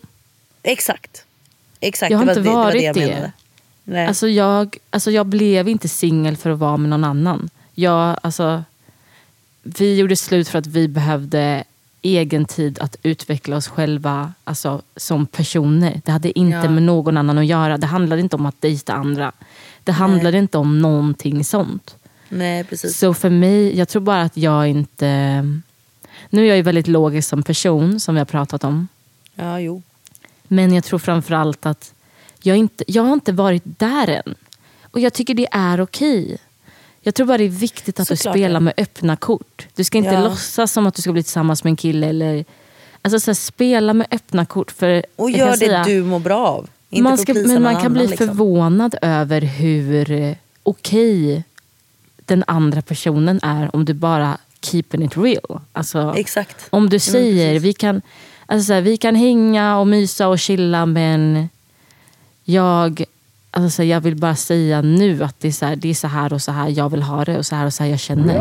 Exakt. 0.64 1.26
Exakt. 1.80 2.12
Jag 2.12 2.18
har 2.18 2.26
det 2.26 2.32
inte 2.32 2.42
det, 2.42 2.50
var 2.50 2.64
varit 2.64 2.74
det 2.74 2.84
jag 2.84 2.96
det. 2.96 3.32
Nej. 3.84 4.08
Alltså 4.08 4.28
jag, 4.28 4.78
alltså 4.90 5.12
jag 5.12 5.26
blev 5.26 5.70
inte 5.70 5.90
singel 5.90 6.38
för 6.38 6.50
att 6.50 6.60
vara 6.60 6.78
med 6.78 6.90
någon 6.90 7.04
annan. 7.04 7.50
Jag, 7.76 8.18
alltså, 8.22 8.64
vi 9.64 9.96
gjorde 9.96 10.16
slut 10.16 10.48
för 10.50 10.60
att 10.60 10.68
vi 10.68 10.88
behövde 10.88 11.64
egen 12.02 12.46
tid 12.46 12.80
att 12.80 12.96
utveckla 13.04 13.56
oss 13.58 13.68
själva 13.68 14.34
alltså, 14.44 14.82
som 14.96 15.26
personer. 15.26 16.02
Det 16.06 16.12
hade 16.12 16.40
inte 16.40 16.58
Ja. 16.58 16.70
med 16.70 16.84
någon 16.84 17.18
annan 17.18 17.38
att 17.38 17.46
göra. 17.46 17.78
Det 17.78 17.88
handlade 17.88 18.22
inte 18.22 18.36
om 18.36 18.46
att 18.46 18.62
dejta 18.62 18.94
andra. 18.94 19.32
Det 19.84 19.92
handlade 19.92 20.38
inte 20.38 20.58
om 20.58 20.80
någonting 20.80 21.44
sånt. 21.44 21.96
Nej 22.30 22.64
precis. 22.64 22.98
Så 22.98 23.14
för 23.14 23.30
mig, 23.30 23.78
jag 23.78 23.90
tror 23.90 24.02
bara 24.02 24.22
att 24.22 24.38
jag 24.38 24.68
inte... 24.68 25.44
Nu 26.30 26.44
är 26.44 26.48
jag 26.48 26.58
ju 26.58 26.64
väldigt 26.64 26.88
logisk 26.88 27.30
som 27.30 27.44
person, 27.44 28.00
som 28.00 28.16
vi 28.16 28.20
har 28.20 28.26
pratat 28.26 28.64
om. 28.64 28.88
Ja 29.36 29.60
jo. 29.60 29.82
Men 30.48 30.74
jag 30.74 30.84
tror 30.84 31.00
framförallt 31.00 31.66
att 31.66 31.94
jag, 32.42 32.58
inte, 32.58 32.84
jag 32.88 33.04
har 33.04 33.14
inte 33.14 33.32
varit 33.32 33.64
där 33.66 34.08
än. 34.08 34.36
Och 34.92 35.00
jag 35.00 35.14
tycker 35.14 35.34
det 35.34 35.48
är 35.52 35.82
okej. 35.82 36.38
Jag 37.02 37.16
tror 37.16 37.28
bara 37.28 37.38
det 37.38 37.44
är 37.44 37.48
viktigt 37.50 38.00
att 38.00 38.08
Såklart 38.08 38.34
du 38.34 38.40
spelar 38.40 38.60
med 38.60 38.74
öppna 38.78 39.16
kort. 39.16 39.68
Du 39.76 39.84
ska 39.84 39.98
inte 39.98 40.10
Ja. 40.10 40.24
låtsas 40.24 40.72
som 40.72 40.88
att 40.88 40.96
du 40.96 41.02
ska 41.02 41.12
bli 41.12 41.24
tillsammans 41.24 41.64
med 41.64 41.72
en 41.72 41.76
kille. 41.78 42.08
Eller, 42.08 42.46
alltså 43.02 43.20
så 43.20 43.32
här, 43.32 43.36
spela 43.36 43.94
med 43.94 44.08
öppna 44.12 44.46
kort. 44.46 44.72
För 44.72 45.06
Och 45.16 45.32
gör 45.32 45.52
det 45.52 45.58
säga- 45.58 45.84
du 45.84 46.04
mår 46.04 46.20
bra 46.20 46.48
av. 46.48 46.70
Inte 46.90 47.04
man 47.04 47.18
ska, 47.18 47.34
men 47.34 47.64
man 47.64 47.82
kan 47.82 47.94
bli 47.94 48.02
annan, 48.02 48.10
liksom. 48.12 48.28
förvånad 48.28 48.96
över 49.02 49.42
hur 49.42 50.12
eh, 50.12 50.36
okej 50.64 51.44
den 52.26 52.44
andra 52.48 52.82
personen 52.82 53.40
är 53.44 53.76
om 53.76 53.86
du 53.86 53.94
bara 53.94 54.38
keeping 54.62 55.04
it 55.04 55.18
real. 55.18 55.62
Alltså, 55.74 56.14
Exakt. 56.18 56.68
Om 56.70 56.90
du 56.90 57.00
säger 57.00 57.54
precis. 57.54 57.64
vi 57.64 57.74
kan, 57.74 58.02
alltså 58.46 58.68
så 58.68 58.74
här, 58.74 58.82
vi 58.82 58.98
kan 58.98 59.16
hänga 59.16 59.80
och 59.80 59.88
mysa 59.88 60.28
och 60.28 60.40
chilla 60.40 60.86
men 60.86 61.50
jag 62.44 63.06
Alltså, 63.52 63.70
så 63.76 63.82
här, 63.82 63.90
jag 63.90 64.02
vill 64.02 64.16
bara 64.16 64.36
säga 64.36 64.82
nu 64.82 65.24
att 65.24 65.40
det 65.40 65.48
är, 65.48 65.52
så 65.52 65.66
här, 65.66 65.76
det 65.76 65.90
är 65.90 65.94
så 65.94 66.08
här 66.08 66.34
och 66.34 66.42
så 66.42 66.52
här 66.52 66.70
jag 66.70 66.90
vill 66.90 67.02
ha 67.02 67.26
det 67.26 67.38
och 67.38 67.46
så 67.46 67.56
här 67.56 67.66
och 67.66 67.74
så 67.74 67.84
här 67.84 67.90
jag 67.90 68.00
känner. 68.00 68.36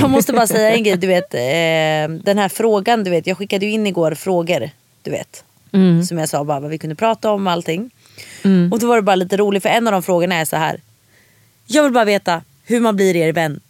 Jag 0.00 0.10
måste 0.10 0.32
bara 0.32 0.46
säga 0.46 0.74
en 0.74 0.82
grej. 0.82 0.96
Du 0.96 1.06
vet, 1.06 1.34
eh, 1.34 2.18
den 2.24 2.38
här 2.38 2.48
frågan, 2.48 3.04
du 3.04 3.10
vet, 3.10 3.26
jag 3.26 3.38
skickade 3.38 3.66
ju 3.66 3.72
in 3.72 3.86
igår 3.86 4.14
frågor. 4.14 4.70
Du 5.02 5.10
vet. 5.10 5.44
Som 6.08 6.18
jag 6.18 6.28
sa 6.28 6.44
bara 6.44 6.60
vad 6.60 6.70
vi 6.70 6.78
kunde 6.78 6.96
prata 6.96 7.32
om 7.32 7.46
och 7.46 7.52
allting. 7.52 7.90
Och 8.72 8.78
då 8.78 8.86
var 8.86 8.96
det 8.96 9.02
bara 9.02 9.16
lite 9.16 9.36
roligt 9.36 9.62
för 9.62 9.70
en 9.70 9.86
av 9.86 9.92
de 9.92 10.02
frågorna 10.02 10.34
är 10.34 10.44
så 10.44 10.56
här. 10.56 10.80
Jag 11.66 11.82
vill 11.82 11.92
bara 11.92 12.04
veta 12.04 12.42
hur 12.64 12.80
man 12.80 12.96
blir 12.96 13.16
er 13.16 13.32
vän. 13.32 13.60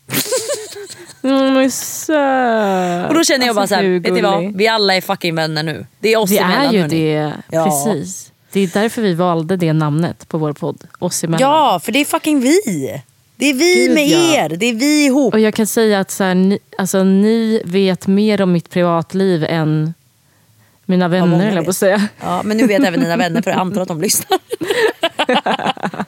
Mm, 1.23 1.55
men 1.55 1.71
söt. 1.71 3.09
Och 3.09 3.15
då 3.15 3.25
känner 3.25 3.47
jag 3.47 3.55
bara 3.57 3.61
Alltså, 3.61 3.75
så 3.75 3.81
här, 3.81 3.85
hur 3.85 4.01
vet 4.01 4.13
ni 4.13 4.21
vad? 4.21 4.57
Vi 4.57 4.69
alla 4.69 4.95
är 4.95 5.01
fucking 5.01 5.35
vänner 5.35 5.63
nu. 5.63 5.87
Det 6.01 6.13
är 6.13 6.17
oss 6.17 6.31
Vi 6.31 6.39
emellan 6.39 6.67
är 6.67 6.73
ju 6.73 6.81
hörni. 6.81 7.15
det. 7.15 7.33
Ja. 7.51 7.65
Precis. 7.65 8.33
Det 8.53 8.61
är 8.61 8.67
därför 8.75 9.03
vi 9.03 9.15
valde 9.15 9.57
det 9.57 9.73
namnet 9.73 10.29
på 10.29 10.39
vår 10.39 10.53
podd. 10.53 10.85
Oss 10.99 11.25
emellan. 11.25 11.51
Ja, 11.51 11.81
för 11.85 11.93
det 11.93 11.99
är 11.99 12.05
fucking 12.05 12.41
vi. 12.41 13.03
Det 13.37 13.47
är 13.51 13.55
vi 13.55 13.75
Gud, 13.75 13.95
med 13.95 14.07
ja. 14.09 14.45
er. 14.45 14.49
Det 14.49 14.67
är 14.67 14.75
vi 14.75 15.07
ihop. 15.07 15.35
Och 15.35 15.41
jag 15.41 15.55
kan 15.55 15.67
säga 15.67 16.01
att 16.01 16.11
så 16.11 16.25
här, 16.25 16.35
ni, 16.35 16.59
alltså, 16.79 17.05
ni 17.05 17.63
vet 17.65 18.07
mer 18.07 18.41
om 18.43 18.53
mitt 18.53 18.71
privatliv 18.71 19.45
än 19.45 19.95
mina 20.87 21.09
vänner, 21.09 21.47
jag 21.47 21.55
vet. 21.55 21.65
på 21.65 21.71
att 21.71 21.77
säga. 21.77 22.09
Ja, 22.21 22.43
men 22.45 22.57
nu 22.57 22.67
vet 22.67 22.85
även 22.85 23.01
dina 23.05 23.17
vänner 23.17 23.43
för 23.43 23.51
jag 23.51 23.61
antar 23.61 23.81
att 23.81 23.89
de 23.89 24.01
lyssnar. 24.01 24.39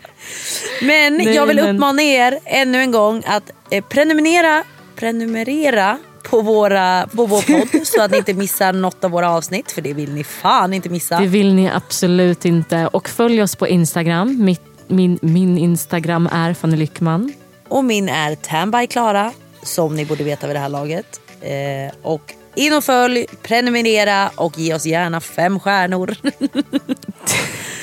men 0.82 1.16
Nej, 1.16 1.34
jag 1.34 1.46
vill 1.46 1.56
men- 1.56 1.74
uppmana 1.76 2.02
er 2.02 2.38
ännu 2.44 2.78
en 2.80 2.90
gång 2.90 3.22
att 3.26 3.50
eh, 3.70 3.84
prenumerera, 3.84 4.64
prenumerera 4.96 5.98
på, 6.22 6.40
våra, 6.40 7.06
på 7.06 7.26
vår 7.26 7.42
podd 7.42 7.86
så 7.86 8.02
att 8.02 8.10
ni 8.10 8.16
inte 8.18 8.34
missar 8.34 8.72
något 8.72 9.04
av 9.04 9.10
våra 9.10 9.30
avsnitt. 9.30 9.72
För 9.72 9.82
det 9.82 9.92
vill 9.94 10.12
ni 10.14 10.24
fan 10.24 10.74
inte 10.74 10.88
missa. 10.88 11.18
Det 11.20 11.26
vill 11.26 11.54
ni 11.54 11.70
absolut 11.70 12.44
inte. 12.44 12.86
Och 12.86 13.08
följ 13.08 13.42
oss 13.42 13.56
på 13.56 13.68
Instagram. 13.68 14.44
Mitt, 14.44 14.62
min, 14.86 15.18
min 15.22 15.58
Instagram 15.58 16.28
är 16.32 16.54
Fanny 16.54 16.76
Lyckman. 16.76 17.32
Och 17.68 17.84
min 17.84 18.08
är 18.08 18.34
Tanby 18.34 18.86
Klara 18.86 19.32
som 19.62 19.96
ni 19.96 20.04
borde 20.04 20.24
veta 20.24 20.46
vid 20.46 20.56
det 20.56 20.60
här 20.60 20.68
laget. 20.68 21.20
Eh, 21.40 21.94
och 22.02 22.34
in 22.56 22.72
och 22.72 22.84
följ, 22.84 23.26
prenumerera 23.42 24.30
och 24.34 24.58
ge 24.58 24.74
oss 24.74 24.86
gärna 24.86 25.20
fem 25.20 25.60
stjärnor. 25.60 26.16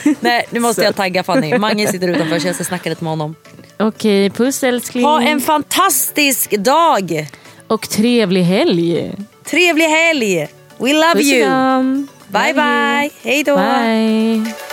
Nej, 0.20 0.46
nu 0.50 0.60
måste 0.60 0.84
jag 0.84 0.96
tagga 0.96 1.24
Fanny. 1.24 1.58
Mange 1.58 1.88
sitter 1.88 2.08
utanför 2.08 2.40
så 2.40 2.48
jag 2.48 2.56
ska 2.56 2.64
snacka 2.64 2.90
lite 2.90 3.04
med 3.04 3.12
honom. 3.12 3.36
Okej, 3.78 4.30
puss 4.30 4.64
älskling. 4.64 5.06
Ha 5.06 5.22
en 5.22 5.42
fantastisk 5.42 6.52
dag! 6.52 7.28
Och 7.68 7.90
trevlig 7.90 8.44
helg. 8.44 9.12
Trevlig 9.44 9.86
helg! 9.86 10.48
We 10.78 10.94
love 10.94 11.14
Puss 11.14 11.26
you! 11.26 11.48
Bye 12.28 12.48
you. 12.48 12.54
bye! 12.54 13.10
Hej 13.24 13.44
då! 13.44 13.56
Bye. 13.56 14.73